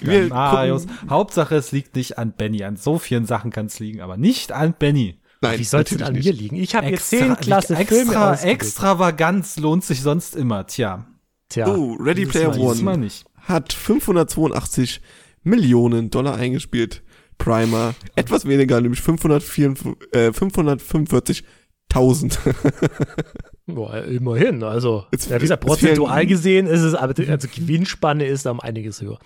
Wir 0.00 0.28
Marius. 0.28 0.86
gucken- 0.86 1.10
Hauptsache, 1.10 1.56
es 1.56 1.72
liegt 1.72 1.96
nicht 1.96 2.18
an 2.18 2.32
Benny. 2.32 2.62
An 2.64 2.76
so 2.76 2.98
vielen 2.98 3.26
Sachen 3.26 3.50
kann 3.50 3.66
es 3.66 3.78
liegen, 3.80 4.00
aber 4.00 4.16
nicht 4.16 4.52
an 4.52 4.74
Benny. 4.78 5.18
Nein, 5.40 5.58
Wie 5.58 5.64
soll 5.64 5.82
es 5.82 5.88
denn 5.90 6.02
an 6.02 6.12
nicht. 6.12 6.24
mir 6.26 6.32
liegen? 6.32 6.56
Ich 6.56 6.74
habe 6.76 6.86
jetzt 6.86 7.08
zehn 7.10 7.36
klasse 7.36 7.74
Filme 7.76 8.02
extra, 8.12 8.30
ausgewählt. 8.32 8.54
Extravaganz 8.54 9.56
lohnt 9.56 9.84
sich 9.84 10.00
sonst 10.00 10.36
immer. 10.36 10.66
Tja, 10.66 11.04
Tja, 11.48 11.66
Oh, 11.68 11.94
Ready 11.98 12.26
Player 12.26 12.48
Mal- 12.50 12.58
dieses 12.58 12.80
Mal 12.82 12.94
One 12.94 13.04
nicht. 13.04 13.24
hat 13.40 13.72
582 13.72 15.00
Millionen 15.42 16.10
Dollar 16.10 16.36
eingespielt. 16.36 17.02
Primer 17.38 17.94
etwas 18.14 18.46
weniger, 18.46 18.80
nämlich 18.80 19.00
544, 19.02 19.96
äh, 20.12 20.32
545.000. 20.32 22.38
Boah, 23.66 24.02
immerhin. 24.04 24.62
Also, 24.64 25.06
Es- 25.12 25.26
ja, 25.28 25.36
wie 25.36 25.42
gesagt, 25.42 25.62
es 25.62 25.66
prozentual 25.68 26.26
gesehen 26.26 26.66
ist 26.66 26.80
es, 26.80 26.94
aber 26.94 27.14
die 27.14 27.28
also 27.28 27.48
Gewinnspanne 27.48 28.24
ist 28.26 28.44
da 28.46 28.50
um 28.50 28.60
einiges 28.60 29.00
höher. 29.00 29.18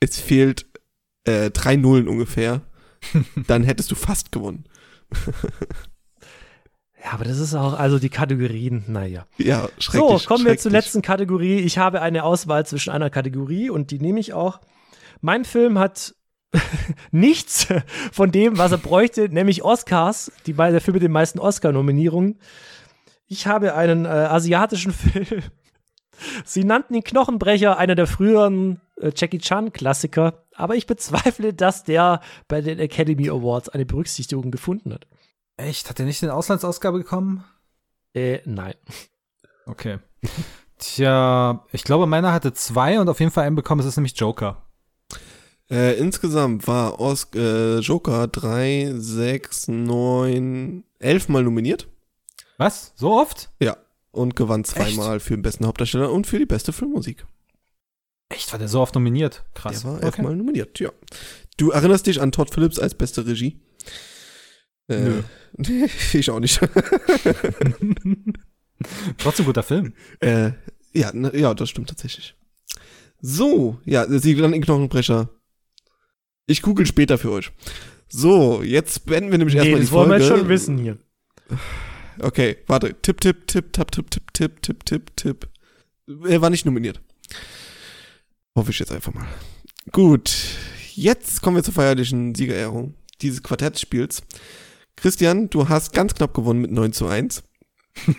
es 0.00 0.18
fehlt 0.18 0.66
äh, 1.24 1.50
drei 1.50 1.76
Nullen 1.76 2.08
ungefähr. 2.08 2.62
Dann 3.46 3.62
hättest 3.64 3.90
du 3.90 3.94
fast 3.94 4.32
gewonnen. 4.32 4.64
Ja, 7.04 7.12
aber 7.12 7.24
das 7.24 7.38
ist 7.38 7.54
auch, 7.54 7.74
also 7.78 7.98
die 8.00 8.08
Kategorien, 8.08 8.82
naja. 8.88 9.26
Ja, 9.38 9.68
So, 9.78 9.92
schrecklich. 9.92 10.26
kommen 10.26 10.44
wir 10.44 10.58
zur 10.58 10.72
letzten 10.72 11.00
Kategorie. 11.00 11.58
Ich 11.60 11.78
habe 11.78 12.02
eine 12.02 12.24
Auswahl 12.24 12.66
zwischen 12.66 12.90
einer 12.90 13.08
Kategorie 13.08 13.70
und 13.70 13.92
die 13.92 14.00
nehme 14.00 14.18
ich 14.18 14.32
auch. 14.32 14.60
Mein 15.20 15.44
Film 15.44 15.78
hat 15.78 16.16
nichts 17.12 17.68
von 18.10 18.32
dem, 18.32 18.58
was 18.58 18.72
er 18.72 18.78
bräuchte, 18.78 19.28
nämlich 19.28 19.62
Oscars, 19.62 20.32
die 20.46 20.54
bei 20.54 20.72
der 20.72 20.80
Film 20.80 20.94
mit 20.94 21.02
den 21.04 21.12
meisten 21.12 21.38
Oscar-Nominierungen. 21.38 22.40
Ich 23.28 23.46
habe 23.46 23.74
einen 23.74 24.04
äh, 24.04 24.08
asiatischen 24.08 24.92
Film. 24.92 25.42
Sie 26.44 26.64
nannten 26.64 26.94
ihn 26.94 27.04
Knochenbrecher, 27.04 27.78
einer 27.78 27.94
der 27.94 28.06
früheren 28.06 28.80
äh, 28.96 29.12
Jackie 29.14 29.38
Chan-Klassiker, 29.38 30.44
aber 30.54 30.74
ich 30.74 30.86
bezweifle, 30.86 31.54
dass 31.54 31.84
der 31.84 32.20
bei 32.48 32.60
den 32.60 32.80
Academy 32.80 33.30
Awards 33.30 33.68
eine 33.68 33.86
Berücksichtigung 33.86 34.50
gefunden 34.50 34.92
hat. 34.92 35.06
Echt? 35.56 35.88
Hat 35.88 36.00
er 36.00 36.06
nicht 36.06 36.22
den 36.22 36.30
Auslandsausgabe 36.30 36.98
bekommen? 36.98 37.44
Äh, 38.14 38.40
nein. 38.44 38.74
Okay. 39.66 39.98
Tja, 40.78 41.64
ich 41.72 41.84
glaube, 41.84 42.06
meiner 42.06 42.32
hatte 42.32 42.52
zwei 42.52 42.98
und 43.00 43.08
auf 43.08 43.20
jeden 43.20 43.32
Fall 43.32 43.46
einen 43.46 43.56
bekommen. 43.56 43.80
Es 43.80 43.86
ist 43.86 43.96
nämlich 43.96 44.18
Joker. 44.18 44.62
Äh, 45.70 45.98
insgesamt 45.98 46.66
war 46.66 46.98
Os 46.98 47.28
äh, 47.34 47.78
Joker 47.80 48.26
3, 48.26 48.94
6, 48.96 49.68
9, 49.68 50.84
11 50.98 51.28
Mal 51.28 51.42
nominiert. 51.42 51.88
Was? 52.58 52.92
So 52.96 53.12
oft? 53.18 53.50
Ja. 53.60 53.76
Und 54.10 54.36
gewann 54.36 54.64
zweimal 54.64 55.20
für 55.20 55.34
den 55.34 55.42
besten 55.42 55.66
Hauptdarsteller 55.66 56.10
und 56.12 56.26
für 56.26 56.38
die 56.38 56.46
beste 56.46 56.72
Filmmusik. 56.72 57.24
Echt? 58.28 58.52
War 58.52 58.58
der 58.58 58.68
so 58.68 58.80
oft 58.80 58.94
nominiert? 58.94 59.44
Krass. 59.54 59.82
Der 59.82 59.92
war 59.92 60.02
elfmal 60.02 60.36
nominiert, 60.36 60.78
ja. 60.80 60.90
Du 61.56 61.70
erinnerst 61.70 62.06
dich 62.06 62.20
an 62.20 62.32
Todd 62.32 62.52
Phillips 62.52 62.78
als 62.78 62.94
beste 62.94 63.26
Regie? 63.26 63.60
Äh, 64.88 64.98
Nö. 64.98 65.22
ich 66.12 66.30
auch 66.30 66.40
nicht. 66.40 66.60
Trotzdem 69.18 69.46
guter 69.46 69.62
Film. 69.62 69.94
äh, 70.20 70.52
ja, 70.92 71.12
ne, 71.12 71.36
ja, 71.36 71.54
das 71.54 71.70
stimmt 71.70 71.88
tatsächlich. 71.88 72.34
So, 73.20 73.80
ja, 73.84 74.06
sie 74.08 74.34
dann 74.36 74.52
in 74.52 74.62
Knochenbrecher. 74.62 75.28
Ich 76.46 76.62
google 76.62 76.86
später 76.86 77.18
für 77.18 77.30
euch. 77.32 77.50
So, 78.08 78.62
jetzt 78.62 79.04
beenden 79.06 79.30
wir 79.30 79.38
nämlich 79.38 79.54
Nee, 79.54 79.60
erstmal 79.60 79.80
die 79.80 79.84
das 79.86 79.92
wollen 79.92 80.08
Folge. 80.08 80.24
wir 80.24 80.28
jetzt 80.28 80.38
schon 80.38 80.48
wissen 80.48 80.78
hier. 80.78 80.98
Okay, 82.20 82.58
warte. 82.66 82.94
Tipp, 83.02 83.20
tipp, 83.20 83.46
tipp, 83.46 83.72
tap, 83.72 83.90
tipp, 83.92 84.10
tipp, 84.10 84.32
tipp, 84.32 84.62
tipp, 84.62 84.84
tipp, 84.84 85.16
tipp. 85.16 85.48
Er 86.26 86.40
war 86.40 86.50
nicht 86.50 86.64
nominiert. 86.66 87.00
Hoffe 88.54 88.70
ich 88.70 88.78
jetzt 88.78 88.92
einfach 88.92 89.14
mal. 89.14 89.26
Gut, 89.92 90.34
jetzt 90.94 91.42
kommen 91.42 91.56
wir 91.56 91.62
zur 91.64 91.74
feierlichen 91.74 92.34
Siegerehrung 92.34 92.94
dieses 93.20 93.42
Quartettspiels. 93.42 94.22
Christian, 94.96 95.48
du 95.50 95.68
hast 95.68 95.92
ganz 95.92 96.14
knapp 96.14 96.34
gewonnen 96.34 96.60
mit 96.60 96.70
9 96.72 96.92
zu 96.92 97.06
1. 97.06 97.42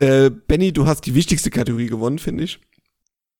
äh, 0.00 0.30
Benny, 0.30 0.72
du 0.72 0.86
hast 0.86 1.02
die 1.06 1.14
wichtigste 1.14 1.50
Kategorie 1.50 1.86
gewonnen, 1.86 2.18
finde 2.18 2.44
ich. 2.44 2.58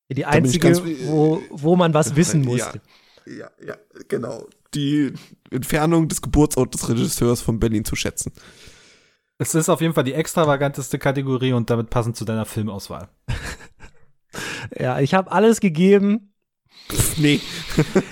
Die 0.09 0.25
einzige, 0.25 0.59
ganz- 0.71 0.81
wo, 1.05 1.41
wo 1.49 1.75
man 1.75 1.93
was 1.93 2.15
wissen 2.15 2.43
Ja. 2.43 2.49
musste. 2.49 2.81
Ja, 3.25 3.49
ja, 3.65 3.77
genau. 4.07 4.47
Die 4.73 5.13
Entfernung 5.51 6.07
des 6.07 6.21
Geburtsortes 6.21 6.81
des 6.81 6.89
Regisseurs 6.89 7.41
von 7.41 7.59
Berlin 7.59 7.85
zu 7.85 7.95
schätzen. 7.95 8.31
Es 9.41 9.55
ist 9.55 9.69
auf 9.69 9.81
jeden 9.81 9.95
Fall 9.95 10.03
die 10.03 10.13
extravaganteste 10.13 10.99
Kategorie 10.99 11.53
und 11.53 11.71
damit 11.71 11.89
passend 11.89 12.15
zu 12.15 12.25
deiner 12.25 12.45
Filmauswahl. 12.45 13.09
Ja, 14.77 14.99
ich 14.99 15.15
habe 15.15 15.31
alles 15.31 15.59
gegeben. 15.59 16.31
Pff, 16.91 17.17
nee. 17.17 17.41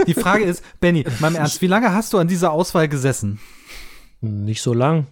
Die 0.08 0.16
Frage 0.16 0.44
ist, 0.44 0.64
Benny, 0.80 1.06
mal 1.20 1.28
im 1.28 1.36
Ernst, 1.36 1.62
wie 1.62 1.68
lange 1.68 1.94
hast 1.94 2.14
du 2.14 2.18
an 2.18 2.28
dieser 2.28 2.52
Auswahl 2.52 2.88
gesessen? 2.88 3.40
Nicht 4.22 4.64
so 4.64 4.74
lang. 4.74 5.06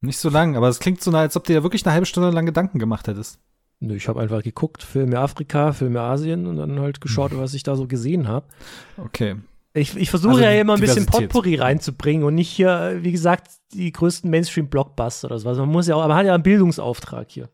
Nicht 0.00 0.18
so 0.18 0.28
lang, 0.28 0.56
aber 0.56 0.68
es 0.68 0.80
klingt 0.80 1.00
so, 1.00 1.12
als 1.12 1.36
ob 1.36 1.44
du 1.44 1.52
dir 1.52 1.62
wirklich 1.62 1.86
eine 1.86 1.92
halbe 1.92 2.06
Stunde 2.06 2.30
lang 2.30 2.46
Gedanken 2.46 2.80
gemacht 2.80 3.06
hättest. 3.06 3.38
Nö, 3.78 3.94
Ich 3.94 4.08
habe 4.08 4.20
einfach 4.20 4.42
geguckt, 4.42 4.82
Filme 4.82 5.20
Afrika, 5.20 5.72
Filme 5.72 6.00
Asien 6.00 6.48
und 6.48 6.56
dann 6.56 6.80
halt 6.80 7.00
geschaut, 7.00 7.30
was 7.38 7.54
ich 7.54 7.62
da 7.62 7.76
so 7.76 7.86
gesehen 7.86 8.26
habe. 8.26 8.46
Okay. 8.96 9.36
Ich, 9.76 9.96
ich 9.96 10.08
versuche 10.08 10.34
Also 10.34 10.44
ja 10.44 10.52
immer 10.52 10.74
ein 10.74 10.80
bisschen. 10.80 11.04
Potpourri 11.06 11.56
reinzubringen 11.56 12.24
und 12.24 12.36
nicht 12.36 12.48
hier, 12.48 12.98
wie 13.00 13.10
gesagt, 13.10 13.48
die 13.72 13.90
größten 13.90 14.30
Mainstream-Blockbuster 14.30 15.26
oder 15.26 15.38
sowas. 15.40 15.58
Man 15.58 15.68
muss 15.68 15.88
ja 15.88 15.96
auch, 15.96 16.06
man 16.06 16.16
hat 16.16 16.26
ja 16.26 16.34
einen 16.34 16.44
Bildungsauftrag 16.44 17.26
hier. 17.28 17.48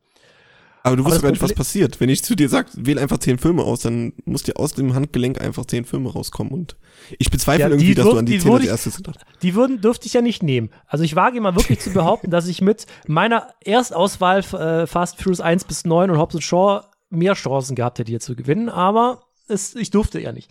Aber 0.82 0.96
du 0.96 1.04
wusstest 1.04 1.22
gar 1.22 1.30
nicht, 1.30 1.42
was 1.42 1.54
passiert. 1.54 2.00
Wenn 2.00 2.08
ich 2.08 2.22
zu 2.22 2.34
dir 2.34 2.48
sag, 2.48 2.66
wähl 2.74 2.98
einfach 2.98 3.18
zehn 3.18 3.38
Filme 3.38 3.62
aus, 3.62 3.80
dann 3.80 4.12
muss 4.24 4.42
dir 4.42 4.56
aus 4.56 4.72
dem 4.72 4.94
Handgelenk 4.94 5.40
einfach 5.40 5.66
zehn 5.66 5.84
Filme 5.84 6.10
rauskommen. 6.10 6.52
Und 6.52 6.76
ich 7.18 7.30
bezweifle 7.30 7.64
Ja, 7.64 7.68
irgendwie, 7.68 7.94
dass 7.94 8.06
du 8.06 8.18
an 8.18 8.26
die, 8.26 8.32
die 8.32 8.40
zehn 8.40 8.52
als 8.52 8.66
erstes 8.66 8.96
gedacht 8.96 9.20
hast. 9.26 9.42
Die 9.42 9.54
würden, 9.54 9.80
dürfte 9.80 10.06
ich 10.06 10.14
ja 10.14 10.22
nicht 10.22 10.42
nehmen. 10.42 10.70
Also 10.86 11.04
ich 11.04 11.16
wage 11.16 11.40
mal 11.40 11.54
wirklich 11.54 11.80
zu 11.80 11.90
behaupten, 11.92 12.30
dass 12.30 12.46
ich 12.48 12.62
mit 12.62 12.86
meiner 13.06 13.48
Erstauswahl 13.64 14.40
äh, 14.40 14.86
Fast 14.86 15.18
Furious 15.18 15.40
1 15.40 15.64
bis 15.64 15.84
9 15.84 16.10
und 16.10 16.18
Hobbs 16.18 16.42
Shaw 16.42 16.82
mehr 17.10 17.34
Chancen 17.34 17.74
gehabt 17.76 17.98
hätte, 17.98 18.10
hier 18.10 18.20
zu 18.20 18.34
gewinnen, 18.34 18.68
aber 18.68 19.22
es, 19.48 19.74
ich 19.74 19.90
durfte 19.90 20.20
ja 20.20 20.32
nicht. 20.32 20.50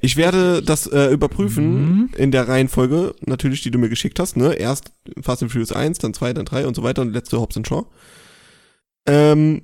Ich 0.00 0.16
werde 0.16 0.62
das 0.62 0.86
äh, 0.86 1.12
überprüfen 1.12 1.84
Mhm. 1.84 2.10
in 2.16 2.30
der 2.30 2.48
Reihenfolge, 2.48 3.14
natürlich, 3.26 3.62
die 3.62 3.70
du 3.70 3.78
mir 3.78 3.90
geschickt 3.90 4.18
hast. 4.18 4.36
Ne? 4.36 4.54
Erst 4.54 4.92
Fast 5.20 5.42
and 5.42 5.52
Furious 5.52 5.72
1, 5.72 5.98
dann 5.98 6.14
2, 6.14 6.32
dann 6.32 6.46
3 6.46 6.66
und 6.66 6.74
so 6.74 6.82
weiter 6.82 7.02
und 7.02 7.12
letzte 7.12 7.38
Hobbs 7.40 7.58
Shaw. 7.66 7.84
Ähm, 9.06 9.62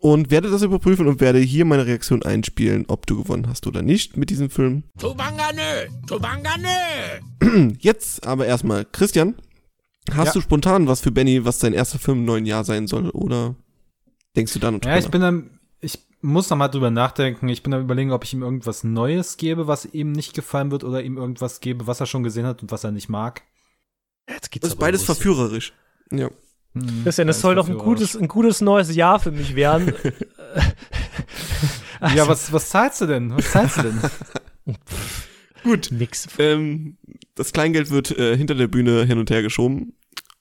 und 0.00 0.30
werde 0.30 0.50
das 0.50 0.62
überprüfen 0.62 1.06
und 1.06 1.20
werde 1.20 1.38
hier 1.38 1.64
meine 1.64 1.86
Reaktion 1.86 2.22
einspielen, 2.22 2.84
ob 2.88 3.06
du 3.06 3.22
gewonnen 3.22 3.46
hast 3.48 3.66
oder 3.66 3.82
nicht 3.82 4.16
mit 4.16 4.30
diesem 4.30 4.50
Film. 4.50 4.84
Tubangane! 4.98 5.88
Tubangane! 6.06 7.76
Jetzt 7.78 8.26
aber 8.26 8.46
erstmal, 8.46 8.84
Christian, 8.84 9.34
hast 10.12 10.28
Ja. 10.28 10.32
du 10.34 10.40
spontan 10.40 10.86
was 10.86 11.00
für 11.00 11.10
Benny, 11.10 11.44
was 11.44 11.60
sein 11.60 11.72
erster 11.72 11.98
Film 11.98 12.18
im 12.18 12.24
neuen 12.24 12.46
Jahr 12.46 12.64
sein 12.64 12.86
soll, 12.86 13.10
oder 13.10 13.56
denkst 14.36 14.52
du 14.52 14.58
da 14.58 14.70
noch 14.70 14.82
Ja, 14.84 14.98
ich 14.98 15.08
bin 15.08 15.20
dann, 15.22 15.50
ich 15.54 15.55
muss 16.20 16.50
noch 16.50 16.56
mal 16.56 16.68
drüber 16.68 16.90
nachdenken. 16.90 17.48
Ich 17.48 17.62
bin 17.62 17.72
am 17.74 17.82
überlegen, 17.82 18.12
ob 18.12 18.24
ich 18.24 18.32
ihm 18.32 18.42
irgendwas 18.42 18.84
Neues 18.84 19.36
gebe, 19.36 19.66
was 19.66 19.84
ihm 19.86 20.12
nicht 20.12 20.34
gefallen 20.34 20.70
wird, 20.70 20.84
oder 20.84 21.02
ihm 21.02 21.16
irgendwas 21.16 21.60
gebe, 21.60 21.86
was 21.86 22.00
er 22.00 22.06
schon 22.06 22.22
gesehen 22.22 22.46
hat 22.46 22.62
und 22.62 22.70
was 22.70 22.84
er 22.84 22.92
nicht 22.92 23.08
mag. 23.08 23.42
Jetzt 24.28 24.50
geht's 24.50 24.62
Das 24.62 24.72
ist 24.72 24.78
beides 24.78 25.02
los. 25.02 25.16
verführerisch. 25.16 25.72
Ja. 26.10 26.30
Christian, 27.04 27.26
das 27.26 27.40
soll 27.40 27.54
doch 27.54 27.68
ein 27.68 27.78
gutes, 27.78 28.16
ein 28.16 28.28
gutes 28.28 28.60
neues 28.60 28.94
Jahr 28.94 29.18
für 29.18 29.30
mich 29.30 29.54
werden. 29.56 29.94
Also, 32.00 32.16
Ja, 32.16 32.28
was, 32.28 32.52
was 32.52 32.68
zahlst 32.68 33.00
du 33.00 33.06
denn? 33.06 33.34
Was 33.34 33.50
zahlst 33.50 33.78
du 33.78 33.82
denn? 33.84 34.76
Gut. 35.62 35.88
Nix. 35.90 36.28
Ähm, 36.38 36.98
das 37.34 37.52
Kleingeld 37.52 37.90
wird 37.90 38.16
äh, 38.18 38.36
hinter 38.36 38.54
der 38.54 38.68
Bühne 38.68 39.04
hin 39.04 39.18
und 39.18 39.30
her 39.30 39.42
geschoben. 39.42 39.94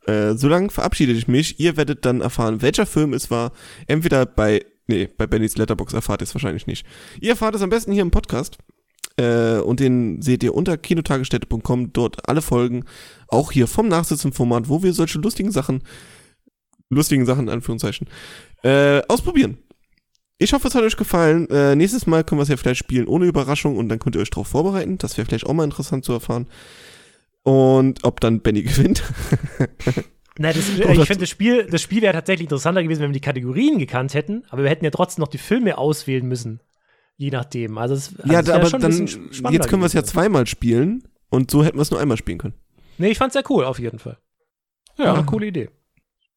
Äh, 0.05 0.33
so 0.33 0.47
lange 0.47 0.69
verabschiede 0.69 1.13
ich 1.13 1.27
mich. 1.27 1.59
Ihr 1.59 1.77
werdet 1.77 2.05
dann 2.05 2.21
erfahren, 2.21 2.61
welcher 2.61 2.85
Film 2.85 3.13
es 3.13 3.31
war. 3.31 3.53
Entweder 3.87 4.25
bei, 4.25 4.65
nee, 4.87 5.07
bei 5.17 5.27
Bennys 5.27 5.57
Letterbox 5.57 5.93
erfahrt 5.93 6.21
ihr 6.21 6.25
es 6.25 6.35
wahrscheinlich 6.35 6.67
nicht. 6.67 6.85
Ihr 7.19 7.31
erfahrt 7.31 7.55
es 7.55 7.61
am 7.61 7.69
besten 7.69 7.91
hier 7.91 8.01
im 8.01 8.11
Podcast. 8.11 8.57
Äh, 9.17 9.59
und 9.59 9.79
den 9.79 10.21
seht 10.21 10.43
ihr 10.43 10.53
unter 10.53 10.77
kinotagesstätte.com. 10.77 11.93
Dort 11.93 12.27
alle 12.27 12.41
Folgen. 12.41 12.85
Auch 13.27 13.51
hier 13.51 13.67
vom 13.67 13.87
Nachsitzen-Format, 13.87 14.69
wo 14.69 14.83
wir 14.83 14.93
solche 14.93 15.19
lustigen 15.19 15.51
Sachen, 15.51 15.83
lustigen 16.89 17.25
Sachen 17.25 17.47
in 17.47 17.53
Anführungszeichen, 17.53 18.07
äh, 18.63 19.01
ausprobieren. 19.07 19.57
Ich 20.37 20.51
hoffe, 20.51 20.67
es 20.67 20.75
hat 20.75 20.83
euch 20.83 20.97
gefallen. 20.97 21.49
Äh, 21.49 21.75
nächstes 21.75 22.07
Mal 22.07 22.25
können 22.25 22.39
wir 22.39 22.43
es 22.43 22.49
ja 22.49 22.57
vielleicht 22.57 22.79
spielen 22.79 23.07
ohne 23.07 23.25
Überraschung 23.25 23.77
und 23.77 23.87
dann 23.87 23.99
könnt 23.99 24.15
ihr 24.15 24.21
euch 24.21 24.31
darauf 24.31 24.47
vorbereiten. 24.47 24.97
Das 24.97 25.17
wäre 25.17 25.25
vielleicht 25.25 25.45
auch 25.45 25.53
mal 25.53 25.63
interessant 25.63 26.03
zu 26.03 26.11
erfahren. 26.11 26.47
Und 27.43 28.03
ob 28.03 28.19
dann 28.19 28.41
Benny 28.41 28.63
gewinnt. 28.63 29.01
Nein, 30.37 30.53
das, 30.55 30.67
ich 30.69 30.83
finde, 31.07 31.17
das 31.21 31.29
Spiel, 31.29 31.65
das 31.69 31.81
Spiel 31.81 32.01
wäre 32.01 32.13
tatsächlich 32.13 32.45
interessanter 32.45 32.83
gewesen, 32.83 33.01
wenn 33.01 33.09
wir 33.11 33.13
die 33.13 33.21
Kategorien 33.21 33.79
gekannt 33.79 34.13
hätten, 34.13 34.43
aber 34.49 34.63
wir 34.63 34.69
hätten 34.69 34.83
ja 34.83 34.91
trotzdem 34.91 35.21
noch 35.21 35.29
die 35.29 35.37
Filme 35.37 35.77
auswählen 35.77 36.25
müssen. 36.27 36.59
Je 37.17 37.29
nachdem. 37.29 37.77
Also, 37.77 37.95
es, 37.95 38.19
also 38.19 38.33
ja, 38.33 38.41
es 38.41 38.49
aber 38.49 38.65
schon 38.67 38.81
dann, 38.81 38.91
jetzt 38.91 39.69
können 39.69 39.81
wir 39.81 39.85
es 39.85 39.93
ja 39.93 40.03
zweimal 40.03 40.45
spielen 40.47 41.07
und 41.29 41.49
so 41.49 41.63
hätten 41.63 41.77
wir 41.77 41.81
es 41.81 41.91
nur 41.91 42.01
einmal 42.01 42.17
spielen 42.17 42.37
können. 42.37 42.55
Nee, 42.97 43.11
ich 43.11 43.17
fand's 43.17 43.33
sehr 43.33 43.43
cool, 43.49 43.63
auf 43.63 43.79
jeden 43.79 43.99
Fall. 43.99 44.17
Ja, 44.97 45.15
Ja. 45.15 45.23
coole 45.23 45.47
Idee. 45.47 45.69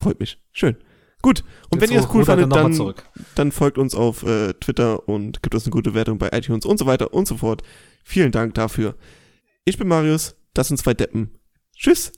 Freut 0.01 0.21
mich. 0.21 0.41
Schön. 0.53 0.77
Gut. 1.21 1.43
Und 1.71 1.81
Jetzt 1.81 1.91
wenn 1.91 1.97
ihr 1.97 2.01
es 2.01 2.15
cool 2.15 2.25
fandet, 2.25 2.53
dann, 2.53 2.73
zurück. 2.73 3.03
dann 3.35 3.51
folgt 3.51 3.79
uns 3.79 3.97
auf 3.97 4.23
äh, 4.23 4.53
Twitter 4.55 5.09
und 5.09 5.43
gibt 5.43 5.55
uns 5.55 5.65
eine 5.65 5.73
gute 5.73 5.95
Wertung 5.95 6.19
bei 6.19 6.29
iTunes 6.33 6.65
und 6.65 6.79
so 6.79 6.87
weiter 6.87 7.13
und 7.13 7.27
so 7.27 7.37
fort. 7.37 7.63
Vielen 8.05 8.31
Dank 8.31 8.55
dafür. 8.55 8.95
Ich 9.65 9.77
bin 9.79 9.89
Marius, 9.89 10.37
das 10.55 10.69
sind 10.69 10.77
zwei 10.79 10.95
Deppen. 10.95 11.31
Tschüss. 11.77 12.13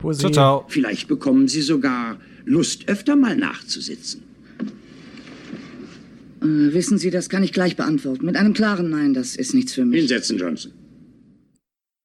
Pussy. 0.00 0.20
Ciao, 0.20 0.32
ciao. 0.32 0.64
Vielleicht 0.68 1.08
bekommen 1.08 1.46
Sie 1.46 1.62
sogar 1.62 2.18
Lust, 2.44 2.88
öfter 2.88 3.16
mal 3.16 3.36
nachzusitzen. 3.36 4.22
Äh, 6.42 6.72
wissen 6.72 6.98
Sie, 6.98 7.10
das 7.10 7.28
kann 7.28 7.42
ich 7.42 7.52
gleich 7.52 7.76
beantworten. 7.76 8.24
Mit 8.24 8.36
einem 8.36 8.54
klaren 8.54 8.90
Nein, 8.90 9.14
das 9.14 9.36
ist 9.36 9.54
nichts 9.54 9.74
für 9.74 9.84
mich. 9.84 10.00
Hinsetzen, 10.00 10.38
Johnson. 10.38 10.72